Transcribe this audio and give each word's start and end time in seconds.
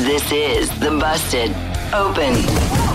This 0.00 0.32
is 0.32 0.70
the 0.80 0.92
Busted 0.92 1.50
Open 1.92 2.32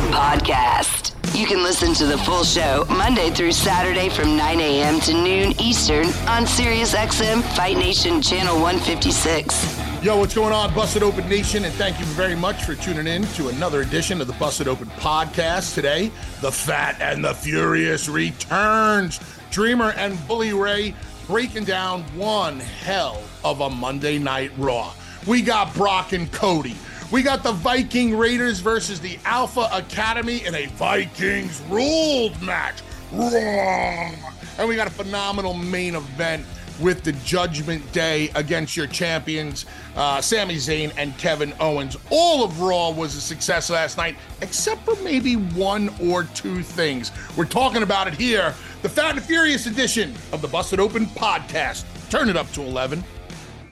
Podcast. 0.10 1.14
You 1.38 1.46
can 1.46 1.62
listen 1.62 1.94
to 1.94 2.08
the 2.08 2.18
full 2.18 2.44
show 2.44 2.84
Monday 2.90 3.30
through 3.30 3.52
Saturday 3.52 4.10
from 4.10 4.36
9 4.36 4.60
a.m. 4.60 5.00
to 5.02 5.14
noon 5.14 5.54
Eastern 5.62 6.08
on 6.28 6.46
SiriusXM 6.46 7.44
Fight 7.56 7.78
Nation 7.78 8.24
Channel 8.24 8.56
156. 8.60 10.04
Yo, 10.04 10.18
what's 10.18 10.34
going 10.34 10.52
on, 10.52 10.74
Busted 10.74 11.04
Open 11.04 11.30
Nation? 11.30 11.64
And 11.66 11.74
thank 11.76 12.00
you 12.00 12.06
very 12.06 12.36
much 12.36 12.64
for 12.64 12.74
tuning 12.74 13.06
in 13.06 13.24
to 13.34 13.50
another 13.50 13.82
edition 13.82 14.20
of 14.20 14.26
the 14.26 14.34
Busted 14.34 14.68
Open 14.68 14.88
podcast. 14.88 15.76
Today, 15.76 16.12
the 16.42 16.52
Fat 16.52 17.00
and 17.00 17.24
the 17.24 17.36
Furious 17.36 18.10
returns. 18.10 19.20
Dreamer 19.52 19.92
and 19.92 20.18
Bully 20.28 20.54
Ray 20.54 20.96
breaking 21.28 21.66
down 21.66 22.02
one 22.18 22.60
hell 22.60 23.22
of 23.44 23.62
a 23.62 23.70
Monday 23.70 24.18
Night 24.18 24.52
Raw. 24.58 24.92
We 25.28 25.44
got 25.44 25.72
Brock 25.76 26.12
and 26.14 26.32
Cody. 26.32 26.76
We 27.16 27.24
got 27.24 27.44
the 27.44 27.54
Viking 27.54 28.18
Raiders 28.18 28.60
versus 28.60 29.00
the 29.00 29.18
Alpha 29.24 29.70
Academy 29.72 30.46
in 30.46 30.54
a 30.54 30.66
Vikings 30.66 31.62
ruled 31.70 32.42
match. 32.42 32.82
And 33.14 34.68
we 34.68 34.76
got 34.76 34.88
a 34.88 34.92
phenomenal 34.92 35.54
main 35.54 35.96
event 35.96 36.46
with 36.82 37.06
the 37.06 37.14
Judgment 37.14 37.90
Day 37.94 38.32
against 38.36 38.76
your 38.76 38.88
champions, 38.88 39.66
uh, 39.96 40.20
Sami 40.20 40.56
Zayn 40.56 40.92
and 40.98 41.18
Kevin 41.18 41.54
Owens. 41.62 41.96
All 42.10 42.44
of 42.44 42.60
Raw 42.60 42.90
was 42.90 43.16
a 43.16 43.22
success 43.22 43.70
last 43.70 43.96
night, 43.96 44.18
except 44.42 44.84
for 44.84 45.02
maybe 45.02 45.38
one 45.38 45.96
or 46.02 46.26
two 46.26 46.64
things. 46.64 47.14
We're 47.38 47.46
talking 47.46 47.82
about 47.82 48.10
it 48.10 48.16
here, 48.16 48.54
the 48.82 48.90
Fat 48.90 49.16
and 49.16 49.24
Furious 49.24 49.68
edition 49.68 50.14
of 50.34 50.42
the 50.42 50.50
Busted 50.50 50.82
Open 50.82 51.06
podcast. 51.06 51.86
Turn 52.10 52.28
it 52.28 52.36
up 52.36 52.52
to 52.52 52.62
11. 52.62 53.06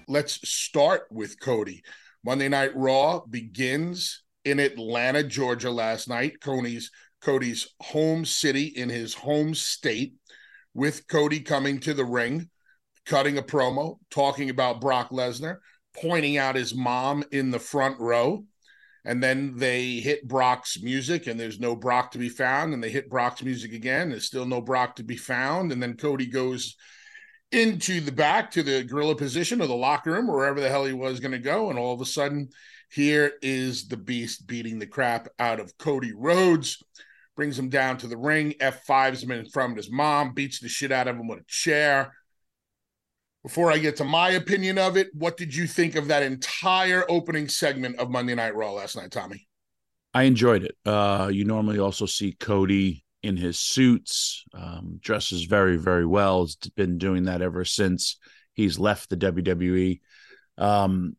Let's 0.07 0.47
start 0.47 1.07
with 1.11 1.41
Cody. 1.41 1.83
Monday 2.23 2.47
Night 2.47 2.75
Raw 2.75 3.21
begins 3.29 4.23
in 4.45 4.59
Atlanta, 4.59 5.23
Georgia 5.23 5.69
last 5.69 6.07
night. 6.07 6.39
Cody's 6.39 6.89
Cody's 7.21 7.67
home 7.81 8.25
city 8.25 8.65
in 8.65 8.89
his 8.89 9.13
home 9.13 9.55
state, 9.55 10.15
with 10.73 11.07
Cody 11.07 11.39
coming 11.39 11.79
to 11.79 11.93
the 11.93 12.05
ring, 12.05 12.49
cutting 13.05 13.37
a 13.37 13.41
promo, 13.41 13.97
talking 14.09 14.49
about 14.49 14.81
Brock 14.81 15.09
Lesnar, 15.11 15.57
pointing 15.95 16.37
out 16.37 16.55
his 16.55 16.75
mom 16.75 17.23
in 17.31 17.51
the 17.51 17.59
front 17.59 17.99
row. 17.99 18.45
And 19.05 19.21
then 19.21 19.57
they 19.57 19.95
hit 19.95 20.27
Brock's 20.27 20.81
music, 20.81 21.27
and 21.27 21.37
there's 21.37 21.59
no 21.59 21.75
Brock 21.75 22.11
to 22.11 22.17
be 22.17 22.29
found. 22.29 22.73
And 22.73 22.81
they 22.81 22.89
hit 22.89 23.09
Brock's 23.09 23.43
music 23.43 23.73
again. 23.73 24.09
There's 24.09 24.25
still 24.25 24.45
no 24.45 24.61
Brock 24.61 24.95
to 24.95 25.03
be 25.03 25.17
found. 25.17 25.73
And 25.73 25.83
then 25.83 25.97
Cody 25.97 26.25
goes 26.25 26.77
into 27.53 28.01
the 28.01 28.11
back 28.11 28.51
to 28.51 28.63
the 28.63 28.83
gorilla 28.83 29.15
position 29.15 29.61
or 29.61 29.67
the 29.67 29.75
locker 29.75 30.11
room 30.11 30.27
wherever 30.27 30.59
the 30.59 30.69
hell 30.69 30.85
he 30.85 30.93
was 30.93 31.19
going 31.19 31.31
to 31.31 31.39
go. 31.39 31.69
And 31.69 31.77
all 31.77 31.93
of 31.93 32.01
a 32.01 32.05
sudden, 32.05 32.49
here 32.89 33.33
is 33.41 33.87
the 33.87 33.97
beast 33.97 34.47
beating 34.47 34.79
the 34.79 34.87
crap 34.87 35.27
out 35.39 35.59
of 35.59 35.77
Cody 35.77 36.13
Rhodes, 36.13 36.83
brings 37.35 37.57
him 37.57 37.69
down 37.69 37.97
to 37.97 38.07
the 38.07 38.17
ring, 38.17 38.53
F5s 38.59 39.23
him 39.23 39.31
in 39.31 39.45
front 39.45 39.71
of 39.71 39.77
his 39.77 39.91
mom, 39.91 40.33
beats 40.33 40.59
the 40.59 40.69
shit 40.69 40.91
out 40.91 41.07
of 41.07 41.15
him 41.15 41.27
with 41.27 41.39
a 41.39 41.45
chair. 41.47 42.13
Before 43.43 43.71
I 43.71 43.77
get 43.77 43.97
to 43.97 44.05
my 44.05 44.29
opinion 44.31 44.77
of 44.77 44.95
it, 44.95 45.09
what 45.13 45.37
did 45.37 45.53
you 45.53 45.67
think 45.67 45.95
of 45.95 46.07
that 46.07 46.23
entire 46.23 47.03
opening 47.09 47.49
segment 47.49 47.97
of 47.97 48.09
Monday 48.09 48.35
Night 48.35 48.55
Raw 48.55 48.71
last 48.71 48.95
night, 48.95 49.11
Tommy? 49.11 49.47
I 50.13 50.23
enjoyed 50.23 50.63
it. 50.63 50.75
Uh, 50.85 51.29
you 51.33 51.43
normally 51.43 51.79
also 51.79 52.05
see 52.05 52.33
Cody 52.39 53.02
in 53.23 53.37
his 53.37 53.57
suits, 53.57 54.43
um, 54.53 54.99
dresses 55.01 55.45
very, 55.45 55.77
very 55.77 56.05
well. 56.05 56.41
Has 56.41 56.55
been 56.75 56.97
doing 56.97 57.23
that 57.23 57.41
ever 57.41 57.65
since 57.65 58.17
he's 58.53 58.77
left 58.77 59.09
the 59.09 59.17
WWE. 59.17 60.01
Um, 60.57 61.15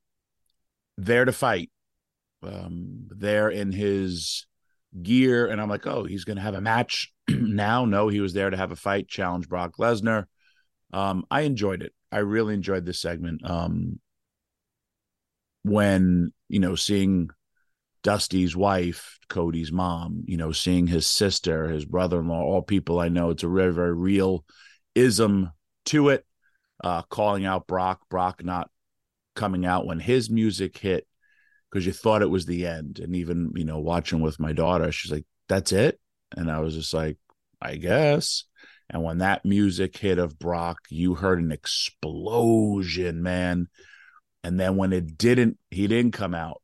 there 0.97 1.25
to 1.25 1.33
fight, 1.33 1.71
um, 2.43 3.09
there 3.11 3.49
in 3.49 3.73
his 3.73 4.47
gear, 5.03 5.47
and 5.47 5.61
I'm 5.61 5.71
like, 5.71 5.87
oh, 5.87 6.05
he's 6.05 6.25
going 6.25 6.37
to 6.37 6.43
have 6.43 6.55
a 6.55 6.61
match 6.61 7.13
now. 7.29 7.85
No, 7.85 8.09
he 8.09 8.21
was 8.21 8.35
there 8.35 8.51
to 8.51 8.57
have 8.57 8.71
a 8.71 8.77
fight, 8.77 9.09
challenge 9.09 9.49
Brock 9.49 9.77
Lesnar. 9.79 10.27
Um, 10.93 11.25
I 11.31 11.41
enjoyed 11.41 11.83
it. 11.83 11.93
I 12.13 12.19
really 12.19 12.55
enjoyed 12.55 12.85
this 12.85 13.01
segment. 13.01 13.49
Um, 13.49 13.99
when 15.65 16.33
you 16.49 16.61
know, 16.61 16.77
seeing 16.77 17.31
Dusty's 18.05 18.55
wife, 18.55 19.19
Cody's 19.29 19.73
mom, 19.73 20.23
you 20.27 20.37
know, 20.37 20.53
seeing 20.53 20.87
his 20.87 21.07
sister, 21.07 21.69
his 21.69 21.87
brother 21.87 22.21
in 22.21 22.29
law, 22.29 22.43
all 22.43 22.63
people 22.63 23.01
I 23.01 23.09
know. 23.09 23.31
It's 23.31 23.43
a 23.43 23.49
very, 23.49 23.73
very 23.73 23.95
real 23.95 24.45
ism 24.95 25.51
to 25.87 26.11
it. 26.11 26.25
Uh, 26.83 27.03
calling 27.03 27.47
out 27.47 27.67
Brock, 27.67 28.03
Brock 28.11 28.45
not 28.45 28.71
coming 29.35 29.65
out 29.65 29.87
when 29.87 29.99
his 29.99 30.29
music 30.29 30.77
hit 30.77 31.07
because 31.71 31.87
you 31.87 31.93
thought 31.93 32.21
it 32.21 32.31
was 32.31 32.45
the 32.45 32.67
end. 32.67 32.99
And 32.99 33.17
even, 33.17 33.53
you 33.57 33.65
know, 33.65 33.79
watching 33.79 34.21
with 34.21 34.39
my 34.39 34.53
daughter, 34.53 34.93
she's 34.93 35.11
like, 35.11 35.25
that's 35.49 35.73
it. 35.73 35.99
And 36.37 36.51
I 36.51 36.61
was 36.61 36.75
just 36.75 36.93
like, 36.93 37.17
I 37.61 37.77
guess. 37.77 38.45
And 38.91 39.03
when 39.03 39.19
that 39.19 39.47
music 39.47 39.97
hit 39.97 40.19
of 40.19 40.39
Brock, 40.39 40.81
you 40.91 41.15
heard 41.15 41.41
an 41.41 41.53
explosion, 41.53 43.23
man. 43.23 43.69
And 44.43 44.61
then 44.61 44.77
when 44.77 44.93
it 44.93 45.17
didn't, 45.17 45.57
he 45.71 45.87
didn't 45.87 46.13
come 46.13 46.35
out 46.35 46.61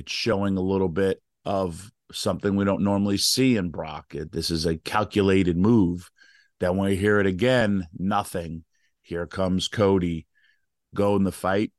it's 0.00 0.12
showing 0.12 0.56
a 0.56 0.62
little 0.62 0.88
bit 0.88 1.22
of 1.44 1.92
something 2.10 2.56
we 2.56 2.64
don't 2.64 2.82
normally 2.82 3.18
see 3.18 3.56
in 3.58 3.68
Brock. 3.68 4.14
This 4.32 4.50
is 4.50 4.64
a 4.64 4.78
calculated 4.78 5.58
move. 5.58 6.10
Then 6.58 6.76
when 6.76 6.88
we 6.88 6.96
hear 6.96 7.20
it 7.20 7.26
again, 7.26 7.86
nothing. 7.96 8.64
Here 9.02 9.26
comes 9.26 9.68
Cody. 9.68 10.26
Go 10.94 11.16
in 11.16 11.24
the 11.24 11.32
fight. 11.32 11.72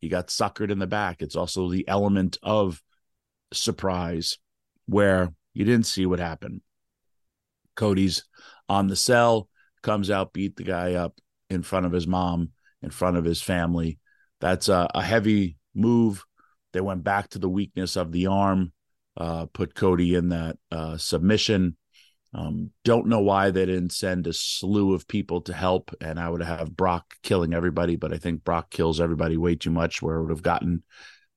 He 0.00 0.08
got 0.08 0.28
suckered 0.28 0.70
in 0.70 0.78
the 0.78 0.86
back. 0.86 1.20
It's 1.20 1.36
also 1.36 1.70
the 1.70 1.86
element 1.86 2.38
of 2.42 2.82
surprise 3.52 4.38
where 4.86 5.34
you 5.52 5.66
didn't 5.66 5.86
see 5.86 6.06
what 6.06 6.18
happened. 6.18 6.62
Cody's 7.74 8.24
on 8.70 8.88
the 8.88 8.96
cell, 8.96 9.50
comes 9.82 10.10
out, 10.10 10.32
beat 10.32 10.56
the 10.56 10.64
guy 10.64 10.94
up 10.94 11.20
in 11.50 11.62
front 11.62 11.84
of 11.84 11.92
his 11.92 12.06
mom, 12.06 12.52
in 12.80 12.88
front 12.88 13.18
of 13.18 13.24
his 13.24 13.42
family. 13.42 13.98
That's 14.40 14.70
a, 14.70 14.88
a 14.94 15.02
heavy 15.02 15.58
move 15.74 16.24
they 16.76 16.82
went 16.82 17.02
back 17.02 17.30
to 17.30 17.38
the 17.38 17.48
weakness 17.48 17.96
of 17.96 18.12
the 18.12 18.26
arm, 18.26 18.72
uh, 19.16 19.46
put 19.46 19.74
Cody 19.74 20.14
in 20.14 20.28
that 20.28 20.58
uh, 20.70 20.98
submission. 20.98 21.76
Um, 22.34 22.70
don't 22.84 23.06
know 23.06 23.20
why 23.20 23.50
they 23.50 23.64
didn't 23.64 23.94
send 23.94 24.26
a 24.26 24.32
slew 24.34 24.92
of 24.92 25.08
people 25.08 25.40
to 25.42 25.54
help, 25.54 25.94
and 26.02 26.20
I 26.20 26.28
would 26.28 26.42
have 26.42 26.76
Brock 26.76 27.14
killing 27.22 27.54
everybody, 27.54 27.96
but 27.96 28.12
I 28.12 28.18
think 28.18 28.44
Brock 28.44 28.70
kills 28.70 29.00
everybody 29.00 29.38
way 29.38 29.54
too 29.54 29.70
much, 29.70 30.02
where 30.02 30.16
it 30.16 30.22
would 30.22 30.32
have 30.32 30.42
gotten 30.42 30.82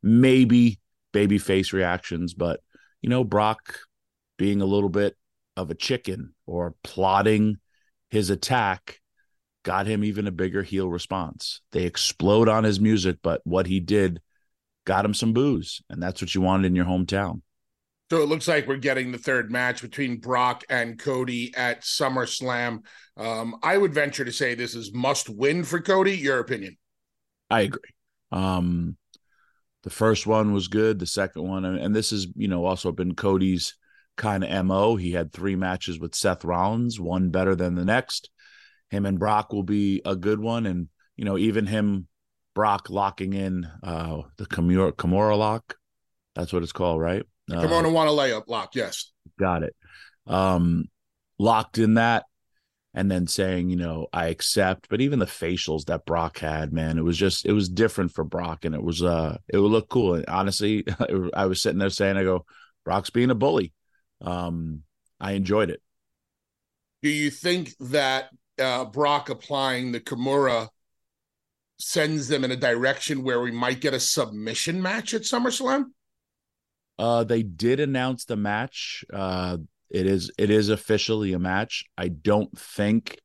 maybe 0.03 0.79
baby 1.13 1.37
face 1.37 1.71
reactions, 1.71 2.33
but 2.33 2.59
you 3.01 3.09
know, 3.09 3.23
Brock 3.23 3.79
being 4.37 4.61
a 4.61 4.65
little 4.65 4.89
bit 4.89 5.15
of 5.55 5.71
a 5.71 5.75
chicken 5.75 6.33
or 6.45 6.75
plotting 6.83 7.59
his 8.09 8.29
attack 8.29 8.99
got 9.63 9.87
him 9.87 10.03
even 10.03 10.27
a 10.27 10.31
bigger 10.31 10.63
heel 10.63 10.89
response. 10.89 11.61
They 11.71 11.83
explode 11.83 12.49
on 12.49 12.65
his 12.65 12.81
music, 12.81 13.19
but 13.23 13.39
what 13.45 13.67
he 13.67 13.79
did 13.79 14.19
got 14.89 15.05
him 15.05 15.13
some 15.13 15.33
booze, 15.33 15.83
and 15.91 16.01
that's 16.01 16.19
what 16.19 16.33
you 16.33 16.41
wanted 16.41 16.65
in 16.65 16.75
your 16.75 16.85
hometown. 16.85 17.43
So 18.09 18.23
it 18.23 18.25
looks 18.25 18.47
like 18.47 18.67
we're 18.67 18.77
getting 18.77 19.11
the 19.11 19.19
third 19.19 19.51
match 19.51 19.83
between 19.83 20.17
Brock 20.17 20.63
and 20.67 20.97
Cody 20.97 21.53
at 21.55 21.81
SummerSlam. 21.81 22.79
Um, 23.15 23.57
I 23.61 23.77
would 23.77 23.93
venture 23.93 24.25
to 24.25 24.31
say 24.31 24.55
this 24.55 24.73
is 24.73 24.91
must 24.91 25.29
win 25.29 25.63
for 25.63 25.79
Cody. 25.79 26.17
Your 26.17 26.39
opinion? 26.39 26.75
I 27.51 27.61
agree. 27.61 27.91
Um, 28.31 28.97
the 29.83 29.91
first 29.91 30.25
one 30.25 30.53
was 30.53 30.69
good. 30.69 30.97
The 30.97 31.05
second 31.05 31.47
one, 31.47 31.65
and 31.65 31.95
this 31.95 32.09
has 32.09 32.25
you 32.35 32.47
know 32.47 32.65
also 32.65 32.91
been 32.91 33.13
Cody's 33.13 33.75
kind 34.17 34.43
of 34.43 34.65
mo. 34.65 34.95
He 34.95 35.11
had 35.11 35.31
three 35.31 35.55
matches 35.55 35.99
with 35.99 36.15
Seth 36.15 36.43
Rollins, 36.43 36.99
one 36.99 37.29
better 37.29 37.55
than 37.55 37.75
the 37.75 37.85
next. 37.85 38.31
Him 38.89 39.05
and 39.05 39.19
Brock 39.19 39.53
will 39.53 39.61
be 39.61 40.01
a 40.03 40.15
good 40.15 40.39
one, 40.39 40.65
and 40.65 40.87
you 41.15 41.25
know 41.25 41.37
even 41.37 41.67
him, 41.67 42.07
Brock 42.55 42.89
locking 42.89 43.33
in 43.33 43.69
uh 43.83 44.21
the 44.37 44.45
Kimura, 44.45 44.93
Kimura 44.93 45.37
lock. 45.37 45.75
That's 46.35 46.53
what 46.53 46.63
it's 46.63 46.71
called, 46.71 47.01
right? 47.01 47.23
Uh, 47.51 47.61
Come 47.61 47.73
on 47.73 47.85
and 47.85 47.93
want 47.93 48.09
a 48.09 48.13
layup 48.13 48.47
lock. 48.47 48.75
Yes, 48.75 49.11
got 49.39 49.63
it. 49.63 49.75
Um, 50.27 50.85
locked 51.37 51.77
in 51.77 51.95
that 51.95 52.25
and 52.93 53.09
then 53.09 53.27
saying, 53.27 53.69
you 53.69 53.75
know, 53.75 54.07
I 54.11 54.27
accept. 54.27 54.87
But 54.89 55.01
even 55.01 55.19
the 55.19 55.25
facials 55.25 55.85
that 55.85 56.05
Brock 56.05 56.39
had, 56.39 56.73
man, 56.73 56.97
it 56.97 57.03
was 57.03 57.17
just 57.17 57.45
it 57.45 57.53
was 57.53 57.69
different 57.69 58.11
for 58.11 58.23
Brock, 58.23 58.65
and 58.65 58.73
it 58.73 58.83
was 58.83 59.03
uh 59.03 59.37
it 59.47 59.57
would 59.57 59.71
look 59.71 59.89
cool. 59.89 60.15
And 60.15 60.25
honestly, 60.27 60.85
I 61.33 61.45
was 61.45 61.61
sitting 61.61 61.79
there 61.79 61.89
saying, 61.89 62.17
I 62.17 62.23
go, 62.23 62.45
Brock's 62.85 63.09
being 63.09 63.29
a 63.31 63.35
bully. 63.35 63.73
Um, 64.21 64.83
I 65.19 65.33
enjoyed 65.33 65.69
it. 65.69 65.81
Do 67.01 67.09
you 67.09 67.29
think 67.29 67.75
that 67.79 68.29
uh, 68.59 68.85
Brock 68.85 69.29
applying 69.29 69.91
the 69.91 70.01
Kimura 70.01 70.69
sends 71.79 72.27
them 72.27 72.43
in 72.43 72.51
a 72.51 72.57
direction 72.57 73.23
where 73.23 73.41
we 73.41 73.51
might 73.51 73.81
get 73.81 73.93
a 73.93 73.99
submission 73.99 74.81
match 74.81 75.13
at 75.13 75.21
SummerSlam? 75.21 75.85
Uh, 76.99 77.23
they 77.23 77.41
did 77.41 77.79
announce 77.79 78.25
the 78.25 78.35
match. 78.35 79.05
Uh, 79.11 79.57
it 79.89 80.05
is 80.05 80.31
it 80.37 80.49
is 80.49 80.69
officially 80.69 81.33
a 81.33 81.39
match. 81.39 81.85
I 81.97 82.09
don't 82.09 82.55
think 82.57 83.17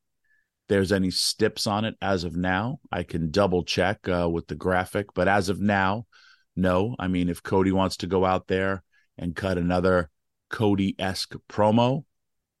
there's 0.67 0.91
any 0.91 1.11
steps 1.11 1.67
on 1.67 1.85
it 1.85 1.95
as 2.01 2.23
of 2.23 2.35
now. 2.35 2.79
I 2.91 3.03
can 3.03 3.29
double 3.29 3.63
check 3.63 4.07
uh, 4.07 4.27
with 4.31 4.47
the 4.47 4.55
graphic, 4.55 5.13
but 5.13 5.27
as 5.27 5.49
of 5.49 5.59
now, 5.59 6.07
no. 6.55 6.95
I 6.97 7.07
mean, 7.07 7.29
if 7.29 7.43
Cody 7.43 7.71
wants 7.71 7.97
to 7.97 8.07
go 8.07 8.25
out 8.25 8.47
there 8.47 8.81
and 9.17 9.35
cut 9.35 9.57
another 9.57 10.09
Cody 10.49 10.95
esque 10.97 11.35
promo, 11.49 12.05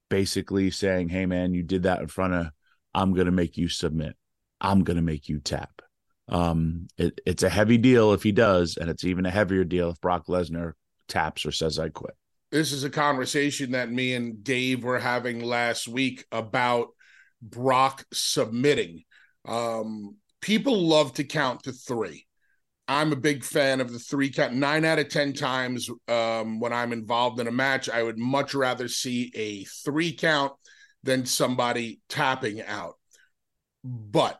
basically 0.09 0.69
saying, 0.69 1.09
"Hey, 1.09 1.25
man, 1.25 1.53
you 1.53 1.63
did 1.63 1.83
that 1.83 2.01
in 2.01 2.07
front 2.07 2.33
of. 2.33 2.47
I'm 2.93 3.13
gonna 3.13 3.31
make 3.31 3.57
you 3.57 3.69
submit. 3.69 4.17
I'm 4.59 4.83
gonna 4.83 5.01
make 5.01 5.29
you 5.29 5.39
tap." 5.39 5.81
Um, 6.27 6.87
it, 6.97 7.21
it's 7.25 7.43
a 7.43 7.49
heavy 7.49 7.77
deal 7.77 8.13
if 8.13 8.23
he 8.23 8.31
does, 8.31 8.77
and 8.77 8.89
it's 8.89 9.03
even 9.03 9.25
a 9.25 9.31
heavier 9.31 9.63
deal 9.63 9.89
if 9.89 10.01
Brock 10.01 10.27
Lesnar 10.27 10.73
taps 11.07 11.45
or 11.45 11.51
says, 11.51 11.77
"I 11.77 11.89
quit." 11.89 12.15
this 12.55 12.71
is 12.71 12.85
a 12.85 12.89
conversation 12.89 13.71
that 13.71 13.91
me 13.91 14.13
and 14.13 14.41
Dave 14.41 14.83
were 14.83 14.97
having 14.97 15.43
last 15.43 15.89
week 15.89 16.25
about 16.31 16.87
Brock 17.41 18.05
submitting. 18.13 19.03
Um, 19.45 20.15
people 20.41 20.79
love 20.87 21.13
to 21.15 21.25
count 21.25 21.63
to 21.63 21.73
three. 21.73 22.25
I'm 22.87 23.11
a 23.11 23.17
big 23.17 23.43
fan 23.43 23.81
of 23.81 23.91
the 23.91 23.99
three 23.99 24.29
count. 24.29 24.53
Nine 24.53 24.85
out 24.85 24.99
of 24.99 25.09
10 25.09 25.33
times 25.33 25.89
um, 26.07 26.61
when 26.61 26.71
I'm 26.71 26.93
involved 26.93 27.41
in 27.41 27.47
a 27.47 27.51
match, 27.51 27.89
I 27.89 28.03
would 28.03 28.17
much 28.17 28.53
rather 28.53 28.87
see 28.87 29.33
a 29.35 29.65
three 29.83 30.13
count 30.13 30.53
than 31.03 31.25
somebody 31.25 31.99
tapping 32.07 32.61
out. 32.61 32.95
But 33.83 34.39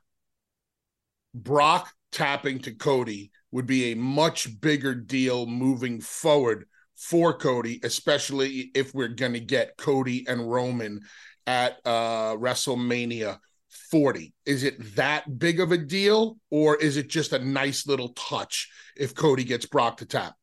Brock 1.36 1.92
tapping 2.12 2.60
to 2.60 2.74
Cody 2.74 3.32
would 3.52 3.68
be 3.68 3.92
a 3.92 3.96
much 3.96 4.60
bigger 4.62 4.96
deal 4.96 5.46
moving 5.46 6.02
forward 6.02 6.66
for 6.96 7.38
Cody, 7.38 7.80
especially 7.84 8.72
if 8.74 8.94
we're 8.94 9.10
going 9.10 9.34
to 9.34 9.40
get 9.40 9.78
Cody 9.78 10.26
and 10.28 10.50
Roman 10.50 11.02
at 11.46 11.78
uh, 11.86 12.36
WrestleMania 12.36 13.40
40. 13.92 14.34
Is 14.46 14.64
it 14.64 14.96
that 14.96 15.38
big 15.38 15.60
of 15.60 15.72
a 15.72 15.78
deal, 15.78 16.38
or 16.50 16.78
is 16.78 16.98
it 16.98 17.10
just 17.10 17.34
a 17.34 17.40
nice 17.40 17.86
little 17.86 18.10
touch 18.10 18.70
if 18.96 19.14
Cody 19.14 19.44
gets 19.44 19.66
Brock 19.66 19.98
to 19.98 20.06
tap? 20.06 20.36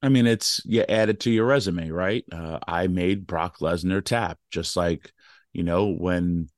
I 0.00 0.08
mean, 0.08 0.26
it's 0.26 0.60
you 0.64 0.84
add 0.88 1.08
it 1.08 1.20
to 1.20 1.30
your 1.30 1.46
resume, 1.46 1.90
right? 1.90 2.24
Uh, 2.30 2.60
I 2.66 2.86
made 2.86 3.26
Brock 3.26 3.58
Lesnar 3.58 4.04
tap, 4.04 4.38
just 4.50 4.76
like 4.76 5.12
you 5.52 5.64
know 5.64 5.92
when 5.92 6.48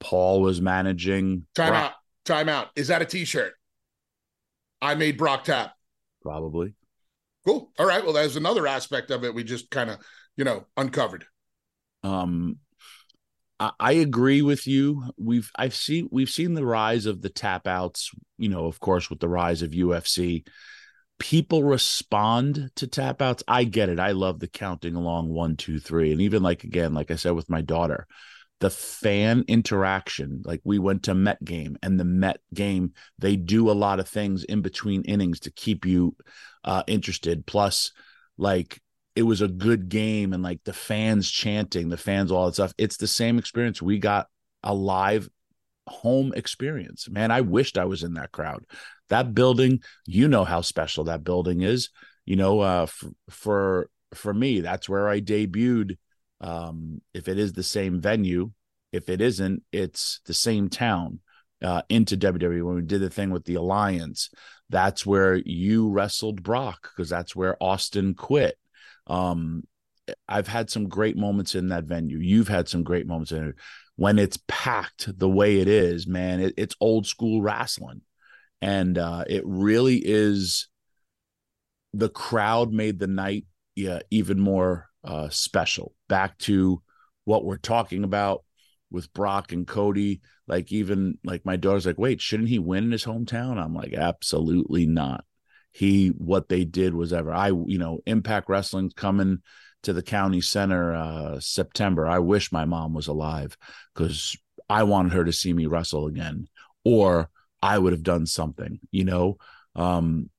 Paul 0.00 0.42
was 0.42 0.60
managing. 0.60 1.46
Time 1.54 1.70
Brock. 1.70 1.84
out. 1.84 1.97
Time 2.28 2.50
out. 2.50 2.68
Is 2.76 2.88
that 2.88 3.00
a 3.00 3.06
T-shirt? 3.06 3.54
I 4.82 4.94
made 4.96 5.16
Brock 5.16 5.44
tap. 5.44 5.72
Probably. 6.20 6.74
Cool. 7.46 7.72
All 7.78 7.86
right. 7.86 8.04
Well, 8.04 8.12
there's 8.12 8.36
another 8.36 8.66
aspect 8.66 9.10
of 9.10 9.24
it 9.24 9.34
we 9.34 9.44
just 9.44 9.70
kind 9.70 9.88
of, 9.88 9.96
you 10.36 10.44
know, 10.44 10.66
uncovered. 10.76 11.24
Um, 12.02 12.58
I, 13.58 13.70
I 13.80 13.92
agree 13.92 14.42
with 14.42 14.66
you. 14.66 15.04
We've 15.16 15.50
I've 15.56 15.74
seen 15.74 16.10
we've 16.12 16.28
seen 16.28 16.52
the 16.52 16.66
rise 16.66 17.06
of 17.06 17.22
the 17.22 17.30
tap 17.30 17.66
outs. 17.66 18.10
You 18.36 18.50
know, 18.50 18.66
of 18.66 18.78
course, 18.78 19.08
with 19.08 19.20
the 19.20 19.28
rise 19.28 19.62
of 19.62 19.70
UFC, 19.70 20.46
people 21.18 21.64
respond 21.64 22.70
to 22.76 22.86
tap 22.86 23.22
outs. 23.22 23.42
I 23.48 23.64
get 23.64 23.88
it. 23.88 23.98
I 23.98 24.10
love 24.10 24.38
the 24.38 24.48
counting 24.48 24.96
along 24.96 25.30
one, 25.30 25.56
two, 25.56 25.80
three, 25.80 26.12
and 26.12 26.20
even 26.20 26.42
like 26.42 26.64
again, 26.64 26.92
like 26.92 27.10
I 27.10 27.16
said 27.16 27.32
with 27.32 27.48
my 27.48 27.62
daughter, 27.62 28.06
the 28.60 28.70
fan 28.70 29.44
interaction. 29.48 30.42
Like 30.44 30.60
we 30.64 30.78
went 30.78 31.04
to 31.04 31.14
Met 31.14 31.42
game, 31.44 31.76
and 31.82 31.98
the 31.98 32.04
Met 32.04 32.40
game, 32.52 32.92
they 33.18 33.36
do 33.36 33.70
a 33.70 33.72
lot 33.72 34.00
of 34.00 34.08
things 34.08 34.44
in 34.44 34.62
between 34.62 35.02
innings 35.02 35.40
to 35.40 35.50
keep 35.50 35.84
you 35.84 36.16
uh, 36.64 36.82
interested. 36.86 37.46
Plus, 37.46 37.92
like 38.36 38.80
it 39.14 39.22
was 39.22 39.40
a 39.40 39.48
good 39.48 39.88
game 39.88 40.32
and 40.32 40.42
like 40.42 40.60
the 40.64 40.72
fans 40.72 41.30
chanting, 41.30 41.88
the 41.88 41.96
fans, 41.96 42.30
all 42.30 42.46
that 42.46 42.54
stuff. 42.54 42.74
It's 42.78 42.96
the 42.96 43.06
same 43.06 43.38
experience. 43.38 43.82
We 43.82 43.98
got 43.98 44.28
a 44.62 44.74
live 44.74 45.28
home 45.88 46.32
experience. 46.36 47.08
Man, 47.08 47.30
I 47.30 47.40
wished 47.40 47.78
I 47.78 47.86
was 47.86 48.02
in 48.02 48.14
that 48.14 48.32
crowd. 48.32 48.64
That 49.08 49.34
building, 49.34 49.80
you 50.06 50.28
know 50.28 50.44
how 50.44 50.60
special 50.60 51.04
that 51.04 51.24
building 51.24 51.62
is. 51.62 51.90
You 52.26 52.36
know, 52.36 52.60
uh, 52.60 52.86
for 53.30 53.90
for 54.14 54.32
me, 54.34 54.60
that's 54.60 54.88
where 54.88 55.08
I 55.08 55.20
debuted. 55.20 55.96
Um, 56.40 57.00
if 57.14 57.28
it 57.28 57.38
is 57.38 57.52
the 57.52 57.62
same 57.62 58.00
venue, 58.00 58.52
if 58.92 59.08
it 59.08 59.20
isn't, 59.20 59.62
it's 59.72 60.20
the 60.26 60.34
same 60.34 60.68
town 60.68 61.20
uh, 61.62 61.82
into 61.88 62.16
WWE 62.16 62.62
when 62.62 62.76
we 62.76 62.82
did 62.82 63.00
the 63.00 63.10
thing 63.10 63.30
with 63.30 63.44
the 63.44 63.56
Alliance. 63.56 64.30
That's 64.70 65.04
where 65.04 65.34
you 65.34 65.90
wrestled 65.90 66.42
Brock 66.42 66.90
because 66.94 67.08
that's 67.08 67.34
where 67.34 67.62
Austin 67.62 68.14
quit. 68.14 68.56
Um, 69.06 69.64
I've 70.28 70.48
had 70.48 70.70
some 70.70 70.88
great 70.88 71.16
moments 71.16 71.54
in 71.54 71.68
that 71.68 71.84
venue. 71.84 72.18
You've 72.18 72.48
had 72.48 72.68
some 72.68 72.82
great 72.82 73.06
moments 73.06 73.32
in 73.32 73.48
it. 73.48 73.54
When 73.96 74.18
it's 74.18 74.38
packed 74.46 75.18
the 75.18 75.28
way 75.28 75.58
it 75.58 75.68
is, 75.68 76.06
man, 76.06 76.40
it, 76.40 76.54
it's 76.56 76.76
old 76.80 77.06
school 77.06 77.42
wrestling. 77.42 78.02
And 78.60 78.96
uh, 78.96 79.24
it 79.26 79.42
really 79.44 79.96
is 79.96 80.68
the 81.92 82.08
crowd 82.08 82.72
made 82.72 82.98
the 82.98 83.06
night 83.06 83.44
yeah, 83.78 84.00
even 84.10 84.40
more 84.40 84.88
uh, 85.04 85.28
special. 85.28 85.94
Back 86.08 86.38
to 86.38 86.82
what 87.24 87.44
we're 87.44 87.56
talking 87.58 88.04
about 88.04 88.44
with 88.90 89.12
Brock 89.12 89.52
and 89.52 89.66
Cody. 89.66 90.20
Like 90.46 90.72
even 90.72 91.18
like 91.24 91.44
my 91.44 91.56
daughter's 91.56 91.86
like, 91.86 91.98
wait, 91.98 92.20
shouldn't 92.20 92.48
he 92.48 92.58
win 92.58 92.84
in 92.84 92.92
his 92.92 93.04
hometown? 93.04 93.62
I'm 93.62 93.74
like, 93.74 93.92
absolutely 93.92 94.86
not. 94.86 95.24
He 95.70 96.08
what 96.08 96.48
they 96.48 96.64
did 96.64 96.94
was 96.94 97.12
ever. 97.12 97.32
I 97.32 97.48
you 97.48 97.78
know 97.78 98.00
Impact 98.06 98.48
Wrestling's 98.48 98.94
coming 98.94 99.38
to 99.82 99.92
the 99.92 100.02
county 100.02 100.40
center 100.40 100.94
uh 100.94 101.40
September. 101.40 102.06
I 102.06 102.18
wish 102.18 102.50
my 102.50 102.64
mom 102.64 102.94
was 102.94 103.06
alive 103.06 103.56
because 103.94 104.36
I 104.68 104.82
wanted 104.84 105.12
her 105.12 105.24
to 105.24 105.32
see 105.32 105.52
me 105.52 105.66
wrestle 105.66 106.06
again, 106.06 106.48
or 106.84 107.30
I 107.62 107.78
would 107.78 107.92
have 107.92 108.02
done 108.02 108.26
something, 108.26 108.80
you 108.90 109.04
know, 109.04 109.38
um, 109.74 110.30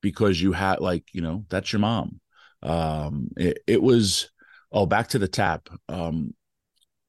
because 0.00 0.40
you 0.40 0.52
had 0.52 0.80
like 0.80 1.04
you 1.12 1.20
know 1.20 1.44
that's 1.48 1.72
your 1.72 1.80
mom. 1.80 2.20
Um, 2.62 3.28
it, 3.36 3.58
it 3.66 3.82
was 3.82 4.30
oh 4.72 4.86
back 4.86 5.08
to 5.08 5.18
the 5.18 5.28
tap. 5.28 5.68
Um, 5.88 6.34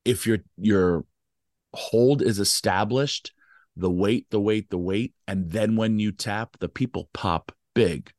if 0.05 0.25
your 0.25 0.39
your 0.57 1.05
hold 1.73 2.21
is 2.21 2.39
established, 2.39 3.31
the 3.75 3.91
weight, 3.91 4.27
the 4.29 4.39
weight, 4.39 4.69
the 4.69 4.77
weight, 4.77 5.13
and 5.27 5.51
then 5.51 5.75
when 5.75 5.99
you 5.99 6.11
tap, 6.11 6.57
the 6.59 6.69
people 6.69 7.09
pop 7.13 7.51
big. 7.73 8.11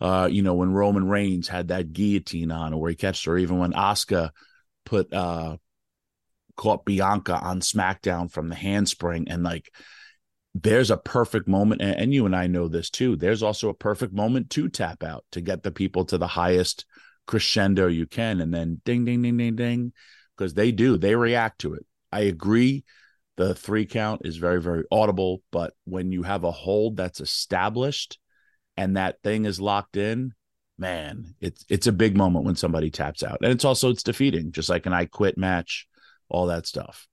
Uh, 0.00 0.28
you 0.30 0.42
know, 0.42 0.54
when 0.54 0.72
Roman 0.72 1.08
Reigns 1.08 1.48
had 1.48 1.68
that 1.68 1.92
guillotine 1.92 2.50
on, 2.50 2.72
or 2.72 2.80
where 2.80 2.90
he 2.90 2.96
catched, 2.96 3.26
or 3.26 3.38
even 3.38 3.58
when 3.58 3.72
Asuka 3.72 4.30
put 4.84 5.12
uh 5.12 5.56
caught 6.56 6.84
Bianca 6.84 7.34
on 7.34 7.60
SmackDown 7.60 8.30
from 8.30 8.48
the 8.48 8.54
handspring, 8.54 9.28
and 9.28 9.42
like 9.42 9.72
there's 10.54 10.90
a 10.90 10.96
perfect 10.96 11.48
moment, 11.48 11.80
and, 11.80 11.96
and 11.98 12.14
you 12.14 12.26
and 12.26 12.36
I 12.36 12.46
know 12.46 12.68
this 12.68 12.90
too. 12.90 13.16
There's 13.16 13.42
also 13.42 13.68
a 13.68 13.74
perfect 13.74 14.12
moment 14.12 14.50
to 14.50 14.68
tap 14.68 15.02
out 15.02 15.24
to 15.32 15.40
get 15.40 15.62
the 15.62 15.72
people 15.72 16.04
to 16.06 16.18
the 16.18 16.26
highest 16.26 16.84
crescendo 17.26 17.86
you 17.86 18.06
can, 18.06 18.40
and 18.40 18.52
then 18.52 18.80
ding, 18.84 19.04
ding, 19.04 19.22
ding, 19.22 19.36
ding, 19.36 19.56
ding 19.56 19.92
because 20.36 20.54
they 20.54 20.72
do 20.72 20.96
they 20.98 21.14
react 21.14 21.60
to 21.60 21.74
it. 21.74 21.86
I 22.10 22.20
agree 22.20 22.84
the 23.36 23.54
three 23.54 23.86
count 23.86 24.22
is 24.24 24.36
very 24.36 24.60
very 24.60 24.84
audible 24.90 25.42
but 25.50 25.72
when 25.84 26.12
you 26.12 26.22
have 26.22 26.44
a 26.44 26.50
hold 26.50 26.96
that's 26.96 27.20
established 27.20 28.18
and 28.76 28.96
that 28.96 29.22
thing 29.22 29.44
is 29.46 29.60
locked 29.60 29.96
in 29.96 30.32
man 30.78 31.34
it's 31.40 31.64
it's 31.68 31.86
a 31.86 31.92
big 31.92 32.16
moment 32.16 32.44
when 32.44 32.56
somebody 32.56 32.90
taps 32.90 33.22
out. 33.22 33.38
And 33.42 33.52
it's 33.52 33.64
also 33.64 33.90
it's 33.90 34.02
defeating 34.02 34.52
just 34.52 34.68
like 34.68 34.86
an 34.86 34.92
i 34.92 35.06
quit 35.06 35.38
match 35.38 35.86
all 36.28 36.46
that 36.46 36.66
stuff. 36.66 37.06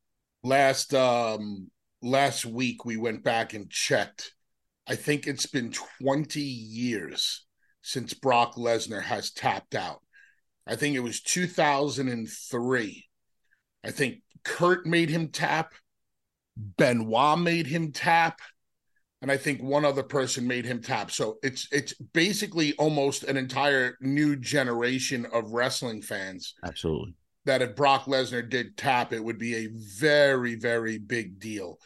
Last 0.44 0.94
um 0.94 1.70
last 2.02 2.46
week 2.46 2.86
we 2.86 2.98
went 2.98 3.24
back 3.24 3.54
and 3.54 3.70
checked. 3.70 4.34
I 4.88 4.96
think 4.96 5.28
it's 5.28 5.46
been 5.46 5.72
20 6.02 6.40
years 6.40 7.46
since 7.90 8.14
Brock 8.14 8.56
Lesnar 8.56 9.02
has 9.02 9.32
tapped 9.32 9.76
out. 9.76 10.02
I 10.68 10.76
think 10.76 10.96
it 10.96 11.00
was 11.00 11.22
2003. 11.22 13.10
I 13.84 13.92
think 13.92 14.22
Kurt 14.44 14.86
made 14.86 15.10
him 15.10 15.30
tap, 15.30 15.74
Benoit 16.56 17.40
made 17.40 17.66
him 17.66 17.92
tap, 17.92 18.40
and 19.22 19.32
I 19.32 19.38
think 19.38 19.62
one 19.62 19.84
other 19.84 20.04
person 20.04 20.48
made 20.48 20.66
him 20.66 20.82
tap. 20.82 21.12
So 21.12 21.38
it's 21.42 21.68
it's 21.72 21.94
basically 21.94 22.74
almost 22.74 23.24
an 23.24 23.38
entire 23.38 23.98
new 24.00 24.36
generation 24.36 25.26
of 25.34 25.52
wrestling 25.52 26.02
fans. 26.02 26.54
Absolutely. 26.64 27.16
That 27.46 27.62
if 27.62 27.76
Brock 27.76 28.06
Lesnar 28.06 28.48
did 28.48 28.78
tap, 28.78 29.12
it 29.12 29.24
would 29.24 29.40
be 29.40 29.56
a 29.56 29.70
very, 29.74 30.56
very 30.56 31.00
big 31.00 31.40
deal. 31.40 31.80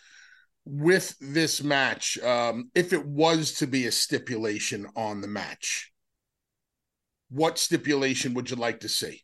With 0.65 1.15
this 1.19 1.63
match, 1.63 2.17
um, 2.19 2.69
if 2.75 2.91
it 2.91 3.05
was 3.05 3.53
to 3.53 3.67
be 3.67 3.85
a 3.85 3.91
stipulation 3.91 4.87
on 4.95 5.21
the 5.21 5.27
match, 5.27 5.92
what 7.33 7.57
stipulation 7.57 8.33
would 8.35 8.49
you 8.49 8.55
like 8.55 8.81
to 8.81 8.89
see? 8.89 9.21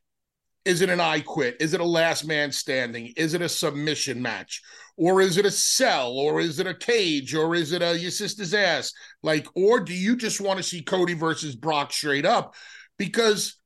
Is 0.65 0.81
it 0.81 0.89
an 0.89 0.99
I 0.99 1.21
quit? 1.21 1.57
Is 1.59 1.73
it 1.73 1.79
a 1.79 1.85
last 1.85 2.25
man 2.25 2.51
standing? 2.51 3.13
Is 3.15 3.33
it 3.33 3.41
a 3.41 3.49
submission 3.49 4.21
match? 4.21 4.61
Or 4.97 5.21
is 5.21 5.37
it 5.37 5.45
a 5.45 5.51
cell? 5.51 6.11
Or 6.11 6.39
is 6.39 6.59
it 6.59 6.67
a 6.67 6.73
cage? 6.73 7.33
Or 7.33 7.55
is 7.55 7.71
it 7.71 7.81
a 7.81 7.97
your 7.97 8.11
sister's 8.11 8.53
ass? 8.53 8.91
Like, 9.23 9.47
or 9.55 9.79
do 9.79 9.93
you 9.93 10.15
just 10.15 10.41
want 10.41 10.57
to 10.57 10.63
see 10.63 10.81
Cody 10.81 11.13
versus 11.13 11.55
Brock 11.55 11.93
straight 11.93 12.25
up? 12.25 12.55
Because 12.97 13.57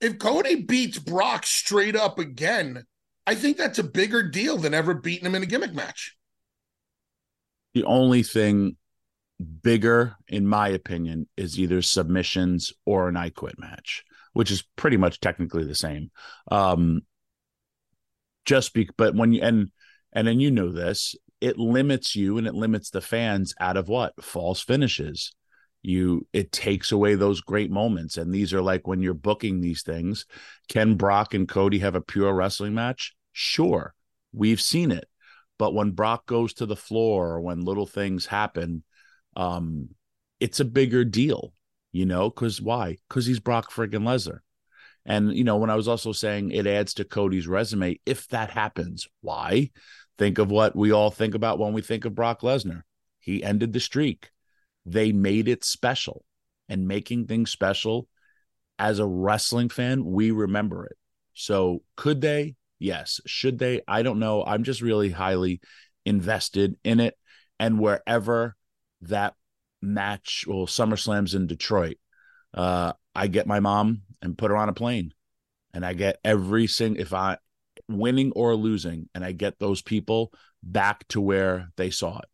if 0.00 0.18
Cody 0.18 0.62
beats 0.62 0.98
Brock 0.98 1.44
straight 1.44 1.96
up 1.96 2.18
again, 2.18 2.84
I 3.26 3.34
think 3.34 3.56
that's 3.56 3.78
a 3.78 3.84
bigger 3.84 4.28
deal 4.28 4.58
than 4.58 4.74
ever 4.74 4.94
beating 4.94 5.26
him 5.26 5.34
in 5.34 5.42
a 5.42 5.46
gimmick 5.46 5.74
match. 5.74 6.16
The 7.74 7.84
only 7.84 8.22
thing 8.22 8.76
bigger, 9.42 10.16
in 10.28 10.46
my 10.46 10.68
opinion, 10.68 11.28
is 11.36 11.58
either 11.58 11.82
submissions 11.82 12.72
or 12.84 13.08
an 13.08 13.16
I 13.16 13.30
quit 13.30 13.58
match, 13.58 14.04
which 14.32 14.50
is 14.50 14.64
pretty 14.76 14.96
much 14.96 15.20
technically 15.20 15.64
the 15.64 15.74
same. 15.74 16.10
Um, 16.50 17.02
just 18.44 18.74
be, 18.74 18.88
but 18.96 19.14
when 19.14 19.32
you 19.32 19.42
and 19.42 19.70
and 20.12 20.26
then 20.26 20.40
you 20.40 20.50
know 20.50 20.70
this, 20.70 21.14
it 21.40 21.58
limits 21.58 22.14
you 22.16 22.38
and 22.38 22.46
it 22.46 22.54
limits 22.54 22.90
the 22.90 23.00
fans 23.00 23.54
out 23.60 23.76
of 23.76 23.88
what 23.88 24.22
false 24.22 24.60
finishes. 24.60 25.34
You 25.82 26.26
it 26.32 26.52
takes 26.52 26.92
away 26.92 27.14
those 27.14 27.40
great 27.40 27.70
moments, 27.70 28.16
and 28.16 28.32
these 28.32 28.54
are 28.54 28.62
like 28.62 28.86
when 28.86 29.02
you're 29.02 29.14
booking 29.14 29.60
these 29.60 29.82
things. 29.82 30.26
Can 30.68 30.94
Brock 30.94 31.34
and 31.34 31.48
Cody 31.48 31.80
have 31.80 31.96
a 31.96 32.00
pure 32.00 32.32
wrestling 32.32 32.74
match? 32.74 33.14
Sure, 33.32 33.94
we've 34.32 34.60
seen 34.60 34.92
it. 34.92 35.08
But 35.58 35.74
when 35.74 35.90
Brock 35.90 36.26
goes 36.26 36.54
to 36.54 36.66
the 36.66 36.76
floor 36.76 37.34
or 37.34 37.40
when 37.40 37.64
little 37.64 37.86
things 37.86 38.26
happen, 38.26 38.84
um, 39.36 39.90
it's 40.40 40.60
a 40.60 40.64
bigger 40.64 41.04
deal, 41.04 41.52
you 41.92 42.06
know, 42.06 42.30
because 42.30 42.60
why? 42.60 42.98
Because 43.08 43.26
he's 43.26 43.40
Brock 43.40 43.70
friggin' 43.72 44.02
Lesnar. 44.02 44.40
And, 45.04 45.34
you 45.36 45.44
know, 45.44 45.56
when 45.56 45.70
I 45.70 45.74
was 45.74 45.88
also 45.88 46.12
saying 46.12 46.52
it 46.52 46.66
adds 46.66 46.94
to 46.94 47.04
Cody's 47.04 47.48
resume, 47.48 47.98
if 48.06 48.28
that 48.28 48.50
happens, 48.50 49.08
why? 49.20 49.70
Think 50.18 50.38
of 50.38 50.50
what 50.50 50.76
we 50.76 50.92
all 50.92 51.10
think 51.10 51.34
about 51.34 51.58
when 51.58 51.72
we 51.72 51.82
think 51.82 52.04
of 52.04 52.14
Brock 52.14 52.42
Lesnar. 52.42 52.82
He 53.18 53.42
ended 53.42 53.72
the 53.72 53.80
streak. 53.80 54.30
They 54.86 55.12
made 55.12 55.48
it 55.48 55.64
special. 55.64 56.24
And 56.68 56.88
making 56.88 57.26
things 57.26 57.50
special 57.50 58.08
as 58.78 58.98
a 58.98 59.06
wrestling 59.06 59.68
fan, 59.68 60.04
we 60.04 60.30
remember 60.30 60.86
it. 60.86 60.96
So 61.34 61.82
could 61.96 62.20
they? 62.20 62.54
Yes. 62.78 63.20
Should 63.26 63.58
they? 63.58 63.82
I 63.86 64.02
don't 64.02 64.18
know. 64.18 64.44
I'm 64.44 64.64
just 64.64 64.80
really 64.80 65.10
highly 65.10 65.60
invested 66.06 66.76
in 66.82 67.00
it. 67.00 67.18
And 67.58 67.78
wherever 67.78 68.56
that 69.02 69.34
match, 69.80 70.44
well, 70.46 70.66
SummerSlam's 70.66 71.34
in 71.34 71.46
Detroit, 71.46 71.98
uh, 72.54 72.92
I 73.14 73.26
get 73.26 73.46
my 73.46 73.60
mom 73.60 74.02
and 74.20 74.38
put 74.38 74.50
her 74.50 74.56
on 74.56 74.68
a 74.68 74.74
plane. 74.74 75.12
And 75.74 75.86
I 75.86 75.94
get 75.94 76.18
every 76.24 76.66
single, 76.66 77.00
if 77.00 77.14
I 77.14 77.38
winning 77.88 78.32
or 78.32 78.54
losing, 78.54 79.08
and 79.14 79.24
I 79.24 79.32
get 79.32 79.58
those 79.58 79.82
people 79.82 80.32
back 80.62 81.06
to 81.08 81.20
where 81.20 81.70
they 81.76 81.90
saw 81.90 82.18
it. 82.18 82.28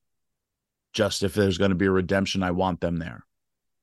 Just 0.93 1.23
if 1.23 1.35
there's 1.35 1.59
going 1.59 1.71
to 1.71 1.77
be 1.77 1.87
a 1.87 1.91
redemption, 1.91 2.43
I 2.43 2.51
want 2.51 2.81
them 2.81 2.97
there. 2.97 3.25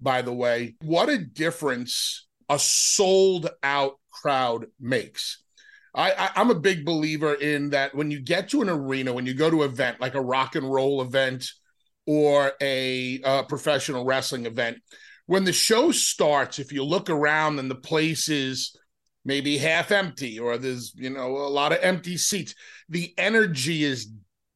By 0.02 0.22
the 0.22 0.34
way, 0.34 0.76
what 0.82 1.10
a 1.10 1.18
difference 1.18 2.28
a 2.50 2.60
sold 2.60 3.50
out 3.64 3.94
crowd 4.12 4.68
makes. 4.80 5.42
I, 5.94 6.12
I 6.12 6.42
am 6.42 6.50
a 6.50 6.56
big 6.56 6.86
believer 6.86 7.34
in 7.34 7.70
that 7.70 7.96
when 7.96 8.12
you 8.12 8.20
get 8.20 8.50
to 8.50 8.62
an 8.62 8.70
arena, 8.70 9.14
when 9.14 9.26
you 9.26 9.34
go 9.34 9.50
to 9.50 9.64
an 9.64 9.70
event 9.70 10.02
like 10.02 10.16
a 10.16 10.22
rock 10.22 10.56
and 10.56 10.70
roll 10.70 11.02
event 11.02 11.50
or 12.06 12.54
a 12.62 13.22
uh, 13.24 13.44
professional 13.44 14.06
wrestling 14.06 14.46
event. 14.46 14.78
When 15.26 15.44
the 15.44 15.54
show 15.54 15.92
starts, 15.92 16.60
if 16.60 16.72
you 16.72 16.84
look 16.84 17.10
around 17.10 17.60
and 17.60 17.70
the 17.70 17.76
place 17.76 18.30
is 18.30 18.76
maybe 19.24 19.58
half 19.58 19.92
empty 19.92 20.38
or 20.38 20.58
there's, 20.58 20.94
you 20.96 21.10
know, 21.10 21.38
a 21.38 21.50
lot 21.50 21.72
of 21.72 21.80
empty 21.82 22.18
seats, 22.18 22.54
the 22.90 23.14
energy 23.18 23.84
is, 23.84 24.12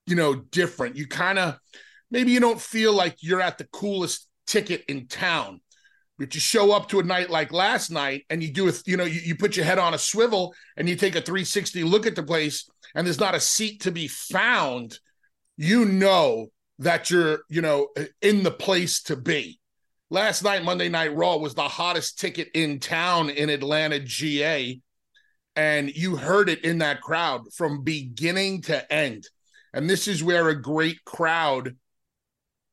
you 0.05 0.15
know, 0.15 0.35
different. 0.35 0.95
You 0.95 1.07
kind 1.07 1.39
of 1.39 1.57
maybe 2.11 2.31
you 2.31 2.39
don't 2.39 2.61
feel 2.61 2.93
like 2.93 3.17
you're 3.21 3.41
at 3.41 3.57
the 3.57 3.67
coolest 3.71 4.27
ticket 4.45 4.83
in 4.87 5.07
town. 5.07 5.61
But 6.19 6.35
you 6.35 6.41
show 6.41 6.73
up 6.73 6.89
to 6.89 6.99
a 6.99 7.03
night 7.03 7.29
like 7.29 7.53
last 7.53 7.89
night 7.89 8.25
and 8.29 8.43
you 8.43 8.51
do 8.51 8.67
a, 8.67 8.73
you 8.85 8.97
know, 8.97 9.05
you, 9.05 9.21
you 9.23 9.35
put 9.35 9.55
your 9.55 9.65
head 9.65 9.79
on 9.79 9.93
a 9.93 9.97
swivel 9.97 10.53
and 10.75 10.87
you 10.87 10.97
take 10.97 11.15
a 11.15 11.21
360 11.21 11.83
look 11.83 12.05
at 12.05 12.15
the 12.15 12.23
place 12.23 12.69
and 12.93 13.07
there's 13.07 13.21
not 13.21 13.35
a 13.35 13.39
seat 13.39 13.81
to 13.83 13.91
be 13.91 14.07
found, 14.07 14.99
you 15.57 15.85
know 15.85 16.49
that 16.79 17.09
you're, 17.09 17.41
you 17.49 17.61
know, 17.61 17.89
in 18.21 18.43
the 18.43 18.51
place 18.51 19.03
to 19.03 19.15
be. 19.15 19.59
Last 20.09 20.43
night, 20.43 20.63
Monday 20.63 20.89
Night 20.89 21.15
Raw 21.15 21.37
was 21.37 21.53
the 21.53 21.61
hottest 21.61 22.19
ticket 22.19 22.49
in 22.53 22.79
town 22.79 23.29
in 23.29 23.49
Atlanta, 23.49 23.99
GA. 23.99 24.81
And 25.55 25.95
you 25.95 26.15
heard 26.15 26.49
it 26.49 26.63
in 26.63 26.79
that 26.79 27.01
crowd 27.01 27.53
from 27.53 27.83
beginning 27.83 28.63
to 28.63 28.91
end. 28.91 29.27
And 29.73 29.89
this 29.89 30.07
is 30.07 30.23
where 30.23 30.49
a 30.49 30.59
great 30.59 31.03
crowd 31.05 31.75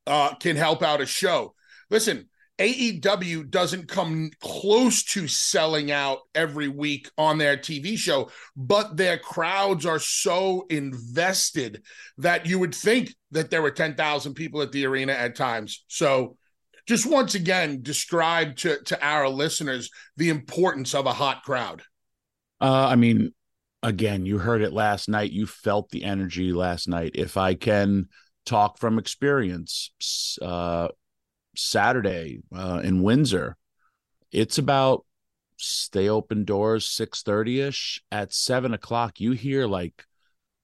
uh, 0.07 0.33
can 0.35 0.55
help 0.55 0.81
out 0.81 1.01
a 1.01 1.05
show. 1.05 1.53
Listen, 1.89 2.29
AEW 2.59 3.49
doesn't 3.49 3.87
come 3.87 4.31
close 4.41 5.03
to 5.03 5.27
selling 5.27 5.91
out 5.91 6.19
every 6.33 6.67
week 6.67 7.09
on 7.17 7.37
their 7.37 7.55
TV 7.55 7.97
show, 7.97 8.31
but 8.55 8.97
their 8.97 9.17
crowds 9.17 9.85
are 9.85 9.99
so 9.99 10.65
invested 10.69 11.83
that 12.17 12.47
you 12.47 12.57
would 12.57 12.73
think 12.73 13.13
that 13.31 13.51
there 13.51 13.61
were 13.61 13.71
10,000 13.71 14.33
people 14.33 14.61
at 14.61 14.71
the 14.71 14.85
arena 14.85 15.13
at 15.13 15.35
times. 15.35 15.83
So, 15.87 16.37
just 16.87 17.05
once 17.05 17.35
again, 17.35 17.81
describe 17.81 18.55
to, 18.57 18.81
to 18.85 19.05
our 19.05 19.27
listeners 19.27 19.89
the 20.15 20.29
importance 20.29 20.95
of 20.95 21.05
a 21.05 21.13
hot 21.13 21.43
crowd. 21.43 21.83
Uh, 22.61 22.87
I 22.89 22.95
mean, 22.95 23.33
again, 23.83 24.25
you 24.25 24.37
heard 24.37 24.61
it 24.61 24.71
last 24.71 25.09
night. 25.09 25.31
You 25.31 25.45
felt 25.45 25.89
the 25.89 26.05
energy 26.05 26.53
last 26.53 26.87
night. 26.87 27.11
If 27.15 27.35
I 27.35 27.55
can 27.55 28.07
talk 28.45 28.79
from 28.79 28.97
experience, 28.97 29.91
uh, 30.41 30.87
Saturday 31.57 32.39
uh, 32.55 32.81
in 32.83 33.03
Windsor. 33.03 33.57
It's 34.31 34.57
about 34.57 35.05
stay 35.57 36.07
open 36.07 36.45
doors 36.45 36.85
six 36.85 37.23
thirty 37.23 37.61
ish. 37.61 38.01
At 38.11 38.33
seven 38.33 38.73
o'clock, 38.73 39.19
you 39.19 39.31
hear 39.31 39.67
like 39.67 40.05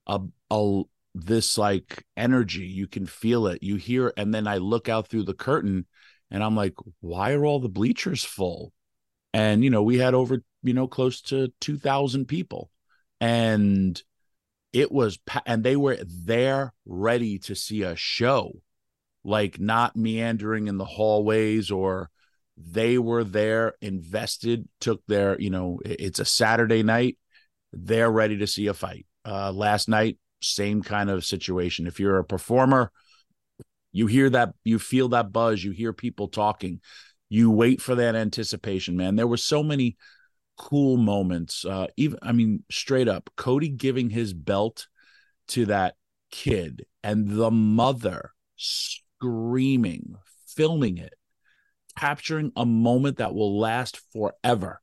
a 0.08 0.22
a 0.50 0.82
this 1.16 1.58
like 1.58 2.06
energy. 2.18 2.66
You 2.66 2.88
can 2.88 3.06
feel 3.06 3.48
it. 3.48 3.64
You 3.64 3.76
hear, 3.76 4.14
and 4.18 4.34
then 4.34 4.48
I 4.48 4.58
look 4.58 4.90
out 4.90 5.08
through 5.08 5.24
the 5.24 5.34
curtain, 5.34 5.86
and 6.32 6.44
I'm 6.44 6.56
like, 6.56 6.74
why 7.00 7.34
are 7.34 7.46
all 7.46 7.60
the 7.60 7.70
bleachers 7.70 8.24
full? 8.24 8.74
And 9.34 9.64
you 9.64 9.70
know, 9.70 9.84
we 9.84 9.98
had 9.98 10.14
over 10.14 10.44
you 10.62 10.74
know 10.74 10.88
close 10.88 11.22
to 11.24 11.52
two 11.60 11.78
thousand 11.78 12.28
people, 12.28 12.70
and 13.20 14.02
it 14.74 14.92
was 14.92 15.20
and 15.46 15.64
they 15.64 15.76
were 15.76 15.98
there 16.04 16.74
ready 16.86 17.40
to 17.40 17.56
see 17.56 17.84
a 17.84 17.96
show 17.96 18.54
like 19.24 19.60
not 19.60 19.96
meandering 19.96 20.68
in 20.68 20.78
the 20.78 20.86
hallways 20.86 21.72
or 21.72 22.10
they 22.58 22.98
were 22.98 23.24
there 23.24 23.74
invested 23.82 24.68
took 24.80 25.02
their 25.08 25.40
you 25.40 25.50
know 25.50 25.80
it's 25.84 26.20
a 26.20 26.26
saturday 26.26 26.84
night 26.84 27.18
they're 27.74 28.12
ready 28.12 28.38
to 28.38 28.48
see 28.48 28.68
a 28.68 28.74
fight. 28.74 29.06
Uh 29.26 29.52
last 29.52 29.90
night 29.90 30.18
same 30.42 30.84
kind 30.84 31.10
of 31.10 31.26
situation. 31.26 31.88
If 31.88 32.00
you're 32.00 32.20
a 32.20 32.24
performer 32.24 32.92
you 33.92 34.08
hear 34.08 34.30
that 34.30 34.54
you 34.64 34.80
feel 34.80 35.10
that 35.10 35.32
buzz 35.32 35.64
you 35.64 35.72
hear 35.72 35.94
people 35.94 36.28
talking 36.28 36.82
you 37.30 37.50
wait 37.50 37.82
for 37.82 37.96
that 37.96 38.16
anticipation 38.16 38.96
man. 38.96 39.16
There 39.16 39.28
were 39.28 39.38
so 39.38 39.64
many 39.64 39.98
cool 40.56 40.98
moments 40.98 41.66
uh 41.66 41.88
even 41.98 42.20
i 42.22 42.32
mean 42.32 42.64
straight 42.70 43.08
up 43.08 43.28
cody 43.36 43.70
giving 43.70 44.12
his 44.12 44.36
belt 44.36 44.88
to 45.48 45.66
that 45.66 45.96
kid 46.30 46.86
and 47.04 47.28
the 47.28 47.50
mother 47.50 48.32
screaming, 49.24 50.16
filming 50.48 50.98
it, 50.98 51.14
capturing 51.98 52.52
a 52.56 52.66
moment 52.66 53.18
that 53.18 53.34
will 53.34 53.58
last 53.60 54.02
forever. 54.12 54.82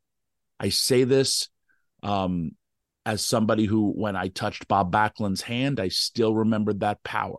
I 0.59 0.70
say 0.70 1.04
this 1.04 1.49
um, 2.02 2.52
as 3.04 3.23
somebody 3.23 3.66
who, 3.66 3.92
when 3.92 4.16
I 4.16 4.28
touched 4.28 4.68
Bob 4.68 4.90
Backlund's 4.90 5.42
hand, 5.42 5.78
I 5.78 5.88
still 5.88 6.35
remembered 6.35 6.80
that 6.80 7.02
power. 7.02 7.38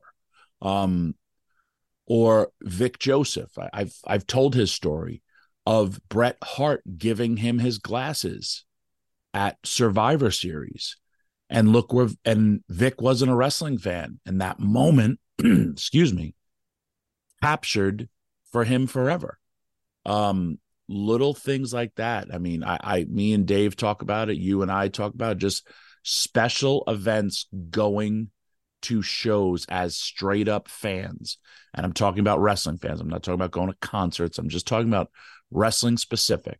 Um, 0.61 1.15
or 2.05 2.51
Vic 2.61 2.99
Joseph. 2.99 3.57
I, 3.57 3.69
I've 3.73 3.95
I've 4.05 4.27
told 4.27 4.53
his 4.53 4.71
story 4.71 5.23
of 5.65 5.99
Bret 6.09 6.37
Hart 6.43 6.83
giving 6.97 7.37
him 7.37 7.59
his 7.59 7.77
glasses 7.77 8.65
at 9.33 9.57
Survivor 9.63 10.29
Series. 10.29 10.97
And 11.49 11.71
look 11.71 11.93
where 11.93 12.09
and 12.25 12.63
Vic 12.69 13.01
wasn't 13.01 13.31
a 13.31 13.35
wrestling 13.35 13.77
fan. 13.77 14.19
And 14.25 14.41
that 14.41 14.59
moment, 14.59 15.19
excuse 15.39 16.13
me, 16.13 16.35
captured 17.41 18.09
for 18.51 18.63
him 18.63 18.87
forever. 18.87 19.39
Um, 20.05 20.59
little 20.87 21.33
things 21.33 21.73
like 21.73 21.95
that. 21.95 22.27
I 22.33 22.37
mean, 22.37 22.63
I, 22.63 22.77
I 22.81 23.03
me 23.05 23.33
and 23.33 23.45
Dave 23.45 23.75
talk 23.75 24.01
about 24.01 24.29
it, 24.29 24.37
you 24.37 24.61
and 24.61 24.71
I 24.71 24.87
talk 24.87 25.13
about 25.13 25.33
it, 25.33 25.37
just 25.39 25.67
special 26.03 26.83
events 26.87 27.47
going 27.69 28.29
to 28.83 29.01
shows 29.01 29.65
as 29.69 29.95
straight 29.95 30.47
up 30.47 30.67
fans. 30.67 31.37
And 31.73 31.85
I'm 31.85 31.93
talking 31.93 32.19
about 32.19 32.41
wrestling 32.41 32.77
fans. 32.77 32.99
I'm 32.99 33.07
not 33.07 33.23
talking 33.23 33.35
about 33.35 33.51
going 33.51 33.69
to 33.69 33.75
concerts. 33.79 34.37
I'm 34.37 34.49
just 34.49 34.67
talking 34.67 34.87
about 34.89 35.11
wrestling 35.51 35.97
specific. 35.97 36.59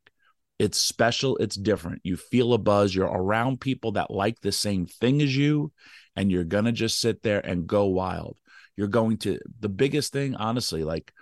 It's 0.60 0.78
special, 0.78 1.38
it's 1.38 1.56
different. 1.56 2.02
You 2.04 2.18
feel 2.18 2.54
a 2.54 2.60
buzz, 2.60 2.94
you're 2.94 3.08
around 3.08 3.60
people 3.60 3.94
that 3.94 4.12
like 4.12 4.40
the 4.42 4.52
same 4.52 4.86
thing 4.86 5.20
as 5.22 5.36
you, 5.36 5.72
and 6.16 6.32
you're 6.32 6.44
going 6.44 6.66
to 6.66 6.72
just 6.72 7.00
sit 7.00 7.24
there 7.24 7.44
and 7.44 7.66
go 7.66 7.86
wild. 7.86 8.38
You're 8.82 8.88
going 8.88 9.18
to, 9.18 9.38
the 9.60 9.70
biggest 9.70 10.12
thing, 10.12 10.34
honestly, 10.34 10.84
like 10.84 11.14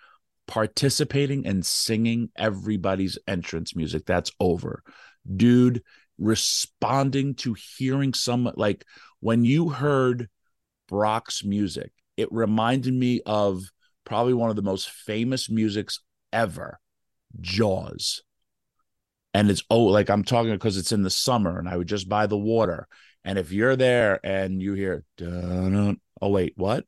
participating 0.47 1.45
and 1.45 1.65
singing 1.65 2.29
everybody's 2.37 3.17
entrance 3.27 3.75
music. 3.75 4.05
That's 4.05 4.31
over. 4.39 4.81
Dude, 5.35 5.83
responding 6.17 7.35
to 7.35 7.57
hearing 7.77 8.13
some, 8.13 8.49
like 8.55 8.85
when 9.19 9.43
you 9.43 9.67
heard 9.67 10.29
Brock's 10.87 11.43
music, 11.43 11.91
it 12.15 12.31
reminded 12.31 12.93
me 12.93 13.19
of 13.25 13.61
probably 14.05 14.33
one 14.33 14.49
of 14.49 14.55
the 14.55 14.61
most 14.61 14.89
famous 14.89 15.49
musics 15.49 15.99
ever 16.31 16.79
Jaws. 17.41 18.21
And 19.33 19.51
it's 19.51 19.63
oh, 19.69 19.83
like 19.83 20.09
I'm 20.09 20.23
talking 20.23 20.53
because 20.53 20.77
it's 20.77 20.93
in 20.93 21.03
the 21.03 21.09
summer 21.09 21.59
and 21.59 21.67
I 21.67 21.75
would 21.75 21.89
just 21.89 22.07
buy 22.07 22.25
the 22.25 22.37
water. 22.37 22.87
And 23.25 23.37
if 23.37 23.51
you're 23.51 23.75
there 23.75 24.25
and 24.25 24.61
you 24.61 24.75
hear, 24.75 25.03
oh, 25.21 25.97
wait, 26.21 26.53
what? 26.55 26.85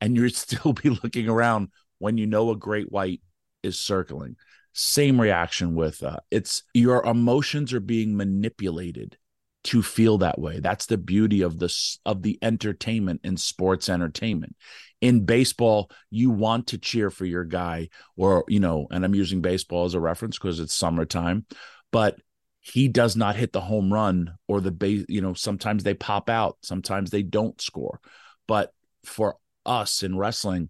And 0.00 0.16
you'd 0.16 0.34
still 0.34 0.72
be 0.82 0.90
looking 0.90 1.28
around 1.28 1.68
when 1.98 2.18
you 2.18 2.26
know 2.26 2.50
a 2.50 2.56
great 2.56 2.90
white 2.90 3.20
is 3.62 3.78
circling. 3.78 4.36
Same 4.72 5.20
reaction 5.20 5.74
with 5.74 6.02
uh, 6.02 6.18
it's 6.30 6.62
your 6.74 7.04
emotions 7.04 7.72
are 7.72 7.80
being 7.80 8.16
manipulated 8.16 9.18
to 9.62 9.82
feel 9.82 10.18
that 10.18 10.38
way. 10.38 10.60
That's 10.60 10.86
the 10.86 10.96
beauty 10.96 11.42
of 11.42 11.58
this 11.58 11.98
of 12.06 12.22
the 12.22 12.38
entertainment 12.40 13.20
in 13.24 13.36
sports 13.36 13.88
entertainment. 13.88 14.56
In 15.00 15.24
baseball, 15.24 15.90
you 16.10 16.30
want 16.30 16.68
to 16.68 16.78
cheer 16.78 17.10
for 17.10 17.24
your 17.24 17.44
guy, 17.44 17.88
or 18.16 18.44
you 18.48 18.60
know, 18.60 18.86
and 18.90 19.04
I'm 19.04 19.14
using 19.14 19.40
baseball 19.40 19.86
as 19.86 19.94
a 19.94 20.00
reference 20.00 20.38
because 20.38 20.60
it's 20.60 20.72
summertime, 20.72 21.46
but 21.90 22.16
he 22.60 22.88
does 22.88 23.16
not 23.16 23.36
hit 23.36 23.52
the 23.52 23.60
home 23.60 23.92
run 23.92 24.34
or 24.46 24.60
the 24.60 24.70
base, 24.70 25.04
you 25.08 25.20
know, 25.20 25.34
sometimes 25.34 25.82
they 25.82 25.94
pop 25.94 26.28
out, 26.28 26.58
sometimes 26.62 27.10
they 27.10 27.22
don't 27.22 27.60
score. 27.60 28.00
But 28.46 28.72
for 29.04 29.36
us 29.64 30.02
in 30.02 30.16
wrestling, 30.16 30.68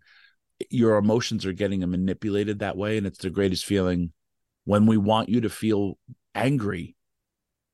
your 0.70 0.96
emotions 0.96 1.46
are 1.46 1.52
getting 1.52 1.80
manipulated 1.80 2.58
that 2.58 2.76
way. 2.76 2.98
And 2.98 3.06
it's 3.06 3.18
the 3.18 3.30
greatest 3.30 3.64
feeling 3.64 4.12
when 4.64 4.86
we 4.86 4.96
want 4.96 5.28
you 5.28 5.42
to 5.42 5.50
feel 5.50 5.98
angry 6.34 6.96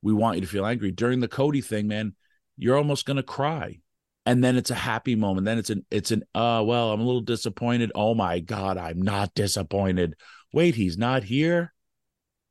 we 0.06 0.12
want 0.12 0.36
you 0.36 0.42
to 0.42 0.46
feel 0.46 0.64
angry. 0.64 0.92
During 0.92 1.18
the 1.18 1.26
Cody 1.26 1.60
thing, 1.60 1.88
man, 1.88 2.14
you're 2.56 2.76
almost 2.76 3.06
going 3.06 3.16
to 3.16 3.24
cry. 3.24 3.80
And 4.24 4.42
then 4.42 4.56
it's 4.56 4.70
a 4.70 4.76
happy 4.76 5.16
moment. 5.16 5.44
Then 5.44 5.58
it's 5.58 5.70
an 5.70 5.84
it's 5.90 6.12
an 6.12 6.22
uh 6.32 6.62
well, 6.64 6.92
I'm 6.92 7.00
a 7.00 7.04
little 7.04 7.20
disappointed. 7.20 7.90
Oh 7.94 8.14
my 8.14 8.38
god, 8.38 8.76
I'm 8.76 9.02
not 9.02 9.34
disappointed. 9.34 10.14
Wait, 10.52 10.76
he's 10.76 10.96
not 10.96 11.24
here? 11.24 11.72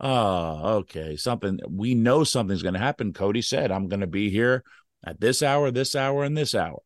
Oh, 0.01 0.79
okay. 0.79 1.15
Something 1.15 1.60
we 1.69 1.95
know 1.95 2.25
something's 2.25 2.62
going 2.62 2.73
to 2.73 2.80
happen. 2.80 3.13
Cody 3.13 3.41
said, 3.41 3.71
I'm 3.71 3.88
going 3.88 4.01
to 4.01 4.08
be 4.08 4.30
here 4.30 4.63
at 5.06 5.21
this 5.21 5.41
hour, 5.41 5.71
this 5.71 5.95
hour, 5.95 6.25
and 6.25 6.38
this 6.38 6.56
hour, 6.56 6.80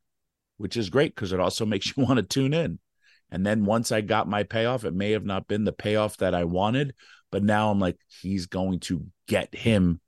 which 0.60 0.78
is 0.78 0.92
great 0.92 1.16
because 1.16 1.34
it 1.34 1.40
also 1.40 1.66
makes 1.66 1.96
you 1.96 2.04
want 2.04 2.18
to 2.18 2.24
tune 2.24 2.54
in. 2.54 2.80
And 3.32 3.46
then 3.46 3.66
once 3.66 3.92
I 3.92 4.02
got 4.02 4.28
my 4.28 4.44
payoff, 4.44 4.86
it 4.86 4.94
may 4.94 5.12
have 5.12 5.26
not 5.26 5.48
been 5.48 5.64
the 5.64 5.72
payoff 5.72 6.18
that 6.18 6.36
I 6.36 6.44
wanted, 6.44 6.94
but 7.32 7.44
now 7.44 7.72
I'm 7.72 7.80
like, 7.80 7.98
he's 8.22 8.48
going 8.48 8.80
to 8.82 9.06
get 9.28 9.54
him 9.54 10.02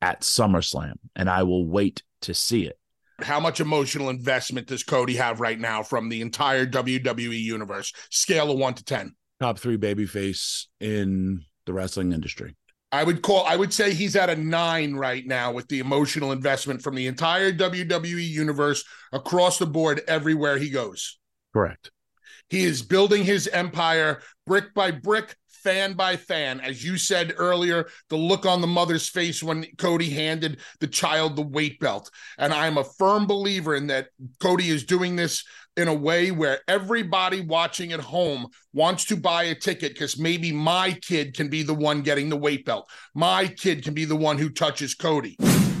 at 0.00 0.20
SummerSlam, 0.20 0.94
and 1.14 1.28
I 1.28 1.42
will 1.42 1.66
wait 1.66 2.02
to 2.22 2.34
see 2.34 2.66
it. 2.66 2.78
How 3.20 3.38
much 3.38 3.60
emotional 3.60 4.10
investment 4.10 4.66
does 4.66 4.82
Cody 4.82 5.14
have 5.16 5.40
right 5.40 5.58
now 5.58 5.82
from 5.82 6.08
the 6.08 6.20
entire 6.20 6.66
WWE 6.66 7.40
universe? 7.40 7.92
Scale 8.10 8.50
of 8.50 8.58
one 8.58 8.74
to 8.74 8.84
10. 8.84 9.14
Top 9.40 9.58
three 9.58 9.76
babyface 9.76 10.66
in 10.80 11.44
the 11.66 11.72
wrestling 11.72 12.12
industry. 12.12 12.56
I 12.92 13.04
would 13.04 13.22
call, 13.22 13.46
I 13.46 13.56
would 13.56 13.72
say 13.72 13.94
he's 13.94 14.16
at 14.16 14.28
a 14.28 14.36
nine 14.36 14.94
right 14.94 15.26
now 15.26 15.50
with 15.50 15.66
the 15.68 15.80
emotional 15.80 16.30
investment 16.30 16.82
from 16.82 16.94
the 16.94 17.06
entire 17.06 17.50
WWE 17.50 18.28
universe 18.28 18.84
across 19.12 19.58
the 19.58 19.66
board, 19.66 20.02
everywhere 20.06 20.58
he 20.58 20.68
goes. 20.68 21.18
Correct. 21.54 21.90
He 22.50 22.64
is 22.64 22.82
building 22.82 23.24
his 23.24 23.48
empire 23.48 24.20
brick 24.46 24.74
by 24.74 24.90
brick, 24.90 25.36
fan 25.62 25.94
by 25.94 26.16
fan. 26.16 26.60
As 26.60 26.84
you 26.84 26.98
said 26.98 27.32
earlier, 27.38 27.88
the 28.10 28.16
look 28.16 28.44
on 28.44 28.60
the 28.60 28.66
mother's 28.66 29.08
face 29.08 29.42
when 29.42 29.64
Cody 29.78 30.10
handed 30.10 30.58
the 30.80 30.86
child 30.86 31.36
the 31.36 31.42
weight 31.42 31.80
belt. 31.80 32.10
And 32.36 32.52
I'm 32.52 32.76
a 32.76 32.84
firm 32.84 33.26
believer 33.26 33.74
in 33.74 33.86
that 33.86 34.08
Cody 34.40 34.68
is 34.68 34.84
doing 34.84 35.16
this 35.16 35.44
in 35.76 35.88
a 35.88 35.94
way 35.94 36.30
where 36.30 36.60
everybody 36.68 37.40
watching 37.40 37.92
at 37.92 38.00
home 38.00 38.46
wants 38.72 39.04
to 39.06 39.16
buy 39.16 39.44
a 39.44 39.54
ticket 39.54 39.92
because 39.92 40.18
maybe 40.18 40.52
my 40.52 40.92
kid 41.02 41.34
can 41.34 41.48
be 41.48 41.62
the 41.62 41.74
one 41.74 42.02
getting 42.02 42.28
the 42.28 42.36
weight 42.36 42.64
belt. 42.64 42.88
My 43.14 43.46
kid 43.46 43.82
can 43.82 43.94
be 43.94 44.04
the 44.04 44.16
one 44.16 44.38
who 44.38 44.50
touches 44.50 44.94
Cody. 44.94 45.36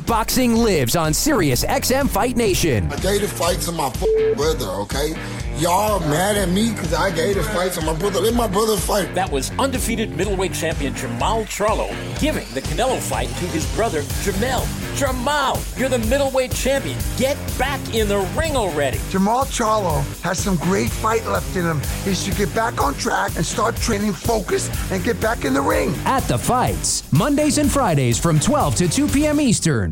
Boxing 0.06 0.56
lives 0.56 0.96
on 0.96 1.14
Sirius 1.14 1.64
XM 1.64 2.08
Fight 2.08 2.36
Nation. 2.36 2.90
I 2.90 2.96
gave 2.96 3.20
the 3.20 3.28
fight 3.28 3.60
to 3.60 3.72
my 3.72 3.90
brother, 4.36 4.66
okay? 4.82 5.14
Y'all 5.58 6.00
mad 6.00 6.36
at 6.36 6.48
me 6.48 6.70
because 6.70 6.92
I 6.92 7.10
gave 7.10 7.36
the 7.36 7.42
fight 7.42 7.72
to 7.72 7.82
my 7.82 7.94
brother. 7.94 8.20
Let 8.20 8.34
my 8.34 8.48
brother 8.48 8.76
fight. 8.76 9.14
That 9.14 9.30
was 9.30 9.52
undefeated 9.58 10.16
middleweight 10.16 10.54
champion 10.54 10.94
Jermall 10.94 11.44
Charlo 11.44 11.88
giving 12.20 12.46
the 12.54 12.62
Canelo 12.62 12.98
fight 12.98 13.28
to 13.28 13.44
his 13.46 13.72
brother 13.74 14.00
Jermell. 14.24 14.62
Jermall, 14.96 15.78
you're 15.78 15.88
the 15.88 15.98
middleweight 15.98 16.52
champion. 16.52 16.98
Get 17.16 17.36
back 17.58 17.80
in 17.94 18.08
the 18.08 18.18
ring 18.36 18.56
already. 18.56 18.98
Jermall 19.10 19.44
Charlo 19.46 20.02
has 20.22 20.38
some 20.38 20.56
great 20.56 20.90
fight 20.90 21.24
left 21.26 21.54
in 21.54 21.64
him. 21.64 21.80
He 22.04 22.14
should 22.14 22.36
get 22.36 22.52
back 22.54 22.82
on 22.82 22.94
track 22.94 23.36
and 23.36 23.44
start 23.46 23.76
training 23.76 24.12
focus 24.14 24.68
and 24.90 25.04
get 25.04 25.20
back 25.20 25.44
in 25.44 25.54
the 25.54 25.62
ring. 25.62 25.94
At 26.04 26.22
the 26.24 26.38
fights, 26.38 27.10
Mondays 27.12 27.58
and 27.58 27.70
Fridays 27.70 28.18
from 28.18 28.40
12 28.40 28.74
to 28.76 28.88
2 28.88 29.08
p.m. 29.08 29.40
Eastern. 29.40 29.91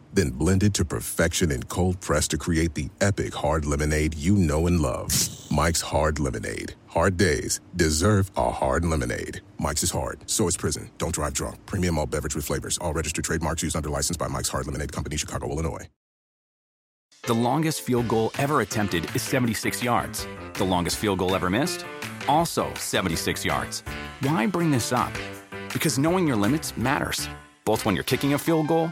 then 0.13 0.29
blended 0.31 0.73
to 0.75 0.85
perfection 0.85 1.51
and 1.51 1.67
cold 1.69 1.99
pressed 2.01 2.31
to 2.31 2.37
create 2.37 2.75
the 2.75 2.89
epic 3.01 3.33
hard 3.33 3.65
lemonade 3.65 4.15
you 4.15 4.35
know 4.35 4.67
and 4.67 4.79
love. 4.81 5.11
Mike's 5.51 5.81
Hard 5.81 6.17
Lemonade. 6.17 6.75
Hard 6.87 7.17
days 7.17 7.59
deserve 7.75 8.31
a 8.37 8.49
hard 8.49 8.85
lemonade. 8.85 9.41
Mike's 9.59 9.83
is 9.83 9.91
hard, 9.91 10.19
so 10.29 10.47
is 10.47 10.55
prison. 10.55 10.89
Don't 10.97 11.13
drive 11.13 11.33
drunk. 11.33 11.65
Premium 11.65 11.97
all 11.97 12.05
beverage 12.05 12.35
with 12.35 12.45
flavors. 12.45 12.77
All 12.77 12.93
registered 12.93 13.25
trademarks 13.25 13.61
used 13.61 13.75
under 13.75 13.89
license 13.89 14.15
by 14.17 14.27
Mike's 14.27 14.49
Hard 14.49 14.65
Lemonade 14.65 14.93
Company, 14.93 15.17
Chicago, 15.17 15.49
Illinois. 15.49 15.87
The 17.23 17.33
longest 17.33 17.81
field 17.81 18.07
goal 18.07 18.31
ever 18.39 18.61
attempted 18.61 19.13
is 19.15 19.21
76 19.21 19.83
yards. 19.83 20.25
The 20.55 20.63
longest 20.63 20.97
field 20.97 21.19
goal 21.19 21.35
ever 21.35 21.49
missed? 21.49 21.85
Also 22.27 22.73
76 22.75 23.45
yards. 23.45 23.83
Why 24.21 24.47
bring 24.47 24.71
this 24.71 24.91
up? 24.91 25.13
Because 25.71 25.99
knowing 25.99 26.27
your 26.27 26.37
limits 26.37 26.75
matters, 26.77 27.29
both 27.63 27.85
when 27.85 27.93
you're 27.93 28.03
kicking 28.03 28.33
a 28.33 28.39
field 28.39 28.67
goal 28.67 28.91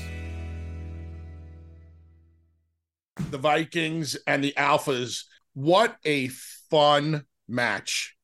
The 3.17 3.37
Vikings 3.37 4.17
and 4.27 4.43
the 4.43 4.53
Alphas. 4.57 5.23
What 5.53 5.97
a 6.05 6.29
fun 6.69 7.25
match. 7.47 8.15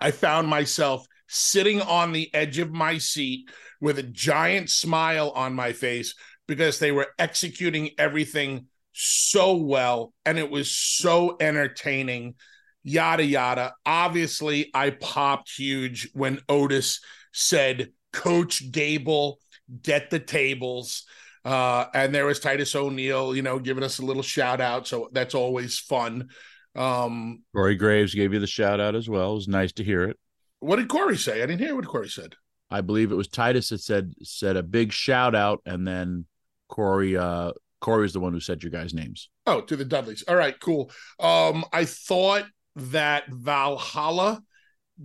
I 0.00 0.10
found 0.10 0.48
myself 0.48 1.06
sitting 1.26 1.80
on 1.80 2.12
the 2.12 2.32
edge 2.34 2.58
of 2.58 2.72
my 2.72 2.98
seat 2.98 3.50
with 3.80 3.98
a 3.98 4.02
giant 4.02 4.70
smile 4.70 5.30
on 5.30 5.54
my 5.54 5.72
face 5.72 6.14
because 6.46 6.78
they 6.78 6.92
were 6.92 7.08
executing 7.18 7.90
everything 7.98 8.66
so 8.92 9.56
well 9.56 10.12
and 10.24 10.38
it 10.38 10.50
was 10.50 10.70
so 10.70 11.36
entertaining. 11.40 12.34
Yada, 12.82 13.24
yada. 13.24 13.74
Obviously, 13.84 14.70
I 14.72 14.90
popped 14.90 15.50
huge 15.56 16.08
when 16.14 16.40
Otis 16.48 17.00
said, 17.32 17.90
Coach 18.12 18.72
Gable, 18.72 19.38
get 19.82 20.10
the 20.10 20.18
tables. 20.18 21.04
Uh, 21.48 21.88
and 21.94 22.14
there 22.14 22.26
was 22.26 22.40
Titus 22.40 22.76
O'Neil, 22.76 23.34
you 23.34 23.40
know, 23.40 23.58
giving 23.58 23.82
us 23.82 24.00
a 24.00 24.04
little 24.04 24.22
shout 24.22 24.60
out. 24.60 24.86
So 24.86 25.08
that's 25.12 25.34
always 25.34 25.78
fun. 25.78 26.28
Um, 26.76 27.42
Corey 27.54 27.74
Graves 27.74 28.14
gave 28.14 28.34
you 28.34 28.38
the 28.38 28.46
shout 28.46 28.80
out 28.80 28.94
as 28.94 29.08
well. 29.08 29.32
It 29.32 29.36
was 29.36 29.48
nice 29.48 29.72
to 29.72 29.84
hear 29.84 30.04
it. 30.04 30.18
What 30.60 30.76
did 30.76 30.88
Corey 30.88 31.16
say? 31.16 31.42
I 31.42 31.46
didn't 31.46 31.60
hear 31.60 31.74
what 31.74 31.86
Corey 31.86 32.10
said. 32.10 32.34
I 32.70 32.82
believe 32.82 33.12
it 33.12 33.14
was 33.16 33.28
Titus 33.28 33.70
that 33.70 33.80
said 33.80 34.12
said 34.22 34.58
a 34.58 34.62
big 34.62 34.92
shout 34.92 35.34
out, 35.34 35.62
and 35.64 35.88
then 35.88 36.26
Corey 36.68 37.16
uh 37.16 37.52
Corey 37.80 38.04
is 38.04 38.12
the 38.12 38.20
one 38.20 38.34
who 38.34 38.40
said 38.40 38.62
your 38.62 38.70
guys' 38.70 38.92
names. 38.92 39.30
Oh, 39.46 39.62
to 39.62 39.74
the 39.74 39.86
Dudleys. 39.86 40.24
All 40.28 40.36
right, 40.36 40.58
cool. 40.60 40.90
Um, 41.18 41.64
I 41.72 41.86
thought 41.86 42.44
that 42.76 43.26
Valhalla 43.28 44.42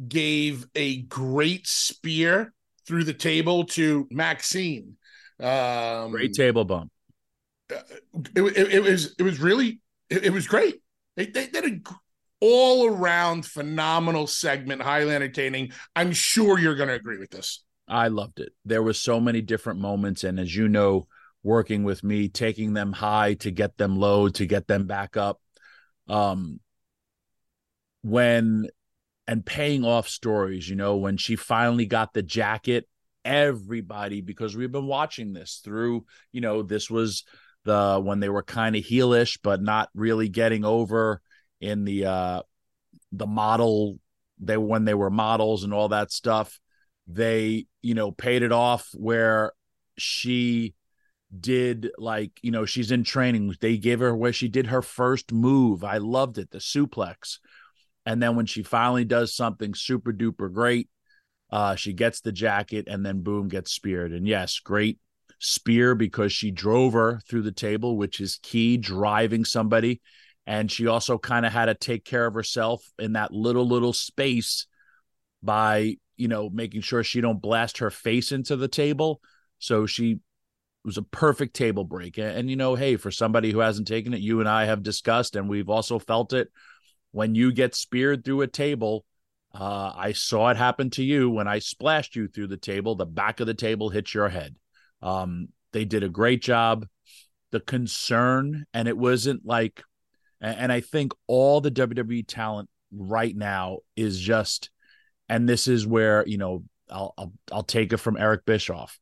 gave 0.09 0.67
a 0.75 1.03
great 1.03 1.67
spear 1.67 2.53
through 2.85 3.05
the 3.05 3.13
table 3.13 3.63
to 3.63 4.09
Maxxine. 4.11 4.97
Um, 5.43 6.11
Great 6.11 6.33
table 6.33 6.63
bump. 6.65 6.91
It, 7.69 7.79
it, 8.35 8.73
it 8.73 8.83
was 8.83 9.15
it 9.17 9.23
was 9.23 9.39
really 9.39 9.81
it, 10.09 10.25
it 10.25 10.29
was 10.31 10.47
great. 10.47 10.75
They, 11.15 11.25
they 11.25 11.47
did 11.47 11.65
a 11.65 11.79
all 12.39 12.87
around 12.87 13.45
phenomenal 13.45 14.27
segment, 14.27 14.81
highly 14.81 15.15
entertaining. 15.15 15.71
I'm 15.95 16.11
sure 16.11 16.59
you're 16.59 16.75
going 16.75 16.89
to 16.89 16.95
agree 16.95 17.17
with 17.17 17.29
this. 17.31 17.63
I 17.87 18.09
loved 18.09 18.39
it. 18.39 18.53
There 18.65 18.83
were 18.83 18.93
so 18.93 19.19
many 19.19 19.41
different 19.41 19.79
moments, 19.79 20.23
and 20.23 20.39
as 20.39 20.55
you 20.55 20.67
know, 20.67 21.07
working 21.41 21.83
with 21.83 22.03
me, 22.03 22.29
taking 22.29 22.73
them 22.73 22.93
high 22.93 23.35
to 23.35 23.51
get 23.51 23.77
them 23.77 23.97
low 23.97 24.29
to 24.29 24.45
get 24.45 24.67
them 24.67 24.87
back 24.87 25.17
up. 25.17 25.39
Um, 26.07 26.59
when 28.01 28.67
and 29.27 29.45
paying 29.45 29.85
off 29.85 30.07
stories, 30.07 30.67
you 30.67 30.75
know, 30.75 30.97
when 30.97 31.17
she 31.17 31.35
finally 31.35 31.85
got 31.85 32.13
the 32.13 32.23
jacket 32.23 32.87
everybody 33.25 34.21
because 34.21 34.55
we've 34.55 34.71
been 34.71 34.87
watching 34.87 35.33
this 35.33 35.61
through 35.63 36.05
you 36.31 36.41
know 36.41 36.61
this 36.61 36.89
was 36.89 37.23
the 37.65 38.01
when 38.03 38.19
they 38.19 38.29
were 38.29 38.43
kind 38.43 38.75
of 38.75 38.83
heelish 38.83 39.39
but 39.41 39.61
not 39.61 39.89
really 39.93 40.27
getting 40.27 40.65
over 40.65 41.21
in 41.61 41.85
the 41.85 42.05
uh 42.05 42.41
the 43.11 43.27
model 43.27 43.97
they 44.39 44.57
when 44.57 44.83
they 44.85 44.93
were 44.93 45.09
models 45.09 45.63
and 45.63 45.73
all 45.73 45.89
that 45.89 46.11
stuff 46.11 46.59
they 47.07 47.65
you 47.81 47.93
know 47.93 48.11
paid 48.11 48.43
it 48.43 48.51
off 48.51 48.89
where 48.93 49.53
she 49.97 50.73
did 51.37 51.91
like 51.97 52.31
you 52.41 52.51
know 52.51 52.65
she's 52.65 52.91
in 52.91 53.03
training. 53.03 53.53
They 53.59 53.77
gave 53.77 53.99
her 53.99 54.15
where 54.15 54.33
she 54.33 54.47
did 54.47 54.67
her 54.67 54.81
first 54.81 55.31
move. 55.31 55.83
I 55.83 55.97
loved 55.97 56.37
it 56.37 56.51
the 56.51 56.59
suplex. 56.59 57.39
And 58.05 58.21
then 58.21 58.35
when 58.35 58.45
she 58.45 58.63
finally 58.63 59.05
does 59.05 59.33
something 59.33 59.73
super 59.73 60.11
duper 60.11 60.51
great 60.51 60.89
uh, 61.53 61.75
she 61.75 61.93
gets 61.93 62.21
the 62.21 62.31
jacket 62.31 62.87
and 62.87 63.05
then 63.05 63.21
boom 63.21 63.47
gets 63.47 63.71
speared. 63.71 64.11
And 64.11 64.27
yes, 64.27 64.57
great 64.57 64.97
spear 65.37 65.93
because 65.93 66.33
she 66.33 66.49
drove 66.49 66.93
her 66.93 67.19
through 67.29 67.43
the 67.43 67.51
table, 67.51 67.95
which 67.95 68.19
is 68.19 68.39
key, 68.41 68.75
driving 68.77 69.45
somebody. 69.45 70.01
And 70.47 70.71
she 70.71 70.87
also 70.87 71.19
kind 71.19 71.45
of 71.45 71.53
had 71.53 71.65
to 71.65 71.75
take 71.75 72.05
care 72.05 72.25
of 72.25 72.33
herself 72.33 72.83
in 72.97 73.13
that 73.13 73.31
little, 73.31 73.67
little 73.67 73.93
space 73.93 74.65
by, 75.43 75.97
you 76.17 76.27
know, 76.27 76.49
making 76.49 76.81
sure 76.81 77.03
she 77.03 77.21
don't 77.21 77.39
blast 77.39 77.77
her 77.77 77.91
face 77.91 78.31
into 78.31 78.55
the 78.55 78.67
table. 78.67 79.21
So 79.59 79.85
she 79.85 80.21
was 80.83 80.97
a 80.97 81.03
perfect 81.03 81.55
table 81.55 81.83
break. 81.83 82.17
And, 82.17 82.35
and, 82.35 82.49
you 82.49 82.55
know, 82.55 82.73
hey, 82.73 82.95
for 82.95 83.11
somebody 83.11 83.51
who 83.51 83.59
hasn't 83.59 83.87
taken 83.87 84.15
it, 84.15 84.21
you 84.21 84.39
and 84.39 84.49
I 84.49 84.65
have 84.65 84.81
discussed, 84.81 85.35
and 85.35 85.47
we've 85.47 85.69
also 85.69 85.99
felt 85.99 86.33
it 86.33 86.49
when 87.11 87.35
you 87.35 87.51
get 87.51 87.75
speared 87.75 88.25
through 88.25 88.41
a 88.41 88.47
table 88.47 89.05
uh, 89.53 89.93
I 89.95 90.13
saw 90.13 90.49
it 90.49 90.57
happen 90.57 90.89
to 90.91 91.03
you 91.03 91.29
when 91.29 91.47
I 91.47 91.59
splashed 91.59 92.15
you 92.15 92.27
through 92.27 92.47
the 92.47 92.57
table. 92.57 92.95
The 92.95 93.05
back 93.05 93.39
of 93.39 93.47
the 93.47 93.53
table 93.53 93.89
hit 93.89 94.13
your 94.13 94.29
head. 94.29 94.55
Um, 95.01 95.49
they 95.73 95.85
did 95.85 96.03
a 96.03 96.09
great 96.09 96.41
job. 96.41 96.87
The 97.51 97.59
concern, 97.59 98.65
and 98.73 98.87
it 98.87 98.97
wasn't 98.97 99.45
like, 99.45 99.83
and 100.41 100.71
I 100.71 100.81
think 100.81 101.13
all 101.27 101.61
the 101.61 101.69
WWE 101.69 102.25
talent 102.27 102.67
right 102.91 103.35
now 103.35 103.79
is 103.95 104.19
just, 104.19 104.71
and 105.29 105.47
this 105.47 105.67
is 105.67 105.85
where 105.85 106.25
you 106.25 106.37
know 106.39 106.63
I'll 106.89 107.13
I'll, 107.15 107.33
I'll 107.51 107.63
take 107.63 107.93
it 107.93 107.97
from 107.97 108.17
Eric 108.17 108.45
Bischoff. 108.45 108.99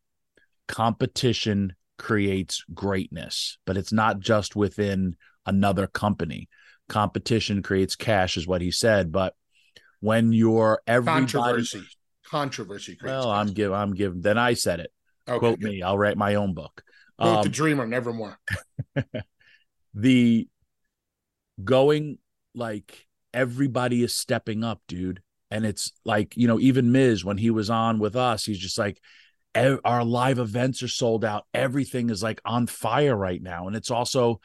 Competition 0.67 1.75
creates 1.97 2.65
greatness, 2.73 3.57
but 3.65 3.77
it's 3.77 3.93
not 3.93 4.19
just 4.19 4.55
within 4.55 5.15
another 5.45 5.87
company. 5.87 6.49
Competition 6.89 7.63
creates 7.63 7.95
cash, 7.95 8.35
is 8.35 8.47
what 8.47 8.61
he 8.61 8.71
said, 8.71 9.13
but 9.13 9.33
when 10.01 10.33
you're 10.33 10.81
everybody 10.85 11.21
controversy. 11.21 11.83
Controversy 12.29 12.97
well 13.03 13.29
i'm 13.29 13.47
give 13.47 13.73
i'm 13.73 13.93
giving 13.93 14.21
then 14.21 14.37
i 14.37 14.53
said 14.53 14.79
it. 14.79 14.91
Okay, 15.27 15.39
quote 15.39 15.59
good. 15.59 15.69
me 15.69 15.81
i'll 15.81 15.97
write 15.97 16.17
my 16.17 16.35
own 16.35 16.53
book. 16.53 16.83
Quote 17.17 17.37
um, 17.37 17.43
the 17.43 17.49
dreamer 17.49 17.87
nevermore 17.87 18.37
the 19.93 20.47
going 21.63 22.17
like 22.53 23.07
everybody 23.33 24.03
is 24.03 24.13
stepping 24.13 24.63
up 24.63 24.81
dude. 24.87 25.21
And 25.49 25.65
it's 25.65 25.91
like 26.05 26.37
you 26.37 26.47
know 26.47 26.59
even 26.59 26.91
miz 26.91 27.25
when 27.25 27.37
he 27.37 27.49
was 27.49 27.69
on 27.69 27.99
with 27.99 28.15
us 28.15 28.45
he's 28.45 28.59
just 28.59 28.77
like 28.77 28.99
our 29.53 30.05
live 30.05 30.39
events 30.39 30.81
are 30.81 30.87
sold 30.87 31.25
out. 31.25 31.45
Everything 31.53 32.09
is 32.09 32.23
like 32.23 32.39
on 32.45 32.67
fire 32.67 33.15
right 33.15 33.41
now. 33.41 33.67
And 33.67 33.75
it's 33.75 33.91
also 33.91 34.39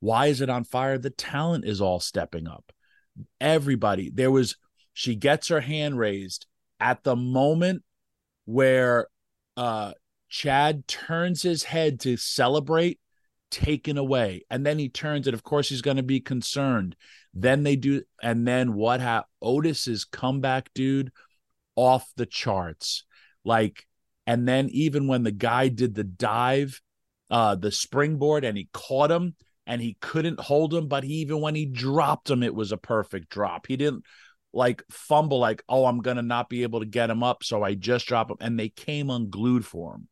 why 0.00 0.26
is 0.26 0.40
it 0.40 0.50
on 0.50 0.64
fire? 0.64 0.98
The 0.98 1.10
talent 1.10 1.64
is 1.64 1.80
all 1.80 2.00
stepping 2.00 2.48
up. 2.48 2.72
Everybody 3.40 4.10
there 4.12 4.32
was 4.32 4.56
she 4.94 5.14
gets 5.14 5.48
her 5.48 5.60
hand 5.60 5.98
raised 5.98 6.46
at 6.80 7.04
the 7.04 7.16
moment 7.16 7.82
where 8.46 9.08
uh 9.56 9.92
Chad 10.34 10.88
turns 10.88 11.42
his 11.42 11.62
head 11.62 12.00
to 12.00 12.16
celebrate, 12.16 12.98
taken 13.52 13.96
away. 13.96 14.44
And 14.50 14.66
then 14.66 14.80
he 14.80 14.88
turns 14.88 15.28
it. 15.28 15.34
Of 15.34 15.44
course, 15.44 15.68
he's 15.68 15.80
going 15.80 15.96
to 15.96 16.02
be 16.02 16.18
concerned. 16.18 16.96
Then 17.32 17.62
they 17.62 17.76
do. 17.76 18.02
And 18.20 18.44
then 18.44 18.74
what 18.74 19.00
happened? 19.00 19.30
Otis's 19.40 20.04
comeback, 20.04 20.74
dude, 20.74 21.12
off 21.76 22.10
the 22.16 22.26
charts. 22.26 23.04
Like, 23.44 23.86
and 24.26 24.48
then 24.48 24.68
even 24.70 25.06
when 25.06 25.22
the 25.22 25.30
guy 25.30 25.68
did 25.68 25.94
the 25.94 26.02
dive, 26.02 26.80
uh, 27.30 27.54
the 27.54 27.70
springboard, 27.70 28.44
and 28.44 28.58
he 28.58 28.68
caught 28.72 29.12
him, 29.12 29.36
and 29.68 29.80
he 29.80 29.96
couldn't 30.00 30.40
hold 30.40 30.74
him, 30.74 30.88
but 30.88 31.04
he, 31.04 31.14
even 31.14 31.40
when 31.40 31.54
he 31.54 31.64
dropped 31.64 32.28
him, 32.28 32.42
it 32.42 32.56
was 32.56 32.72
a 32.72 32.76
perfect 32.76 33.28
drop. 33.28 33.68
He 33.68 33.76
didn't 33.76 34.04
like 34.54 34.82
fumble 34.90 35.38
like, 35.38 35.62
oh, 35.68 35.84
I'm 35.86 36.00
gonna 36.00 36.22
not 36.22 36.48
be 36.48 36.62
able 36.62 36.80
to 36.80 36.86
get 36.86 37.10
him 37.10 37.22
up, 37.22 37.44
so 37.44 37.62
I 37.62 37.74
just 37.74 38.06
drop 38.06 38.30
him, 38.30 38.36
and 38.40 38.58
they 38.58 38.68
came 38.68 39.10
unglued 39.10 39.66
for 39.66 39.96
him. 39.96 40.08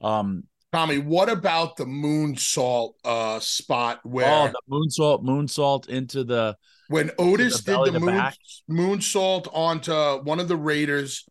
Um, 0.00 0.44
Tommy, 0.72 0.98
what 0.98 1.28
about 1.28 1.76
the 1.76 1.86
moonsault 1.86 2.94
uh 3.04 3.40
spot 3.40 4.00
where 4.04 4.48
oh, 4.48 4.52
the 4.52 4.60
moonsault, 4.70 5.24
moonsault 5.24 5.88
into 5.88 6.24
the 6.24 6.56
when 6.88 7.10
Otis 7.18 7.62
the 7.62 7.76
did 7.84 7.94
the 7.94 8.00
moon 8.00 8.16
back? 8.16 8.36
moonsault 8.70 9.48
onto 9.52 10.22
one 10.22 10.38
of 10.38 10.48
the 10.48 10.56
Raiders, 10.56 11.26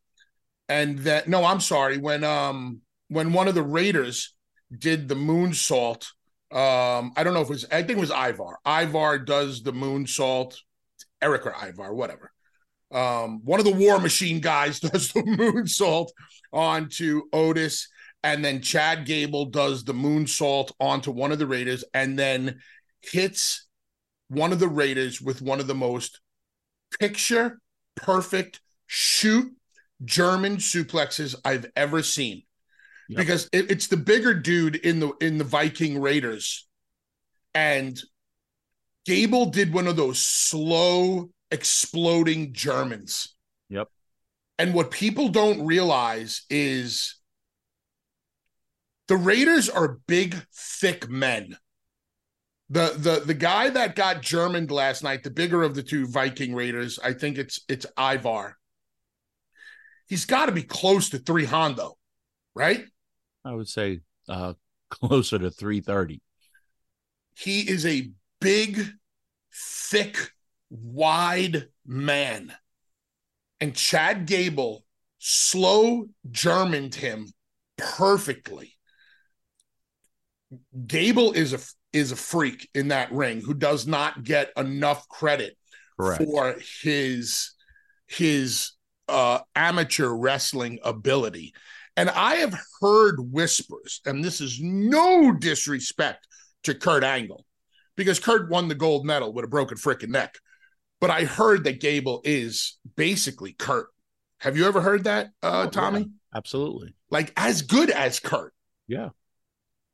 and 0.67 0.99
that 0.99 1.27
no, 1.27 1.45
I'm 1.45 1.59
sorry, 1.59 1.97
when 1.97 2.23
um 2.23 2.81
when 3.09 3.33
one 3.33 3.47
of 3.47 3.55
the 3.55 3.63
Raiders 3.63 4.33
did 4.75 5.07
the 5.07 5.15
moonsault, 5.15 6.07
um, 6.51 7.13
I 7.15 7.23
don't 7.23 7.33
know 7.33 7.41
if 7.41 7.47
it 7.47 7.51
was 7.51 7.65
I 7.65 7.83
think 7.83 7.97
it 7.97 7.99
was 7.99 8.11
Ivar. 8.11 8.57
Ivar 8.65 9.19
does 9.19 9.61
the 9.61 9.73
moonsault, 9.73 10.55
Erik 11.21 11.45
or 11.45 11.53
Ivar, 11.53 11.93
whatever. 11.93 12.31
Um, 12.91 13.41
one 13.43 13.59
of 13.59 13.65
the 13.65 13.73
War 13.73 13.99
Machine 13.99 14.39
guys 14.39 14.79
does 14.81 15.11
the 15.11 15.21
moonsault 15.21 16.09
onto 16.53 17.23
Otis, 17.33 17.87
and 18.23 18.43
then 18.43 18.61
Chad 18.61 19.05
Gable 19.05 19.45
does 19.45 19.83
the 19.83 19.93
moonsault 19.93 20.71
onto 20.79 21.11
one 21.11 21.31
of 21.31 21.39
the 21.39 21.47
Raiders, 21.47 21.83
and 21.93 22.17
then 22.17 22.59
hits 23.01 23.67
one 24.27 24.51
of 24.51 24.59
the 24.59 24.67
Raiders 24.67 25.21
with 25.21 25.41
one 25.41 25.59
of 25.59 25.67
the 25.67 25.75
most 25.75 26.19
picture 26.99 27.59
perfect 27.95 28.61
shoot 28.87 29.53
German 30.03 30.57
suplexes 30.57 31.35
I've 31.43 31.65
ever 31.75 32.03
seen. 32.03 32.43
Yep. 33.09 33.17
Because 33.17 33.49
it, 33.51 33.71
it's 33.71 33.87
the 33.87 33.97
bigger 33.97 34.33
dude 34.33 34.75
in 34.75 34.99
the 34.99 35.13
in 35.21 35.37
the 35.37 35.43
Viking 35.43 36.01
Raiders, 36.01 36.67
and 37.53 37.99
Gable 39.05 39.45
did 39.47 39.71
one 39.71 39.85
of 39.87 39.95
those 39.95 40.17
slow 40.19 41.29
exploding 41.55 42.53
Germans. 42.53 43.33
Yep. 43.69 43.87
And 44.59 44.73
what 44.73 44.91
people 44.91 45.29
don't 45.29 45.65
realize 45.65 46.43
is 46.49 47.15
the 49.07 49.17
Raiders 49.17 49.69
are 49.69 49.99
big, 50.05 50.35
thick 50.53 51.09
men. 51.09 51.57
The 52.69 52.93
the 52.97 53.23
the 53.25 53.33
guy 53.33 53.69
that 53.69 53.95
got 53.95 54.21
Germaned 54.21 54.71
last 54.71 55.03
night, 55.03 55.23
the 55.23 55.29
bigger 55.29 55.63
of 55.63 55.75
the 55.75 55.83
two 55.83 56.07
Viking 56.07 56.53
Raiders, 56.53 56.99
I 57.03 57.13
think 57.13 57.37
it's 57.37 57.61
it's 57.69 57.85
Ivar. 57.97 58.57
He's 60.07 60.25
got 60.25 60.47
to 60.47 60.51
be 60.51 60.63
close 60.63 61.09
to 61.09 61.19
three 61.19 61.45
Hondo, 61.45 61.97
right? 62.55 62.85
I 63.43 63.53
would 63.53 63.69
say 63.69 64.01
uh 64.27 64.53
closer 64.89 65.39
to 65.39 65.49
330. 65.49 66.21
He 67.37 67.61
is 67.61 67.85
a 67.85 68.09
big, 68.39 68.79
thick, 69.53 70.31
wide 70.69 71.67
man. 71.85 72.53
And 73.61 73.75
Chad 73.75 74.25
Gable 74.25 74.85
slow 75.19 76.07
Germaned 76.29 76.95
him 76.95 77.31
perfectly. 77.77 78.73
Gable 80.85 81.31
is 81.33 81.53
a 81.53 81.59
is 81.91 82.11
a 82.11 82.15
freak 82.15 82.69
in 82.75 82.89
that 82.89 83.11
ring 83.11 83.41
who 83.41 83.53
does 83.53 83.87
not 83.87 84.23
get 84.23 84.51
enough 84.57 85.07
credit 85.07 85.57
Correct. 85.99 86.23
for 86.23 86.55
his 86.81 87.53
his 88.07 88.71
uh 89.07 89.39
amateur 89.55 90.09
wrestling 90.09 90.79
ability. 90.83 91.53
And 91.97 92.09
I 92.09 92.35
have 92.35 92.57
heard 92.81 93.15
whispers, 93.19 94.01
and 94.05 94.23
this 94.23 94.41
is 94.41 94.59
no 94.61 95.31
disrespect 95.31 96.27
to 96.63 96.75
Kurt 96.75 97.05
Angle, 97.05 97.45
because 97.95 98.19
Kurt 98.19 98.49
won 98.49 98.67
the 98.67 98.75
gold 98.75 99.05
medal 99.05 99.31
with 99.31 99.45
a 99.45 99.47
broken 99.47 99.77
freaking 99.77 100.09
neck. 100.09 100.35
But 101.01 101.09
I 101.09 101.25
heard 101.25 101.65
that 101.65 101.79
Gable 101.81 102.21
is 102.23 102.77
basically 102.95 103.53
Kurt. 103.53 103.87
Have 104.39 104.57
you 104.57 104.65
ever 104.67 104.81
heard 104.81 105.03
that, 105.05 105.27
uh, 105.43 105.65
Oh, 105.67 105.69
Tommy? 105.69 105.99
yeah, 106.01 106.05
absolutely. 106.37 106.95
Like 107.09 107.31
as 107.37 107.61
good 107.61 107.89
as 107.89 108.19
Kurt. 108.19 108.53
Yeah. 108.87 109.09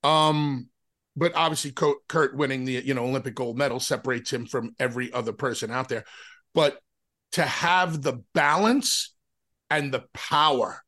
Um, 0.04 0.70
but 1.16 1.34
obviously 1.36 1.72
Kurt 1.72 2.36
winning 2.36 2.66
the 2.66 2.74
you 2.74 2.94
know 2.94 3.06
Olympic 3.06 3.36
gold 3.36 3.58
medal 3.58 3.80
separates 3.80 4.32
him 4.32 4.46
from 4.46 4.76
every 4.80 5.12
other 5.12 5.34
person 5.34 5.72
out 5.72 5.90
there. 5.90 6.06
But 6.54 6.80
to 7.34 7.44
have 7.44 8.02
the 8.02 8.24
balance 8.34 9.14
and 9.70 9.94
the 9.94 10.06
power 10.14 10.82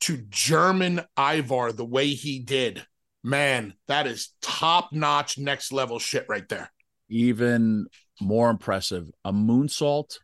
to 0.00 0.16
German 0.28 1.00
Ivar 1.18 1.72
the 1.72 1.84
way 1.84 2.08
he 2.08 2.38
did, 2.40 2.84
man, 3.22 3.74
that 3.88 4.06
is 4.06 4.32
top 4.40 4.92
notch, 4.92 5.38
next 5.38 5.72
level 5.72 5.98
shit 5.98 6.26
right 6.28 6.48
there. 6.48 6.70
Even 7.08 7.86
more 8.22 8.50
impressive, 8.50 9.10
a 9.24 9.32
moonsault 9.32 10.18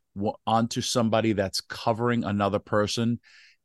onto 0.46 0.80
somebody 0.80 1.32
that's 1.32 1.60
covering 1.60 2.24
another 2.24 2.58
person 2.58 3.20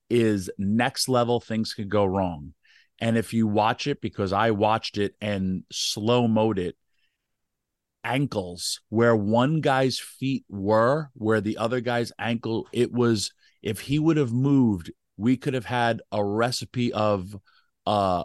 is 0.10 0.50
next 0.58 1.10
level. 1.10 1.39
Things 1.39 1.74
could 1.74 1.89
go 1.89 2.06
wrong. 2.06 2.54
And 3.00 3.17
if 3.17 3.34
you 3.34 3.48
watch 3.48 3.88
it, 3.88 4.02
because 4.02 4.34
I 4.34 4.52
watched 4.52 4.98
it 4.98 5.15
and 5.19 5.63
slow 5.72 6.28
mode 6.28 6.60
it, 6.60 6.76
ankles 8.04 8.82
where 8.89 9.15
one 9.15 9.62
guy's 9.62 9.98
feet 10.00 10.46
were, 10.50 11.10
where 11.13 11.41
the 11.41 11.58
other 11.58 11.80
guy's 11.80 12.12
ankle, 12.19 12.67
it 12.72 12.91
was, 12.91 13.32
if 13.62 13.80
he 13.80 13.98
would 13.98 14.17
have 14.17 14.34
moved, 14.34 14.91
we 15.17 15.38
could 15.38 15.54
have 15.54 15.65
had 15.65 16.02
a 16.12 16.24
recipe 16.24 16.91
of 16.93 17.36
uh 17.86 18.24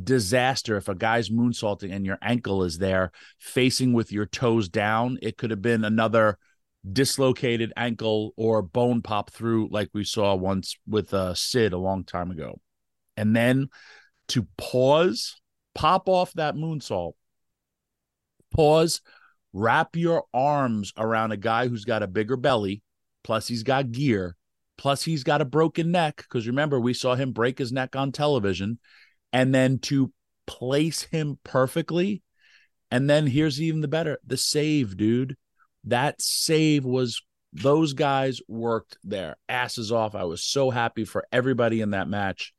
disaster. 0.00 0.76
If 0.76 0.88
a 0.88 0.94
guy's 0.94 1.30
moonsaulting 1.30 1.92
and 1.92 2.06
your 2.06 2.18
ankle 2.22 2.62
is 2.62 2.78
there 2.78 3.12
facing 3.38 3.92
with 3.92 4.12
your 4.12 4.26
toes 4.26 4.68
down 4.68 5.18
it 5.22 5.36
could 5.36 5.50
have 5.50 5.62
been 5.62 5.84
another 5.84 6.38
dislocated 6.90 7.72
ankle 7.76 8.32
or 8.36 8.62
bone 8.62 9.02
pop 9.02 9.30
through 9.30 9.68
like 9.70 9.90
we 9.92 10.02
saw 10.02 10.34
once 10.34 10.78
with 10.86 11.12
uh 11.12 11.34
sid 11.34 11.72
a 11.72 11.78
long 11.78 12.04
time 12.04 12.30
ago. 12.30 12.60
And 13.16 13.34
then 13.34 13.68
to 14.28 14.46
pause 14.56 15.36
pop 15.74 16.08
off 16.08 16.32
that 16.34 16.54
moonsault. 16.54 17.12
Pause 18.54 19.00
wrap 19.52 19.96
your 19.96 20.24
arms 20.32 20.92
around 20.96 21.32
a 21.32 21.36
guy 21.36 21.68
who's 21.68 21.84
got 21.84 22.02
a 22.02 22.06
bigger 22.06 22.36
belly 22.36 22.82
plus 23.24 23.48
he's 23.48 23.64
got 23.64 23.90
gear 23.90 24.36
plus 24.78 25.02
he's 25.02 25.24
got 25.24 25.40
a 25.40 25.44
broken 25.44 25.90
neck 25.90 26.16
because 26.16 26.46
remember 26.46 26.78
we 26.78 26.94
saw 26.94 27.14
him 27.14 27.32
break 27.32 27.58
his 27.58 27.72
neck 27.72 27.96
on 27.96 28.12
television 28.12 28.78
and 29.32 29.54
then 29.54 29.78
to 29.78 30.12
place 30.46 31.02
him 31.02 31.38
perfectly 31.44 32.22
and 32.90 33.08
then 33.08 33.26
here's 33.26 33.60
even 33.60 33.80
the 33.80 33.88
better 33.88 34.18
the 34.26 34.36
save 34.36 34.96
dude 34.96 35.36
that 35.84 36.20
save 36.20 36.84
was 36.84 37.22
those 37.52 37.92
guys 37.92 38.40
worked 38.48 38.96
their 39.04 39.36
asses 39.48 39.92
off 39.92 40.14
i 40.14 40.24
was 40.24 40.42
so 40.42 40.70
happy 40.70 41.04
for 41.04 41.24
everybody 41.30 41.80
in 41.80 41.90
that 41.90 42.08
match 42.08 42.52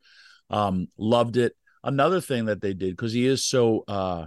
um 0.50 0.88
loved 0.98 1.38
it 1.38 1.54
another 1.84 2.22
thing 2.22 2.46
that 2.46 2.62
they 2.62 2.74
did 2.74 2.92
because 2.92 3.14
he 3.14 3.26
is 3.26 3.44
so 3.44 3.84
uh 3.88 4.26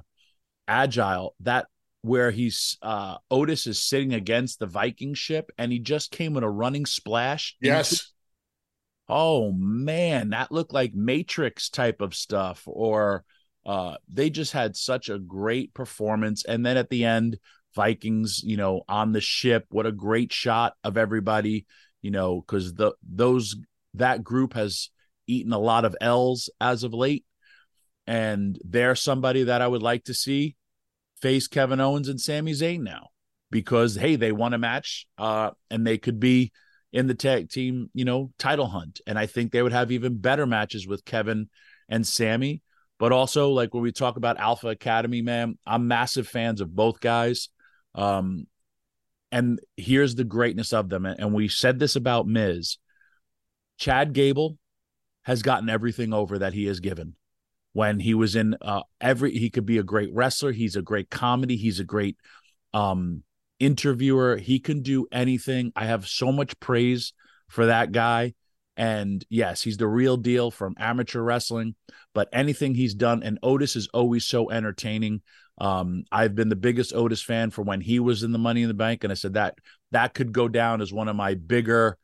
agile 0.69 1.35
that 1.41 1.67
where 2.05 2.31
he's 2.31 2.77
uh 2.83 3.17
Otis 3.31 3.67
is 3.67 3.83
sitting 3.83 4.13
against 4.13 4.59
the 4.59 4.67
Viking 4.67 5.15
ship 5.15 5.51
and 5.57 5.73
he 5.73 5.79
just 5.79 6.11
came 6.11 6.35
with 6.35 6.45
a 6.45 6.51
running 6.51 6.85
splash. 6.85 7.57
Yes. 7.63 8.13
Oh 9.09 9.53
man, 9.53 10.31
that 10.31 10.53
looked 10.53 10.73
like 10.73 10.95
Matrix 10.95 11.69
type 11.69 12.01
of 12.01 12.15
stuff 12.15 12.63
or 12.67 13.25
uh 13.67 13.97
they 14.09 14.31
just 14.31 14.53
had 14.53 14.77
such 14.77 15.09
a 15.09 15.19
great 15.19 15.75
performance. 15.75 16.45
And 16.45 16.65
then 16.65 16.77
at 16.77 16.91
the 16.91 17.05
end 17.05 17.39
Vikings, 17.75 18.43
you 18.45 18.57
know, 18.57 18.83
on 18.89 19.13
the 19.13 19.21
ship, 19.21 19.67
what 19.71 19.87
a 19.87 19.93
great 19.93 20.33
shot 20.33 20.75
of 20.85 20.97
everybody, 20.97 21.67
you 22.03 22.11
know, 22.11 22.43
cuz 22.43 22.75
the 22.75 22.93
those 23.03 23.57
that 23.95 24.25
group 24.25 24.55
has 24.55 24.91
eaten 25.27 25.53
a 25.53 25.59
lot 25.59 25.85
of 25.85 25.97
L's 26.01 26.51
as 26.61 26.83
of 26.83 26.93
late. 26.93 27.25
And 28.07 28.59
they're 28.65 28.95
somebody 28.95 29.45
that 29.45 29.63
I 29.63 29.69
would 29.69 29.83
like 29.83 30.05
to 30.05 30.15
see 30.15 30.57
face 31.21 31.49
Kevin 31.49 31.81
Owens 31.81 32.09
and 32.09 32.21
Sami 32.21 32.53
Zayn 32.53 32.81
now 32.81 33.09
because 33.51 33.95
hey, 33.95 34.17
they 34.17 34.33
won 34.33 34.55
a 34.55 34.59
match 34.59 35.07
uh 35.19 35.51
and 35.71 35.87
they 35.87 35.99
could 35.99 36.21
be 36.21 36.53
in 36.95 37.09
the 37.09 37.15
tag 37.15 37.51
team, 37.51 37.91
you 37.93 38.05
know, 38.05 38.31
title 38.39 38.69
hunt. 38.69 39.01
And 39.05 39.19
I 39.19 39.27
think 39.27 39.51
they 39.51 39.61
would 39.61 39.73
have 39.73 39.91
even 39.91 40.19
better 40.19 40.47
matches 40.47 40.87
with 40.87 41.05
Kevin 41.05 41.51
and 41.89 42.07
Sami. 42.07 42.63
But 43.01 43.11
also, 43.11 43.51
like 43.51 43.75
when 43.75 43.83
we 43.83 43.91
talk 43.91 44.17
about 44.17 44.39
Alpha 44.39 44.69
Academy, 44.69 45.21
man, 45.21 45.59
I'm 45.67 45.89
massive 45.89 46.29
fans 46.29 46.61
of 46.61 46.75
both 46.75 47.01
guys. 47.01 47.49
Um, 47.97 48.47
and 49.33 49.61
here's 49.77 50.15
the 50.15 50.23
greatness 50.23 50.73
of 50.73 50.89
them. 50.89 51.05
And 51.05 51.35
we 51.35 51.49
said 51.49 51.81
this 51.81 51.97
about 51.97 52.29
Miz. 52.29 52.79
Chad 53.77 54.13
Gable 54.13 54.57
has 55.25 55.43
gotten 55.43 55.69
everything 55.69 56.15
over 56.15 56.39
that 56.39 56.55
he 56.55 56.67
has 56.67 56.79
given. 56.79 57.17
When 57.73 57.99
he 57.99 58.15
was 58.15 58.37
in 58.37 58.57
uh, 58.63 58.83
every, 59.01 59.33
he 59.33 59.51
could 59.51 59.67
be 59.67 59.79
a 59.79 59.83
great 59.83 60.11
wrestler. 60.15 60.53
He's 60.53 60.77
a 60.77 60.83
great 60.83 61.11
comedy. 61.11 61.57
He's 61.57 61.81
a 61.81 61.85
great 61.85 62.19
um, 62.73 63.25
interviewer. 63.65 64.37
He 64.37 64.61
can 64.61 64.83
do 64.83 65.07
anything. 65.11 65.73
I 65.75 65.87
have 65.87 66.07
so 66.07 66.31
much 66.31 66.59
praise 66.61 67.13
for 67.49 67.67
that 67.67 67.93
guy. 67.93 68.35
And 68.77 69.25
yes, 69.31 69.63
he's 69.63 69.77
the 69.77 69.87
real 69.87 70.17
deal 70.17 70.51
from 70.51 70.75
amateur 70.79 71.21
wrestling, 71.21 71.75
but 72.13 72.29
anything 72.33 72.75
he's 72.75 72.95
done, 72.95 73.23
and 73.23 73.39
Otis 73.43 73.77
is 73.77 73.89
always 73.95 74.25
so 74.27 74.51
entertaining. 74.51 75.23
Um, 75.59 76.05
I've 76.11 76.35
been 76.35 76.49
the 76.49 76.57
biggest 76.57 76.93
Otis 76.93 77.23
fan 77.23 77.51
for 77.51 77.63
when 77.63 77.81
he 77.81 78.01
was 78.01 78.25
in 78.25 78.33
the 78.33 78.39
Money 78.39 78.63
in 78.63 78.69
the 78.69 78.75
Bank, 78.75 79.05
and 79.05 79.13
I 79.13 79.15
said 79.15 79.35
that 79.35 79.57
that 79.93 80.13
could 80.13 80.33
go 80.33 80.49
down 80.49 80.81
as 80.81 80.93
one 80.93 81.07
of 81.07 81.15
my 81.15 81.35
bigger 81.35 81.97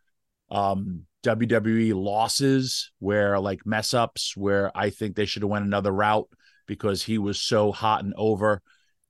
um, 0.48 1.06
WWE 1.24 1.92
losses, 1.94 2.92
where 3.00 3.40
like 3.40 3.66
mess 3.66 3.92
ups, 3.92 4.36
where 4.36 4.70
I 4.72 4.90
think 4.90 5.16
they 5.16 5.26
should 5.26 5.42
have 5.42 5.50
went 5.50 5.66
another 5.66 5.92
route 5.92 6.28
because 6.66 7.02
he 7.02 7.18
was 7.18 7.40
so 7.40 7.72
hot 7.72 8.04
and 8.04 8.14
over, 8.16 8.62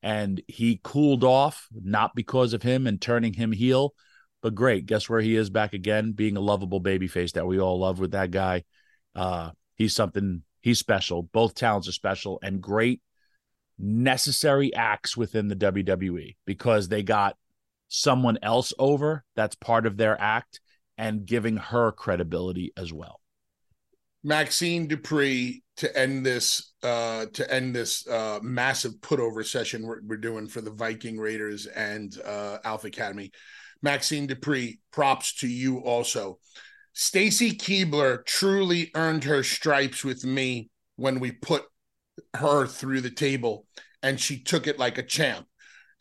and 0.02 0.40
he 0.48 0.80
cooled 0.82 1.24
off 1.24 1.68
not 1.72 2.14
because 2.14 2.52
of 2.52 2.62
him 2.62 2.86
and 2.86 3.00
turning 3.00 3.34
him 3.34 3.52
heel, 3.52 3.94
but 4.42 4.54
great. 4.54 4.86
Guess 4.86 5.08
where 5.08 5.20
he 5.20 5.36
is 5.36 5.50
back 5.50 5.72
again, 5.72 6.12
being 6.12 6.36
a 6.36 6.40
lovable 6.40 6.80
babyface 6.80 7.32
that 7.32 7.46
we 7.46 7.60
all 7.60 7.78
love 7.78 7.98
with 7.98 8.12
that 8.12 8.30
guy. 8.30 8.64
Uh, 9.14 9.50
he's 9.76 9.94
something. 9.94 10.42
He's 10.62 10.78
special. 10.78 11.22
Both 11.22 11.54
talents 11.54 11.88
are 11.88 11.92
special 11.92 12.38
and 12.42 12.60
great 12.60 13.02
necessary 13.78 14.74
acts 14.74 15.16
within 15.16 15.48
the 15.48 15.56
WWE 15.56 16.36
because 16.44 16.88
they 16.88 17.02
got 17.02 17.36
someone 17.88 18.38
else 18.42 18.72
over 18.78 19.24
that's 19.34 19.56
part 19.56 19.86
of 19.86 19.96
their 19.96 20.20
act 20.20 20.60
and 20.98 21.24
giving 21.24 21.56
her 21.56 21.90
credibility 21.92 22.72
as 22.76 22.92
well. 22.92 23.20
Maxxine 24.22 24.86
Dupri 24.86 25.62
to 25.78 25.98
end 25.98 26.26
this 26.26 26.69
uh 26.82 27.26
to 27.32 27.52
end 27.52 27.74
this 27.74 28.06
uh 28.08 28.38
massive 28.42 28.92
putover 29.00 29.44
session 29.44 29.86
we're, 29.86 30.00
we're 30.06 30.16
doing 30.16 30.46
for 30.46 30.60
the 30.60 30.70
Viking 30.70 31.18
Raiders 31.18 31.66
and 31.66 32.18
uh 32.24 32.58
Alpha 32.64 32.88
Academy. 32.88 33.30
Maxxine 33.82 34.28
Dupri, 34.28 34.78
props 34.92 35.34
to 35.36 35.48
you 35.48 35.78
also. 35.78 36.38
Stacy 36.92 37.52
Keibler 37.52 38.24
truly 38.26 38.90
earned 38.94 39.24
her 39.24 39.42
stripes 39.42 40.04
with 40.04 40.24
me 40.24 40.68
when 40.96 41.18
we 41.18 41.32
put 41.32 41.64
her 42.34 42.66
through 42.66 43.00
the 43.00 43.10
table 43.10 43.66
and 44.02 44.20
she 44.20 44.42
took 44.42 44.66
it 44.66 44.78
like 44.78 44.98
a 44.98 45.02
champ. 45.02 45.46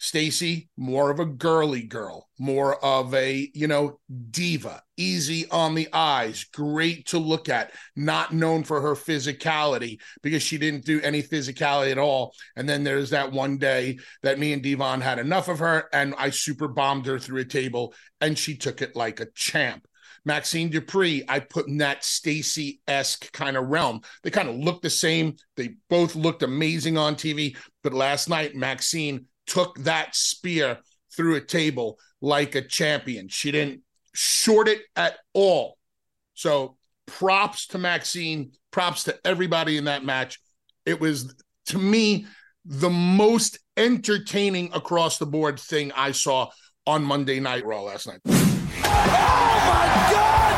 Stacy, 0.02 0.70
more 0.78 1.12
of 1.12 1.20
a 1.20 1.26
girly 1.26 1.84
girl, 1.84 2.30
more 2.40 2.84
of 2.84 3.14
a, 3.14 3.52
you 3.54 3.68
know, 3.68 4.00
diva, 4.32 4.82
easy 4.96 5.46
on 5.52 5.76
the 5.76 5.90
eyes, 5.92 6.46
great 6.54 7.06
to 7.08 7.20
look 7.20 7.50
at, 7.50 7.74
not 7.98 8.34
known 8.34 8.64
for 8.64 8.80
her 8.80 8.96
physicality 8.96 10.00
because 10.24 10.42
she 10.42 10.58
didn't 10.58 10.86
do 10.86 11.02
any 11.02 11.22
physicality 11.22 11.92
at 11.92 11.98
all. 11.98 12.34
And 12.56 12.68
then 12.68 12.86
there's 12.86 13.10
that 13.10 13.34
one 13.34 13.58
day 13.58 14.00
that 14.24 14.40
me 14.40 14.54
and 14.54 14.64
D-Von 14.64 15.02
had 15.02 15.20
enough 15.20 15.50
of 15.50 15.60
her 15.60 15.90
and 15.92 16.16
I 16.18 16.30
super 16.30 16.70
bombed 16.70 17.06
her 17.06 17.20
through 17.20 17.42
a 17.42 17.46
table 17.46 17.94
and 18.22 18.40
she 18.40 18.56
took 18.56 18.82
it 18.82 18.96
like 18.96 19.20
a 19.20 19.28
champ. 19.36 19.86
Maxxine 20.26 20.72
Dupri, 20.72 21.24
I 21.28 21.40
put 21.40 21.68
in 21.68 21.78
that 21.78 22.04
Stacy 22.04 22.82
esque 22.88 23.32
kind 23.34 23.58
of 23.58 23.68
realm. 23.68 24.02
They 24.24 24.30
kind 24.30 24.50
of 24.50 24.56
look 24.56 24.82
the 24.82 24.90
same. 24.90 25.36
They 25.56 25.76
both 25.90 26.16
looked 26.16 26.44
amazing 26.44 26.98
on 26.98 27.16
TV. 27.16 27.58
But 27.84 27.94
last 27.94 28.30
night, 28.30 28.56
Maxxine 28.56 29.26
took 29.50 29.78
that 29.80 30.16
spear 30.16 30.80
through 31.16 31.36
a 31.36 31.42
table 31.42 32.00
like 32.22 32.56
a 32.56 32.62
champion. 32.62 33.28
She 33.28 33.52
didn't 33.52 33.82
short 34.14 34.68
it 34.68 34.82
at 34.96 35.18
all. 35.34 35.78
So 36.36 36.78
props 37.06 37.68
to 37.68 37.78
Maxxine, 37.78 38.52
props 38.72 39.04
to 39.06 39.18
everybody 39.26 39.78
in 39.78 39.86
that 39.86 40.06
match. 40.06 40.40
It 40.86 41.02
was, 41.02 41.36
to 41.68 41.78
me, 41.78 42.26
the 42.64 42.90
most 42.90 43.60
entertaining 43.76 44.72
across 44.74 45.18
the 45.18 45.26
board 45.26 45.60
thing 45.60 45.92
I 45.96 46.12
saw 46.12 46.50
on 46.86 47.04
Monday 47.04 47.40
Night 47.40 47.66
Raw 47.66 47.82
last 47.82 48.08
night. 48.08 48.59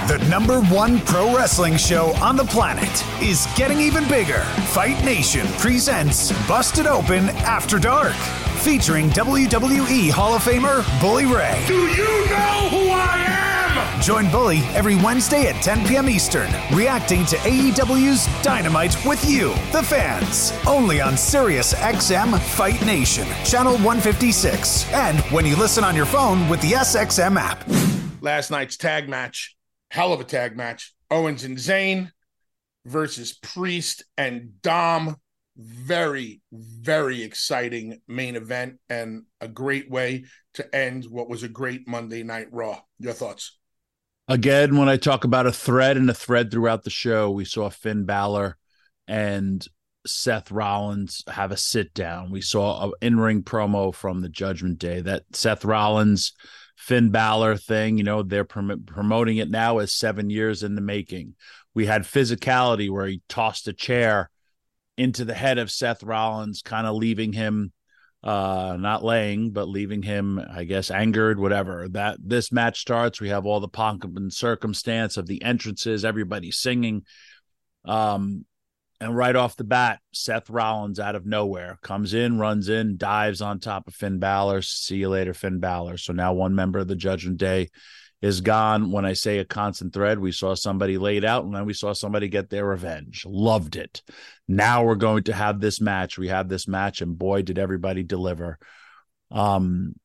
The 0.07 0.17
number 0.29 0.61
one 0.63 0.99
pro 0.99 1.33
wrestling 1.33 1.77
show 1.77 2.07
on 2.15 2.35
the 2.35 2.43
planet 2.43 3.05
is 3.23 3.47
getting 3.55 3.79
even 3.79 4.05
bigger. 4.09 4.41
Fight 4.73 5.01
Nation 5.05 5.47
presents 5.59 6.33
Busted 6.49 6.85
Open 6.85 7.29
After 7.29 7.79
Dark, 7.79 8.15
featuring 8.61 9.09
WWE 9.11 10.09
Hall 10.11 10.33
of 10.33 10.43
Famer 10.43 10.83
Bully 10.99 11.25
Ray. 11.25 11.63
Do 11.65 11.87
you 11.87 12.25
know 12.29 12.67
who 12.69 12.89
I 12.89 13.25
am? 13.27 14.01
Join 14.01 14.29
Bully 14.31 14.57
every 14.73 14.95
Wednesday 14.97 15.47
at 15.47 15.61
10 15.63 15.87
p.m. 15.87 16.09
Eastern, 16.09 16.49
reacting 16.73 17.25
to 17.27 17.37
AEW's 17.37 18.27
Dynamite 18.43 18.97
with 19.05 19.23
you, 19.29 19.49
the 19.71 19.81
fans. 19.81 20.51
Only 20.67 20.99
on 20.99 21.15
Sirius 21.15 21.73
XM 21.75 22.37
Fight 22.37 22.85
Nation, 22.85 23.27
channel 23.45 23.73
156, 23.75 24.91
and 24.91 25.19
when 25.31 25.45
you 25.45 25.55
listen 25.55 25.85
on 25.85 25.95
your 25.95 26.05
phone 26.05 26.49
with 26.49 26.59
the 26.61 26.71
SXM 26.71 27.39
app. 27.39 28.00
Last 28.21 28.51
night's 28.51 28.77
tag 28.77 29.09
match, 29.09 29.55
hell 29.89 30.13
of 30.13 30.21
a 30.21 30.23
tag 30.23 30.55
match. 30.55 30.93
Owens 31.09 31.43
and 31.43 31.57
Zayn 31.57 32.11
versus 32.85 33.33
Priest 33.33 34.03
and 34.17 34.61
Dom. 34.61 35.17
Very, 35.57 36.41
very 36.51 37.23
exciting 37.23 37.99
main 38.07 38.35
event 38.35 38.79
and 38.89 39.23
a 39.41 39.47
great 39.47 39.89
way 39.89 40.25
to 40.53 40.75
end 40.75 41.05
what 41.05 41.29
was 41.29 41.43
a 41.43 41.49
great 41.49 41.87
Monday 41.87 42.23
Night 42.23 42.47
Raw. 42.51 42.79
Your 42.99 43.13
thoughts? 43.13 43.57
Again, 44.27 44.77
when 44.77 44.87
I 44.87 44.97
talk 44.97 45.23
about 45.23 45.47
a 45.47 45.51
thread 45.51 45.97
and 45.97 46.09
a 46.09 46.13
thread 46.13 46.51
throughout 46.51 46.83
the 46.83 46.89
show, 46.89 47.31
we 47.31 47.43
saw 47.43 47.69
Finn 47.69 48.05
Balor 48.05 48.55
and 49.07 49.67
Seth 50.05 50.51
Rollins 50.51 51.23
have 51.27 51.51
a 51.51 51.57
sit 51.57 51.93
down. 51.93 52.31
We 52.31 52.41
saw 52.41 52.85
an 52.85 52.91
in 53.01 53.19
ring 53.19 53.43
promo 53.43 53.93
from 53.93 54.21
the 54.21 54.29
Judgment 54.29 54.79
Day 54.79 55.01
that 55.01 55.23
Seth 55.33 55.65
Rollins, 55.65 56.33
Finn 56.81 57.11
Balor 57.11 57.57
thing, 57.57 57.99
you 57.99 58.03
know, 58.03 58.23
they're 58.23 58.43
prom- 58.43 58.85
promoting 58.87 59.37
it 59.37 59.51
now 59.51 59.77
as 59.77 59.93
seven 59.93 60.31
years 60.31 60.63
in 60.63 60.73
the 60.73 60.81
making. 60.81 61.35
We 61.75 61.85
had 61.85 62.01
physicality 62.01 62.89
where 62.89 63.05
he 63.05 63.21
tossed 63.29 63.67
a 63.67 63.73
chair 63.73 64.31
into 64.97 65.23
the 65.23 65.35
head 65.35 65.59
of 65.59 65.69
Seth 65.69 66.01
Rollins, 66.01 66.63
kind 66.63 66.87
of 66.87 66.95
leaving 66.95 67.33
him 67.33 67.71
uh 68.23 68.77
not 68.79 69.03
laying 69.03 69.49
but 69.49 69.67
leaving 69.67 70.03
him 70.03 70.39
i 70.51 70.63
guess 70.63 70.91
angered 70.91 71.39
whatever. 71.39 71.87
That 71.89 72.17
this 72.19 72.51
match 72.51 72.79
starts. 72.79 73.21
We 73.21 73.29
have 73.29 73.45
all 73.45 73.59
the 73.59 73.67
pomp 73.67 74.03
and 74.03 74.33
circumstance 74.33 75.17
of 75.17 75.27
the 75.27 75.43
entrances 75.43 76.03
everybody 76.03 76.49
singing. 76.51 77.03
Um 77.85 78.45
and 79.01 79.17
right 79.17 79.35
off 79.35 79.57
the 79.57 79.63
bat 79.63 79.99
seth 80.13 80.49
rollins 80.49 80.99
out 80.99 81.15
of 81.15 81.25
nowhere 81.25 81.77
comes 81.81 82.13
in 82.13 82.39
runs 82.39 82.69
in 82.69 82.95
dives 82.95 83.41
on 83.41 83.59
top 83.59 83.87
of 83.87 83.95
finn 83.95 84.19
Balor. 84.19 84.61
see 84.61 84.97
you 84.97 85.09
later 85.09 85.33
finn 85.33 85.59
Balor. 85.59 85.97
so 85.97 86.13
now 86.13 86.31
one 86.31 86.55
member 86.55 86.79
of 86.79 86.87
the 86.87 86.95
judgment 86.95 87.37
day 87.37 87.69
is 88.21 88.41
gone. 88.41 88.91
When 88.91 89.03
i 89.03 89.13
say 89.13 89.39
a 89.39 89.45
constant 89.45 89.93
thread 89.93 90.19
we 90.19 90.31
saw 90.31 90.53
somebody 90.53 90.97
laid 90.99 91.25
out 91.25 91.43
and 91.43 91.55
then 91.55 91.65
we 91.65 91.73
saw 91.73 91.91
somebody 91.91 92.29
get 92.29 92.49
their 92.49 92.65
revenge. 92.65 93.25
Loved 93.25 93.75
it. 93.75 94.03
Now 94.47 94.83
we're 94.83 94.95
going 94.95 95.23
to 95.23 95.33
have 95.33 95.59
this 95.59 95.81
match. 95.81 96.19
We 96.19 96.27
have 96.27 96.47
this 96.47 96.67
match 96.67 97.01
and 97.01 97.17
boy 97.17 97.41
did 97.41 97.57
everybody 97.57 98.03
deliver. 98.03 98.59
Um 99.31 99.95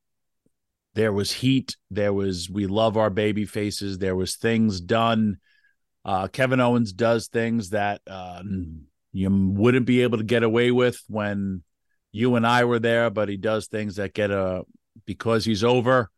there 0.95 1.13
was 1.13 1.31
heat. 1.31 1.77
There 1.91 2.15
was 2.15 2.49
we 2.49 2.67
love 2.67 2.97
our 2.97 3.11
baby 3.11 3.45
faces. 3.45 3.99
There 3.99 4.17
was 4.17 4.37
things 4.37 4.81
done 4.81 5.37
uh 6.07 6.27
kevin 6.29 6.61
owens 6.61 6.95
does 6.95 7.29
things 7.29 7.71
that 7.71 8.01
uh 8.07 8.43
you 9.13 9.31
wouldn't 9.31 9.85
be 9.85 10.03
able 10.03 10.17
to 10.17 10.25
get 10.25 10.43
away 10.43 10.71
with 10.71 10.99
when 11.09 11.63
you 12.13 12.37
and 12.37 12.47
i 12.47 12.65
were 12.65 12.79
there 12.79 13.11
but 13.11 13.29
he 13.29 13.37
does 13.37 13.67
things 13.67 13.97
that 13.97 14.15
get 14.15 14.31
a 14.31 14.63
because 15.05 15.45
he's 15.45 15.63
over 15.63 16.11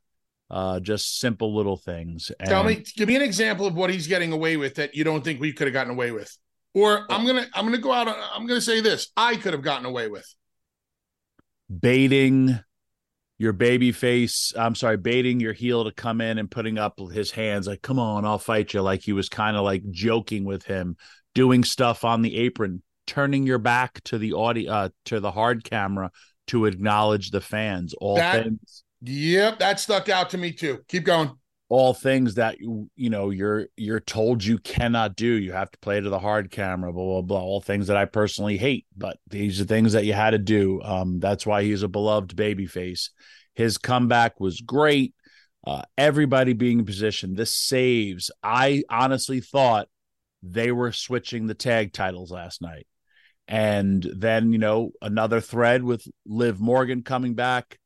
uh 0.50 0.78
just 0.78 1.18
simple 1.18 1.54
little 1.54 1.76
things 1.76 2.30
and, 2.38 2.48
tell 2.48 2.62
me 2.62 2.84
give 2.96 3.08
me 3.08 3.16
an 3.16 3.22
example 3.22 3.66
of 3.66 3.74
what 3.74 3.90
he's 3.90 4.06
getting 4.06 4.30
away 4.32 4.56
with 4.56 4.76
that 4.76 4.94
you 4.94 5.02
don't 5.02 5.24
think 5.24 5.40
we 5.40 5.52
could 5.52 5.66
have 5.66 5.74
gotten 5.74 5.92
away 5.92 6.12
with 6.12 6.38
or 6.74 7.10
I'm 7.10 7.26
gonna 7.26 7.46
I'm 7.54 7.64
gonna 7.64 7.78
go 7.78 7.92
out. 7.92 8.08
I'm 8.08 8.46
gonna 8.46 8.60
say 8.60 8.80
this: 8.80 9.08
I 9.16 9.36
could 9.36 9.52
have 9.52 9.62
gotten 9.62 9.86
away 9.86 10.08
with 10.08 10.26
baiting 11.68 12.58
your 13.38 13.52
baby 13.52 13.92
face. 13.92 14.52
I'm 14.56 14.74
sorry, 14.74 14.96
baiting 14.96 15.40
your 15.40 15.52
heel 15.52 15.84
to 15.84 15.92
come 15.92 16.20
in 16.20 16.38
and 16.38 16.50
putting 16.50 16.76
up 16.76 16.98
his 17.12 17.30
hands 17.30 17.66
like, 17.66 17.82
"Come 17.82 17.98
on, 17.98 18.24
I'll 18.24 18.38
fight 18.38 18.74
you." 18.74 18.82
Like 18.82 19.02
he 19.02 19.12
was 19.12 19.28
kind 19.28 19.56
of 19.56 19.64
like 19.64 19.88
joking 19.90 20.44
with 20.44 20.64
him, 20.64 20.96
doing 21.34 21.64
stuff 21.64 22.04
on 22.04 22.22
the 22.22 22.36
apron, 22.36 22.82
turning 23.06 23.46
your 23.46 23.58
back 23.58 24.02
to 24.04 24.18
the 24.18 24.32
audio 24.32 24.72
uh, 24.72 24.88
to 25.06 25.20
the 25.20 25.30
hard 25.30 25.64
camera 25.64 26.10
to 26.48 26.66
acknowledge 26.66 27.30
the 27.30 27.40
fans. 27.40 27.94
All 27.94 28.16
that, 28.16 28.42
things. 28.42 28.84
Yep, 29.02 29.60
that 29.60 29.78
stuck 29.80 30.08
out 30.08 30.30
to 30.30 30.38
me 30.38 30.52
too. 30.52 30.80
Keep 30.88 31.04
going 31.04 31.30
all 31.70 31.92
things 31.92 32.34
that 32.36 32.58
you 32.60 32.88
know 32.96 33.30
you're 33.30 33.66
you're 33.76 34.00
told 34.00 34.42
you 34.42 34.58
cannot 34.58 35.16
do. 35.16 35.26
You 35.26 35.52
have 35.52 35.70
to 35.70 35.78
play 35.78 36.00
to 36.00 36.08
the 36.08 36.18
hard 36.18 36.50
camera 36.50 36.92
blah 36.92 37.04
blah 37.04 37.22
blah 37.22 37.40
all 37.40 37.60
things 37.60 37.88
that 37.88 37.96
i 37.96 38.04
personally 38.06 38.56
hate 38.56 38.86
but 38.96 39.18
these 39.28 39.60
are 39.60 39.64
things 39.64 39.92
that 39.92 40.04
you 40.04 40.14
had 40.14 40.30
to 40.30 40.38
do. 40.38 40.80
Um 40.82 41.20
that's 41.20 41.46
why 41.46 41.62
he's 41.62 41.82
a 41.82 41.88
beloved 41.88 42.34
baby 42.36 42.66
face 42.66 43.10
his 43.54 43.76
comeback 43.76 44.40
was 44.40 44.60
great. 44.60 45.14
Uh 45.66 45.82
everybody 45.98 46.54
being 46.54 46.78
in 46.78 46.84
position. 46.86 47.34
This 47.34 47.52
saves. 47.52 48.30
I 48.42 48.82
honestly 48.88 49.40
thought 49.40 49.88
they 50.42 50.72
were 50.72 50.92
switching 50.92 51.46
the 51.46 51.54
tag 51.54 51.92
titles 51.92 52.30
last 52.30 52.62
night. 52.62 52.86
And 53.46 54.06
then 54.16 54.52
you 54.52 54.58
know 54.58 54.92
another 55.02 55.42
thread 55.42 55.82
with 55.82 56.06
liv 56.26 56.60
morgan 56.60 57.02
coming 57.02 57.34
back 57.34 57.78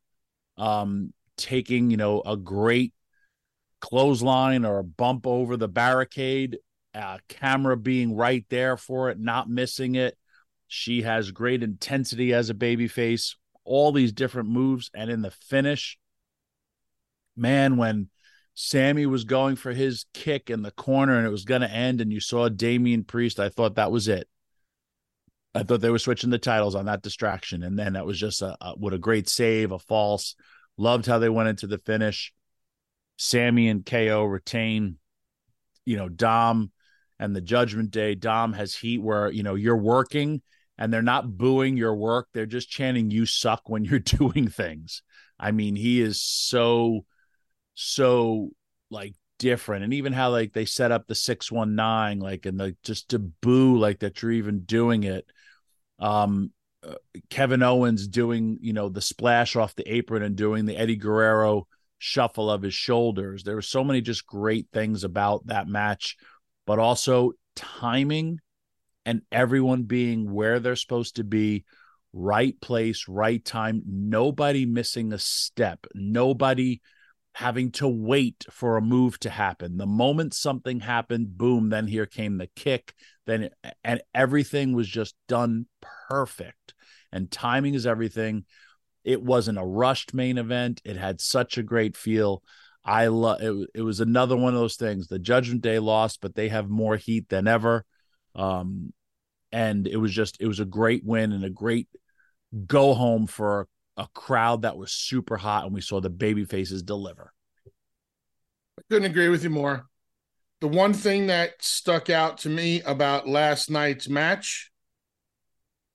um 0.56 1.12
taking 1.36 1.90
you 1.90 1.96
know 1.96 2.20
a 2.24 2.36
great 2.36 2.92
clothesline 3.82 4.64
or 4.64 4.78
a 4.78 4.84
bump 4.84 5.26
over 5.26 5.58
the 5.58 5.68
barricade, 5.68 6.56
uh, 6.94 7.18
camera 7.28 7.76
being 7.76 8.16
right 8.16 8.46
there 8.48 8.78
for 8.78 9.10
it, 9.10 9.18
not 9.18 9.50
missing 9.50 9.96
it. 9.96 10.16
She 10.68 11.02
has 11.02 11.32
great 11.32 11.62
intensity 11.62 12.32
as 12.32 12.48
a 12.48 12.54
baby 12.54 12.88
face. 12.88 13.36
all 13.64 13.92
these 13.92 14.12
different 14.12 14.48
moves. 14.48 14.90
And 14.94 15.10
in 15.10 15.22
the 15.22 15.30
finish, 15.30 15.98
man, 17.36 17.76
when 17.76 18.08
Sami 18.54 19.06
was 19.06 19.24
going 19.24 19.56
for 19.56 19.72
his 19.72 20.06
kick 20.14 20.50
in 20.50 20.62
the 20.62 20.70
corner 20.70 21.16
and 21.16 21.26
it 21.26 21.30
was 21.30 21.44
going 21.44 21.60
to 21.62 21.70
end, 21.70 22.00
and 22.00 22.12
you 22.12 22.20
saw 22.20 22.48
Damian 22.48 23.04
Priest, 23.04 23.40
I 23.40 23.48
thought 23.48 23.76
that 23.76 23.92
was 23.92 24.08
it. 24.08 24.28
I 25.54 25.62
thought 25.62 25.80
they 25.80 25.90
were 25.90 25.98
switching 25.98 26.30
the 26.30 26.38
titles 26.38 26.74
on 26.74 26.86
that 26.86 27.02
distraction. 27.02 27.62
And 27.62 27.78
then 27.78 27.92
that 27.92 28.06
was 28.06 28.18
just 28.18 28.42
a, 28.42 28.56
a 28.60 28.72
what 28.72 28.94
a 28.94 28.98
great 28.98 29.28
save, 29.28 29.72
a 29.72 29.78
false. 29.78 30.34
Loved 30.78 31.06
how 31.06 31.18
they 31.18 31.28
went 31.28 31.50
into 31.50 31.66
the 31.66 31.78
finish. 31.78 32.32
Sami 33.16 33.68
and 33.68 33.84
KO 33.84 34.24
retain, 34.24 34.98
you 35.84 35.96
know, 35.96 36.08
Dom 36.08 36.72
and 37.18 37.36
the 37.36 37.40
Judgment 37.40 37.90
Day. 37.90 38.14
Dom 38.14 38.52
has 38.52 38.74
heat 38.74 38.98
where, 38.98 39.30
you 39.30 39.42
know, 39.42 39.54
you're 39.54 39.76
working 39.76 40.42
and 40.78 40.92
they're 40.92 41.02
not 41.02 41.36
booing 41.36 41.76
your 41.76 41.94
work. 41.94 42.28
They're 42.32 42.46
just 42.46 42.70
chanting, 42.70 43.10
you 43.10 43.26
suck 43.26 43.68
when 43.68 43.84
you're 43.84 43.98
doing 44.00 44.48
things. 44.48 45.02
I 45.38 45.52
mean, 45.52 45.76
he 45.76 46.00
is 46.00 46.20
so, 46.20 47.04
so 47.74 48.50
like 48.90 49.14
different. 49.38 49.84
And 49.84 49.94
even 49.94 50.12
how 50.12 50.30
like 50.30 50.52
they 50.52 50.64
set 50.64 50.92
up 50.92 51.06
the 51.06 51.14
619, 51.14 52.20
like, 52.20 52.46
and 52.46 52.58
the 52.58 52.76
just 52.82 53.10
to 53.10 53.18
boo, 53.18 53.78
like 53.78 54.00
that 54.00 54.22
you're 54.22 54.32
even 54.32 54.60
doing 54.60 55.04
it. 55.04 55.26
Um, 55.98 56.52
uh, 56.86 56.94
Kevin 57.30 57.62
Owens 57.62 58.08
doing, 58.08 58.58
you 58.60 58.72
know, 58.72 58.88
the 58.88 59.00
splash 59.00 59.54
off 59.54 59.74
the 59.74 59.92
apron 59.92 60.22
and 60.22 60.34
doing 60.34 60.64
the 60.64 60.76
Eddie 60.76 60.96
Guerrero 60.96 61.68
shuffle 62.04 62.50
of 62.50 62.62
his 62.62 62.74
shoulders. 62.74 63.44
There 63.44 63.54
were 63.54 63.62
so 63.62 63.84
many 63.84 64.00
just 64.00 64.26
great 64.26 64.66
things 64.72 65.04
about 65.04 65.46
that 65.46 65.68
match, 65.68 66.16
but 66.66 66.80
also 66.80 67.32
timing 67.54 68.40
and 69.06 69.22
everyone 69.30 69.84
being 69.84 70.32
where 70.32 70.58
they're 70.58 70.74
supposed 70.74 71.16
to 71.16 71.24
be, 71.24 71.64
right 72.12 72.60
place, 72.60 73.06
right 73.06 73.42
time, 73.44 73.82
nobody 73.86 74.66
missing 74.66 75.12
a 75.12 75.18
step, 75.18 75.86
nobody 75.94 76.80
having 77.34 77.70
to 77.70 77.86
wait 77.86 78.46
for 78.50 78.76
a 78.76 78.82
move 78.82 79.20
to 79.20 79.30
happen. 79.30 79.76
The 79.76 79.86
moment 79.86 80.34
something 80.34 80.80
happened, 80.80 81.38
boom, 81.38 81.68
then 81.68 81.86
here 81.86 82.06
came 82.06 82.36
the 82.36 82.48
kick, 82.56 82.94
then 83.26 83.50
and 83.84 84.02
everything 84.12 84.72
was 84.72 84.88
just 84.88 85.14
done 85.28 85.66
perfect. 86.08 86.74
And 87.12 87.30
timing 87.30 87.74
is 87.74 87.86
everything. 87.86 88.44
It 89.04 89.22
wasn't 89.22 89.58
a 89.58 89.64
rushed 89.64 90.14
main 90.14 90.38
event. 90.38 90.80
It 90.84 90.96
had 90.96 91.20
such 91.20 91.58
a 91.58 91.62
great 91.62 91.96
feel. 91.96 92.42
I 92.84 93.08
love 93.08 93.40
it. 93.40 93.70
It 93.74 93.82
was 93.82 94.00
another 94.00 94.36
one 94.36 94.54
of 94.54 94.60
those 94.60 94.76
things. 94.76 95.06
The 95.06 95.18
Judgment 95.18 95.62
Day 95.62 95.78
lost, 95.78 96.20
but 96.20 96.34
they 96.34 96.48
have 96.48 96.68
more 96.68 96.96
heat 96.96 97.28
than 97.28 97.46
ever. 97.46 97.84
Um, 98.34 98.92
and 99.52 99.86
it 99.86 99.96
was 99.96 100.12
just 100.12 100.38
it 100.40 100.46
was 100.46 100.60
a 100.60 100.64
great 100.64 101.04
win 101.04 101.32
and 101.32 101.44
a 101.44 101.50
great 101.50 101.88
go 102.66 102.94
home 102.94 103.26
for 103.26 103.68
a 103.96 104.08
crowd 104.14 104.62
that 104.62 104.76
was 104.76 104.92
super 104.92 105.36
hot, 105.36 105.64
and 105.64 105.74
we 105.74 105.80
saw 105.80 106.00
the 106.00 106.10
baby 106.10 106.44
faces 106.44 106.82
deliver. 106.82 107.32
I 108.78 108.82
couldn't 108.88 109.10
agree 109.10 109.28
with 109.28 109.44
you 109.44 109.50
more. 109.50 109.86
The 110.60 110.68
one 110.68 110.92
thing 110.92 111.26
that 111.26 111.54
stuck 111.60 112.08
out 112.08 112.38
to 112.38 112.48
me 112.48 112.80
about 112.82 113.28
last 113.28 113.70
night's 113.70 114.08
match 114.08 114.70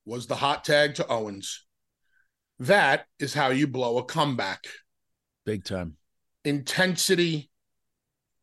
was 0.06 0.28
the 0.28 0.36
hot 0.36 0.64
tag 0.64 0.96
to 0.96 1.08
Owens. 1.08 1.66
That 2.60 3.06
is 3.20 3.34
how 3.34 3.50
you 3.50 3.68
blow 3.68 3.98
a 3.98 4.04
comeback. 4.04 4.66
Big 5.46 5.64
time. 5.64 5.98
Intensity, 6.44 7.50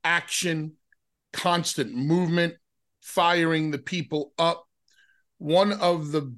action, 0.04 0.74
constant 1.32 1.94
movement, 1.94 2.54
firing 3.00 3.70
the 3.70 3.78
people 3.78 4.32
up. 4.38 4.66
One 5.38 5.72
of 5.72 6.12
the 6.12 6.34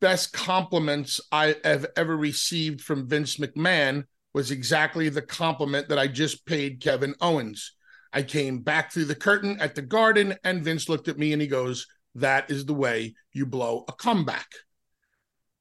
best 0.00 0.32
compliments 0.32 1.20
I 1.32 1.56
have 1.64 1.86
ever 1.96 2.16
received 2.16 2.80
from 2.82 3.08
Vince 3.08 3.38
McMahon 3.38 4.04
was 4.34 4.50
exactly 4.50 5.08
the 5.08 5.22
compliment 5.22 5.88
that 5.88 5.98
I 5.98 6.08
just 6.08 6.44
paid 6.44 6.80
Kevin 6.80 7.14
Owens. 7.20 7.72
I 8.12 8.22
came 8.22 8.58
back 8.60 8.92
through 8.92 9.06
the 9.06 9.14
curtain 9.14 9.56
at 9.60 9.74
the 9.74 9.82
garden, 9.82 10.36
and 10.44 10.62
Vince 10.62 10.88
looked 10.88 11.08
at 11.08 11.18
me 11.18 11.32
and 11.32 11.40
he 11.40 11.48
goes, 11.48 11.86
That 12.14 12.50
is 12.50 12.66
the 12.66 12.74
way 12.74 13.14
you 13.32 13.46
blow 13.46 13.84
a 13.88 13.92
comeback. 13.92 14.48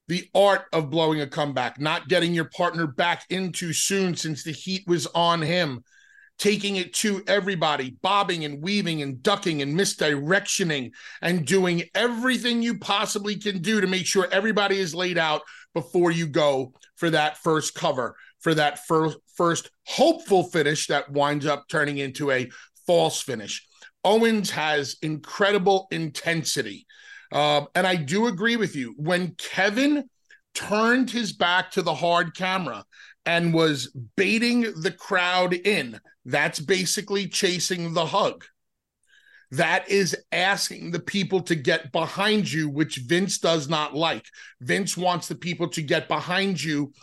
The 0.08 0.30
art 0.36 0.66
of 0.74 0.90
blowing 0.90 1.22
a 1.22 1.28
comeback, 1.28 1.80
not 1.80 2.10
getting 2.10 2.34
your 2.34 2.50
partner 2.50 2.88
back 2.88 3.26
in 3.30 3.52
too 3.52 3.72
soon 3.72 4.16
since 4.16 4.44
the 4.44 4.52
heat 4.52 4.84
was 4.86 5.08
on 5.08 5.42
him, 5.42 5.84
taking 6.38 6.76
it 6.76 6.94
to 6.96 7.24
everybody, 7.26 7.96
bobbing 8.02 8.44
and 8.44 8.62
weaving 8.62 9.02
and 9.02 9.24
ducking 9.24 9.62
and 9.62 9.80
misdirectioning 9.80 10.92
and 11.22 11.46
doing 11.46 11.84
everything 11.96 12.62
you 12.62 12.80
possibly 12.80 13.38
can 13.38 13.62
do 13.62 13.80
to 13.80 13.88
make 13.88 14.06
sure 14.06 14.28
everybody 14.32 14.78
is 14.78 14.94
laid 14.94 15.18
out 15.18 15.42
before 15.74 16.12
you 16.12 16.28
go 16.28 16.74
for 16.96 17.10
that 17.10 17.38
first 17.38 17.74
cover, 17.74 18.16
for 18.40 18.54
that 18.54 18.86
first 18.86 19.18
first 19.36 19.72
hopeful 19.88 20.44
finish 20.44 20.88
that 20.88 21.12
winds 21.12 21.46
up 21.46 21.64
turning 21.70 21.98
into 21.98 22.30
a 22.30 22.50
false 22.86 23.22
finish. 23.22 23.66
Owens 24.04 24.52
has 24.52 24.98
incredible 25.02 25.88
intensity. 25.92 26.86
Um, 27.34 27.68
and 27.74 27.88
I 27.88 27.96
do 27.96 28.28
agree 28.28 28.56
with 28.56 28.76
you. 28.76 28.94
When 28.96 29.36
Kevin 29.36 30.08
turned 30.54 31.10
his 31.10 31.34
back 31.34 31.72
to 31.72 31.82
the 31.82 31.96
hard 31.96 32.36
camera 32.36 32.86
and 33.26 33.54
was 33.54 33.88
baiting 34.16 34.62
the 34.82 34.92
crowd 34.92 35.54
in, 35.54 36.00
that's 36.26 36.60
basically 36.60 37.28
chasing 37.28 37.94
the 37.94 38.06
hug. 38.06 38.46
That 39.50 39.90
is 39.90 40.16
asking 40.32 40.92
the 40.92 41.00
people 41.00 41.42
to 41.42 41.56
get 41.56 41.92
behind 41.92 42.52
you, 42.52 42.70
which 42.70 42.98
Vince 42.98 43.40
does 43.40 43.68
not 43.68 43.96
like. 43.96 44.26
Vince 44.62 44.96
wants 44.96 45.28
the 45.28 45.36
people 45.36 45.68
to 45.70 45.82
get 45.82 46.08
behind 46.08 46.64
you, 46.64 46.94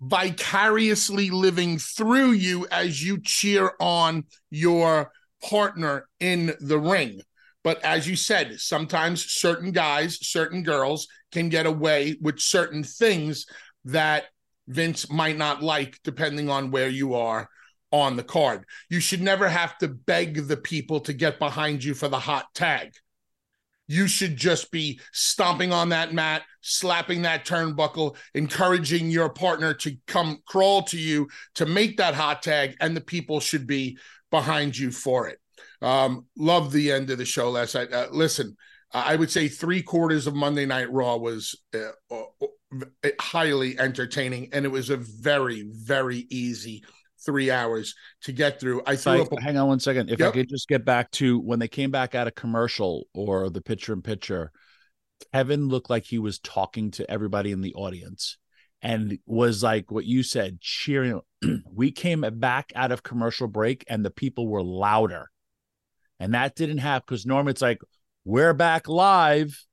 vicariously 0.00 1.30
living 1.30 1.78
through 1.78 2.32
you 2.32 2.66
as 2.70 3.02
you 3.02 3.20
cheer 3.22 3.72
on 3.78 4.24
your 4.50 5.12
partner 5.42 6.08
in 6.18 6.54
the 6.60 6.78
ring. 6.78 7.20
But 7.68 7.84
as 7.84 8.08
you 8.08 8.16
said, 8.16 8.58
sometimes 8.60 9.30
certain 9.30 9.72
guys, 9.72 10.26
certain 10.26 10.62
girls 10.62 11.06
can 11.32 11.50
get 11.50 11.66
away 11.66 12.16
with 12.18 12.40
certain 12.40 12.82
things 12.82 13.44
that 13.84 14.24
Vince 14.66 15.10
might 15.10 15.36
not 15.36 15.62
like, 15.62 16.00
depending 16.02 16.48
on 16.48 16.70
where 16.70 16.88
you 16.88 17.12
are 17.12 17.46
on 17.90 18.16
the 18.16 18.22
card. 18.22 18.64
You 18.88 19.00
should 19.00 19.20
never 19.20 19.50
have 19.50 19.76
to 19.80 19.88
beg 19.88 20.46
the 20.46 20.56
people 20.56 21.00
to 21.00 21.12
get 21.12 21.38
behind 21.38 21.84
you 21.84 21.92
for 21.92 22.08
the 22.08 22.18
hot 22.18 22.46
tag. 22.54 22.94
You 23.86 24.08
should 24.08 24.38
just 24.38 24.70
be 24.70 24.98
stomping 25.12 25.70
on 25.70 25.90
that 25.90 26.14
mat, 26.14 26.44
slapping 26.62 27.20
that 27.20 27.44
turnbuckle, 27.44 28.16
encouraging 28.32 29.10
your 29.10 29.28
partner 29.28 29.74
to 29.74 29.94
come 30.06 30.38
crawl 30.46 30.84
to 30.84 30.96
you 30.96 31.28
to 31.56 31.66
make 31.66 31.98
that 31.98 32.14
hot 32.14 32.42
tag, 32.42 32.78
and 32.80 32.96
the 32.96 33.02
people 33.02 33.40
should 33.40 33.66
be 33.66 33.98
behind 34.30 34.74
you 34.74 34.90
for 34.90 35.28
it. 35.28 35.38
Um, 35.80 36.26
love 36.36 36.72
the 36.72 36.92
end 36.92 37.10
of 37.10 37.18
the 37.18 37.24
show 37.24 37.50
last 37.50 37.74
night. 37.74 37.92
Uh, 37.92 38.08
listen, 38.10 38.56
I 38.92 39.16
would 39.16 39.30
say 39.30 39.48
three 39.48 39.82
quarters 39.82 40.26
of 40.26 40.34
Monday 40.34 40.66
Night 40.66 40.90
Raw 40.90 41.16
was 41.16 41.54
uh, 41.74 41.90
uh, 42.10 42.84
highly 43.20 43.78
entertaining, 43.78 44.48
and 44.52 44.64
it 44.64 44.70
was 44.70 44.90
a 44.90 44.96
very, 44.96 45.68
very 45.70 46.26
easy 46.30 46.82
three 47.24 47.50
hours 47.50 47.94
to 48.22 48.32
get 48.32 48.58
through. 48.58 48.82
I 48.86 48.96
threw 48.96 49.22
up. 49.22 49.32
A- 49.32 49.40
hang 49.40 49.56
on 49.58 49.68
one 49.68 49.80
second. 49.80 50.10
If 50.10 50.18
yep. 50.18 50.30
I 50.30 50.32
could 50.32 50.48
just 50.48 50.68
get 50.68 50.84
back 50.84 51.10
to 51.12 51.38
when 51.38 51.58
they 51.58 51.68
came 51.68 51.90
back 51.90 52.14
out 52.14 52.26
of 52.26 52.34
commercial 52.34 53.04
or 53.14 53.50
the 53.50 53.60
picture 53.60 53.92
in 53.92 54.02
picture, 54.02 54.52
Kevin 55.32 55.68
looked 55.68 55.90
like 55.90 56.04
he 56.04 56.18
was 56.18 56.38
talking 56.38 56.90
to 56.92 57.10
everybody 57.10 57.52
in 57.52 57.60
the 57.60 57.74
audience 57.74 58.38
and 58.80 59.18
was 59.26 59.62
like 59.62 59.90
what 59.90 60.04
you 60.04 60.22
said, 60.22 60.60
cheering. 60.60 61.20
we 61.72 61.90
came 61.90 62.24
back 62.34 62.72
out 62.74 62.92
of 62.92 63.02
commercial 63.02 63.48
break 63.48 63.84
and 63.88 64.04
the 64.04 64.10
people 64.10 64.48
were 64.48 64.62
louder. 64.62 65.28
And 66.20 66.34
that 66.34 66.56
didn't 66.56 66.78
happen 66.78 67.04
because 67.06 67.26
normally 67.26 67.52
it's 67.52 67.62
like, 67.62 67.80
we're 68.24 68.54
back 68.54 68.88
live. 68.88 69.64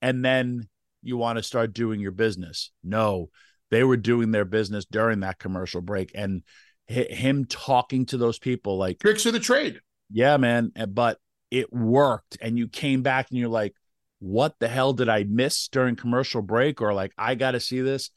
And 0.00 0.24
then 0.24 0.68
you 1.02 1.16
want 1.16 1.38
to 1.38 1.42
start 1.42 1.72
doing 1.72 2.00
your 2.00 2.12
business. 2.12 2.70
No, 2.82 3.30
they 3.70 3.84
were 3.84 3.96
doing 3.96 4.30
their 4.30 4.44
business 4.44 4.84
during 4.84 5.20
that 5.20 5.38
commercial 5.38 5.80
break. 5.80 6.12
And 6.14 6.42
him 6.86 7.46
talking 7.46 8.06
to 8.06 8.18
those 8.18 8.38
people 8.38 8.76
like 8.78 9.00
tricks 9.00 9.26
of 9.26 9.32
the 9.32 9.40
trade. 9.40 9.80
Yeah, 10.10 10.36
man. 10.36 10.72
But 10.88 11.18
it 11.50 11.72
worked. 11.72 12.38
And 12.40 12.58
you 12.58 12.68
came 12.68 13.02
back 13.02 13.30
and 13.30 13.38
you're 13.38 13.48
like, 13.48 13.74
what 14.20 14.54
the 14.60 14.68
hell 14.68 14.92
did 14.92 15.08
I 15.08 15.24
miss 15.24 15.68
during 15.68 15.96
commercial 15.96 16.42
break? 16.42 16.80
Or 16.80 16.94
like, 16.94 17.12
I 17.18 17.34
got 17.34 17.52
to 17.52 17.60
see 17.60 17.80
this. 17.80 18.10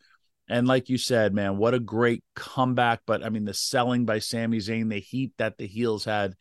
And 0.50 0.68
like 0.68 0.88
you 0.88 0.98
said, 0.98 1.34
man, 1.34 1.58
what 1.58 1.74
a 1.74 1.80
great 1.80 2.24
comeback. 2.36 3.02
But 3.06 3.24
I 3.24 3.30
mean, 3.30 3.44
the 3.44 3.54
selling 3.54 4.06
by 4.06 4.20
Sami 4.20 4.60
Zayn, 4.60 4.90
the 4.90 5.00
heat 5.00 5.34
that 5.38 5.58
the 5.58 5.68
heels 5.68 6.06
had, 6.06 6.36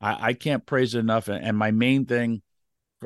I, 0.00 0.28
I 0.28 0.32
can't 0.32 0.66
praise 0.66 0.94
it 0.94 1.00
enough. 1.00 1.28
And, 1.28 1.44
and 1.44 1.56
my 1.56 1.70
main 1.70 2.06
thing, 2.06 2.42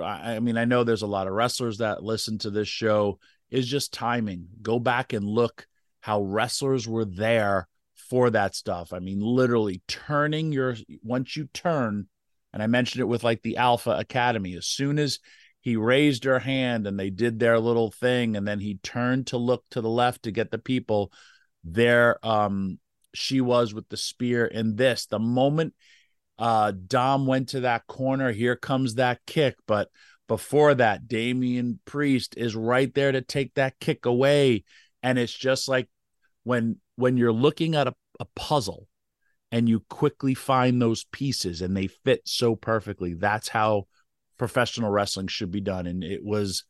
I 0.01 0.41
mean, 0.41 0.57
I 0.57 0.65
know 0.65 0.85
there's 0.85 1.03
a 1.03 1.07
lot 1.07 1.27
of 1.27 1.33
wrestlers 1.33 1.79
that 1.79 2.03
listen 2.03 2.39
to 2.39 2.51
this 2.51 2.69
show, 2.69 3.19
is 3.51 3.69
just 3.69 3.93
timing. 3.93 4.49
Go 4.63 4.79
back 4.79 5.13
and 5.13 5.25
look 5.25 5.67
how 6.01 6.23
wrestlers 6.23 6.89
were 6.89 7.05
there 7.05 7.69
for 8.11 8.31
that 8.31 8.55
stuff. 8.55 8.93
I 8.93 8.99
mean, 8.99 9.21
literally 9.21 9.83
turning 9.87 10.53
your 10.53 10.77
once 11.03 11.37
you 11.37 11.49
turn, 11.55 12.09
and 12.53 12.63
I 12.63 12.67
mentioned 12.67 13.01
it 13.01 13.07
with 13.07 13.23
like 13.23 13.43
the 13.43 13.59
Alpha 13.59 13.93
Academy, 13.93 14.57
as 14.57 14.67
soon 14.67 14.99
as 14.99 15.21
he 15.65 15.77
raised 15.77 16.25
her 16.25 16.39
hand 16.39 16.87
and 16.87 17.01
they 17.01 17.09
did 17.09 17.39
their 17.39 17.59
little 17.59 17.91
thing 17.91 18.37
and 18.37 18.47
then 18.47 18.61
he 18.61 18.75
turned 18.83 19.29
to 19.29 19.39
look 19.39 19.65
to 19.71 19.81
the 19.81 19.89
left 19.89 20.25
to 20.25 20.31
get 20.31 20.51
the 20.51 20.59
people 20.59 21.11
there 21.65 22.19
um 22.25 22.79
she 23.15 23.41
was 23.41 23.73
with 23.73 23.89
the 23.89 23.97
spear 23.97 24.45
in 24.45 24.77
this 24.77 25.07
the 25.07 25.19
moment 25.19 25.73
uh 26.39 26.73
dom 26.87 27.27
went 27.27 27.51
to 27.51 27.61
that 27.61 27.87
corner 27.87 28.33
here 28.33 28.57
comes 28.57 28.95
that 28.95 29.21
kick 29.27 29.57
but 29.67 29.89
before 30.27 30.75
that 30.75 31.07
damian 31.07 31.79
priest 31.85 32.35
is 32.37 32.57
right 32.57 32.95
there 32.95 33.13
to 33.13 33.21
take 33.21 33.55
that 33.55 33.79
kick 33.79 34.07
away 34.07 34.65
and 35.03 35.19
it's 35.19 35.33
just 35.33 35.69
like 35.69 35.89
when 36.43 36.77
when 36.97 37.17
you're 37.17 37.33
looking 37.33 37.75
at 37.75 37.87
a, 37.87 37.95
a 38.19 38.25
puzzle 38.35 38.89
and 39.53 39.69
you 39.69 39.81
quickly 39.89 40.35
find 40.35 40.81
those 40.81 41.05
pieces 41.13 41.63
and 41.63 41.77
they 41.77 41.87
fit 41.87 42.23
so 42.25 42.57
perfectly 42.57 43.15
that's 43.15 43.49
how 43.49 43.87
professional 44.39 44.91
wrestling 44.91 45.27
should 45.27 45.51
be 45.51 45.61
done. 45.61 45.87
And 45.87 46.03
it 46.03 46.25
was 46.25 46.65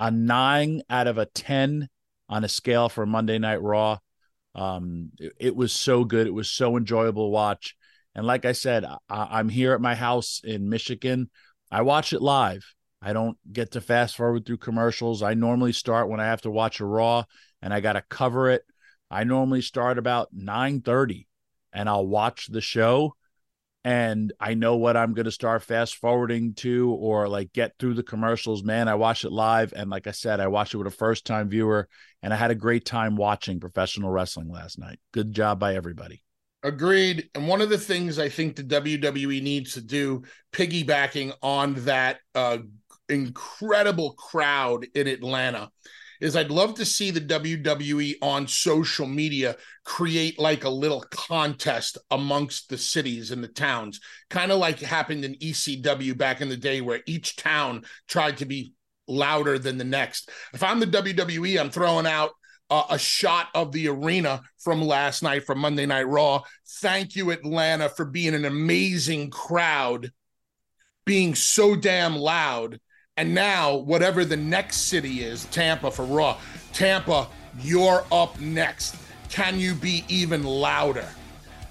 a 0.00 0.10
nine 0.10 0.82
out 0.90 1.06
of 1.06 1.18
a 1.18 1.26
10 1.26 1.88
on 2.28 2.44
a 2.44 2.48
scale 2.48 2.88
for 2.88 3.06
Monday 3.06 3.38
Night 3.38 3.62
Raw. 3.62 3.98
Um, 4.54 5.10
it, 5.18 5.32
it 5.38 5.56
was 5.56 5.72
so 5.72 6.04
good. 6.04 6.26
It 6.26 6.34
was 6.34 6.50
so 6.50 6.76
enjoyable 6.76 7.26
to 7.26 7.30
watch. 7.30 7.76
And 8.14 8.26
like 8.26 8.44
I 8.44 8.52
said, 8.52 8.84
I, 9.08 9.40
am 9.40 9.48
here 9.48 9.72
at 9.72 9.80
my 9.80 9.94
house 9.94 10.40
in 10.44 10.68
Michigan. 10.68 11.30
I 11.70 11.82
watch 11.82 12.12
it 12.12 12.22
live. 12.22 12.64
I 13.02 13.12
don't 13.12 13.36
get 13.52 13.72
to 13.72 13.80
fast 13.80 14.16
forward 14.16 14.46
through 14.46 14.58
commercials. 14.58 15.22
I 15.22 15.34
normally 15.34 15.72
start 15.72 16.08
when 16.08 16.20
I 16.20 16.26
have 16.26 16.42
to 16.42 16.50
watch 16.50 16.80
a 16.80 16.86
Raw 16.86 17.24
and 17.60 17.74
I 17.74 17.80
got 17.80 17.94
to 17.94 18.02
cover 18.02 18.50
it. 18.50 18.62
I 19.10 19.24
normally 19.24 19.60
start 19.60 19.98
about 19.98 20.34
9:30 20.34 21.26
and 21.72 21.88
I'll 21.88 22.06
watch 22.06 22.46
the 22.46 22.60
show 22.60 23.14
and 23.84 24.32
I 24.40 24.54
know 24.54 24.76
what 24.76 24.96
I'm 24.96 25.12
going 25.12 25.26
to 25.26 25.30
start 25.30 25.62
fast 25.62 25.96
forwarding 25.96 26.54
to 26.54 26.90
or 26.92 27.28
like 27.28 27.52
get 27.52 27.74
through 27.78 27.94
the 27.94 28.02
commercials. 28.02 28.64
Man, 28.64 28.88
I 28.88 28.94
watch 28.94 29.24
it 29.24 29.32
live. 29.32 29.74
And 29.76 29.90
like 29.90 30.06
I 30.06 30.12
said, 30.12 30.40
I 30.40 30.46
watched 30.46 30.72
it 30.72 30.78
with 30.78 30.86
a 30.86 30.90
first 30.90 31.26
time 31.26 31.50
viewer 31.50 31.88
and 32.22 32.32
I 32.32 32.36
had 32.36 32.50
a 32.50 32.56
great 32.56 32.86
time 32.86 33.16
watching 33.16 33.60
professional 33.60 34.10
wrestling 34.10 34.50
last 34.50 34.78
night. 34.78 34.98
Good 35.12 35.32
job 35.32 35.58
by 35.58 35.74
everybody. 35.74 36.22
Agreed. 36.64 37.28
And 37.34 37.46
one 37.46 37.60
of 37.60 37.68
the 37.68 37.78
things 37.78 38.18
I 38.18 38.30
think 38.30 38.56
the 38.56 38.64
WWE 38.64 39.42
needs 39.42 39.74
to 39.74 39.82
do, 39.82 40.22
piggybacking 40.50 41.34
on 41.42 41.74
that 41.84 42.20
uh, 42.34 42.58
incredible 43.10 44.14
crowd 44.14 44.86
in 44.94 45.06
Atlanta, 45.06 45.70
is 46.22 46.36
I'd 46.36 46.50
love 46.50 46.76
to 46.76 46.86
see 46.86 47.10
the 47.10 47.20
WWE 47.20 48.14
on 48.22 48.48
social 48.48 49.06
media 49.06 49.56
create 49.84 50.38
like 50.38 50.64
a 50.64 50.70
little 50.70 51.04
contest 51.10 51.98
amongst 52.10 52.70
the 52.70 52.78
cities 52.78 53.30
and 53.30 53.44
the 53.44 53.48
towns, 53.48 54.00
kind 54.30 54.50
of 54.50 54.58
like 54.58 54.80
happened 54.80 55.22
in 55.26 55.34
ECW 55.34 56.16
back 56.16 56.40
in 56.40 56.48
the 56.48 56.56
day, 56.56 56.80
where 56.80 57.02
each 57.04 57.36
town 57.36 57.84
tried 58.08 58.38
to 58.38 58.46
be 58.46 58.72
louder 59.06 59.58
than 59.58 59.76
the 59.76 59.84
next. 59.84 60.30
If 60.54 60.62
I'm 60.62 60.80
the 60.80 60.86
WWE, 60.86 61.60
I'm 61.60 61.68
throwing 61.68 62.06
out 62.06 62.30
uh, 62.74 62.86
a 62.90 62.98
shot 62.98 63.48
of 63.54 63.72
the 63.72 63.88
arena 63.88 64.42
from 64.58 64.82
last 64.82 65.22
night 65.22 65.44
from 65.44 65.58
Monday 65.58 65.86
Night 65.86 66.08
Raw. 66.08 66.42
Thank 66.80 67.16
you, 67.16 67.30
Atlanta, 67.30 67.88
for 67.88 68.04
being 68.04 68.34
an 68.34 68.44
amazing 68.44 69.30
crowd, 69.30 70.12
being 71.04 71.34
so 71.34 71.76
damn 71.76 72.16
loud 72.16 72.80
and 73.16 73.34
now, 73.34 73.76
whatever 73.76 74.24
the 74.24 74.36
next 74.36 74.88
city 74.88 75.22
is, 75.22 75.44
Tampa 75.46 75.90
for 75.90 76.04
Raw, 76.04 76.36
Tampa, 76.72 77.28
you're 77.60 78.04
up 78.10 78.40
next. 78.40 78.96
Can 79.28 79.60
you 79.60 79.74
be 79.74 80.04
even 80.08 80.42
louder? 80.42 81.06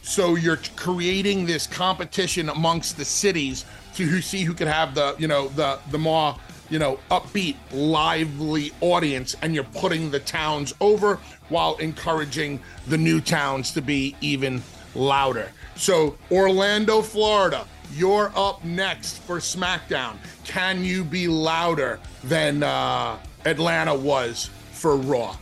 So 0.01 0.35
you're 0.35 0.59
creating 0.75 1.45
this 1.45 1.67
competition 1.67 2.49
amongst 2.49 2.95
the 2.95 3.03
cities 3.03 3.65
to 3.95 4.21
see 4.21 4.43
who 4.43 4.53
can 4.53 4.67
have 4.67 4.95
the, 4.95 5.15
you 5.17 5.27
know, 5.27 5.49
the 5.49 5.79
the 5.91 5.97
more, 5.97 6.37
you 6.73 6.79
know, 6.79 6.97
upbeat, 7.11 7.55
lively 7.71 8.71
audience, 8.81 9.35
and 9.43 9.53
you're 9.53 9.63
putting 9.63 10.09
the 10.09 10.19
towns 10.19 10.73
over 10.81 11.19
while 11.49 11.75
encouraging 11.77 12.59
the 12.87 12.97
new 12.97 13.21
towns 13.21 13.69
to 13.73 13.79
be 13.79 14.15
even 14.21 14.59
louder. 14.95 15.51
So 15.75 16.17
Orlando, 16.31 17.03
Florida, 17.03 17.67
you're 17.93 18.31
up 18.35 18.63
next 18.63 19.19
for 19.19 19.37
SmackDown. 19.37 20.17
Can 20.45 20.83
you 20.83 21.03
be 21.03 21.27
louder 21.27 21.99
than 22.23 22.63
uh, 22.63 23.19
Atlanta 23.45 23.93
was 23.93 24.49
for 24.71 24.97
Raw? 24.97 25.37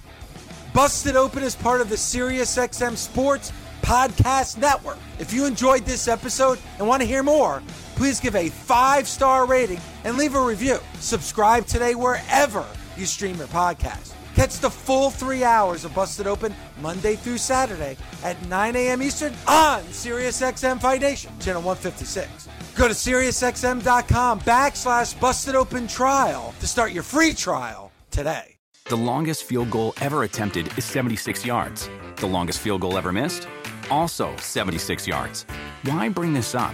Busted 0.74 1.16
Open 1.16 1.44
is 1.44 1.56
part 1.56 1.80
of 1.80 1.88
the 1.88 1.96
SiriusXM 1.96 2.98
Sports 2.98 3.54
Podcast 3.82 4.58
Network. 4.58 4.98
If 5.18 5.32
you 5.32 5.46
enjoyed 5.46 5.86
this 5.86 6.10
episode 6.10 6.60
and 6.78 6.86
want 6.86 7.02
to 7.02 7.08
hear 7.08 7.24
more, 7.24 7.64
please 8.02 8.20
give 8.20 8.36
a 8.36 8.50
five 8.50 9.08
star 9.08 9.46
rating 9.46 9.80
and 10.06 10.18
leave 10.18 10.34
a 10.34 10.42
review. 10.42 10.80
Subscribe 10.96 11.68
today 11.68 11.94
wherever 11.94 12.66
you 12.98 13.06
stream 13.06 13.36
your 13.36 13.46
podcast. 13.50 14.16
Catch 14.34 14.58
the 14.58 14.72
full 14.72 15.12
three 15.12 15.44
hours 15.44 15.86
of 15.86 15.94
Busted 15.94 16.26
Open 16.26 16.52
Monday 16.82 17.16
through 17.16 17.38
Saturday 17.38 17.96
at 18.24 18.44
9 18.48 18.76
a.m. 18.76 19.04
Eastern 19.04 19.34
on 19.48 19.84
SiriusXM 19.84 20.82
Fight 20.82 21.02
Nation, 21.02 21.32
channel 21.40 21.62
156. 21.62 22.48
Go 22.76 22.88
to 22.88 22.94
SiriusXM.com 22.96 24.40
backslash 24.40 25.20
Busted 25.22 25.54
Open 25.54 25.86
Trial 25.86 26.56
to 26.60 26.66
start 26.66 26.94
your 26.94 27.04
free 27.04 27.36
trial 27.36 27.92
today. 28.10 28.58
The 28.86 28.96
longest 28.96 29.44
field 29.44 29.70
goal 29.70 29.94
ever 30.02 30.24
attempted 30.24 30.76
is 30.76 30.86
76 30.86 31.46
yards. 31.46 31.88
The 32.16 32.26
longest 32.26 32.62
field 32.62 32.82
goal 32.82 32.98
ever 32.98 33.12
missed? 33.12 33.48
Also 33.92 34.36
76 34.38 35.06
yards. 35.06 35.46
Why 35.84 36.10
bring 36.10 36.34
this 36.34 36.56
up? 36.56 36.74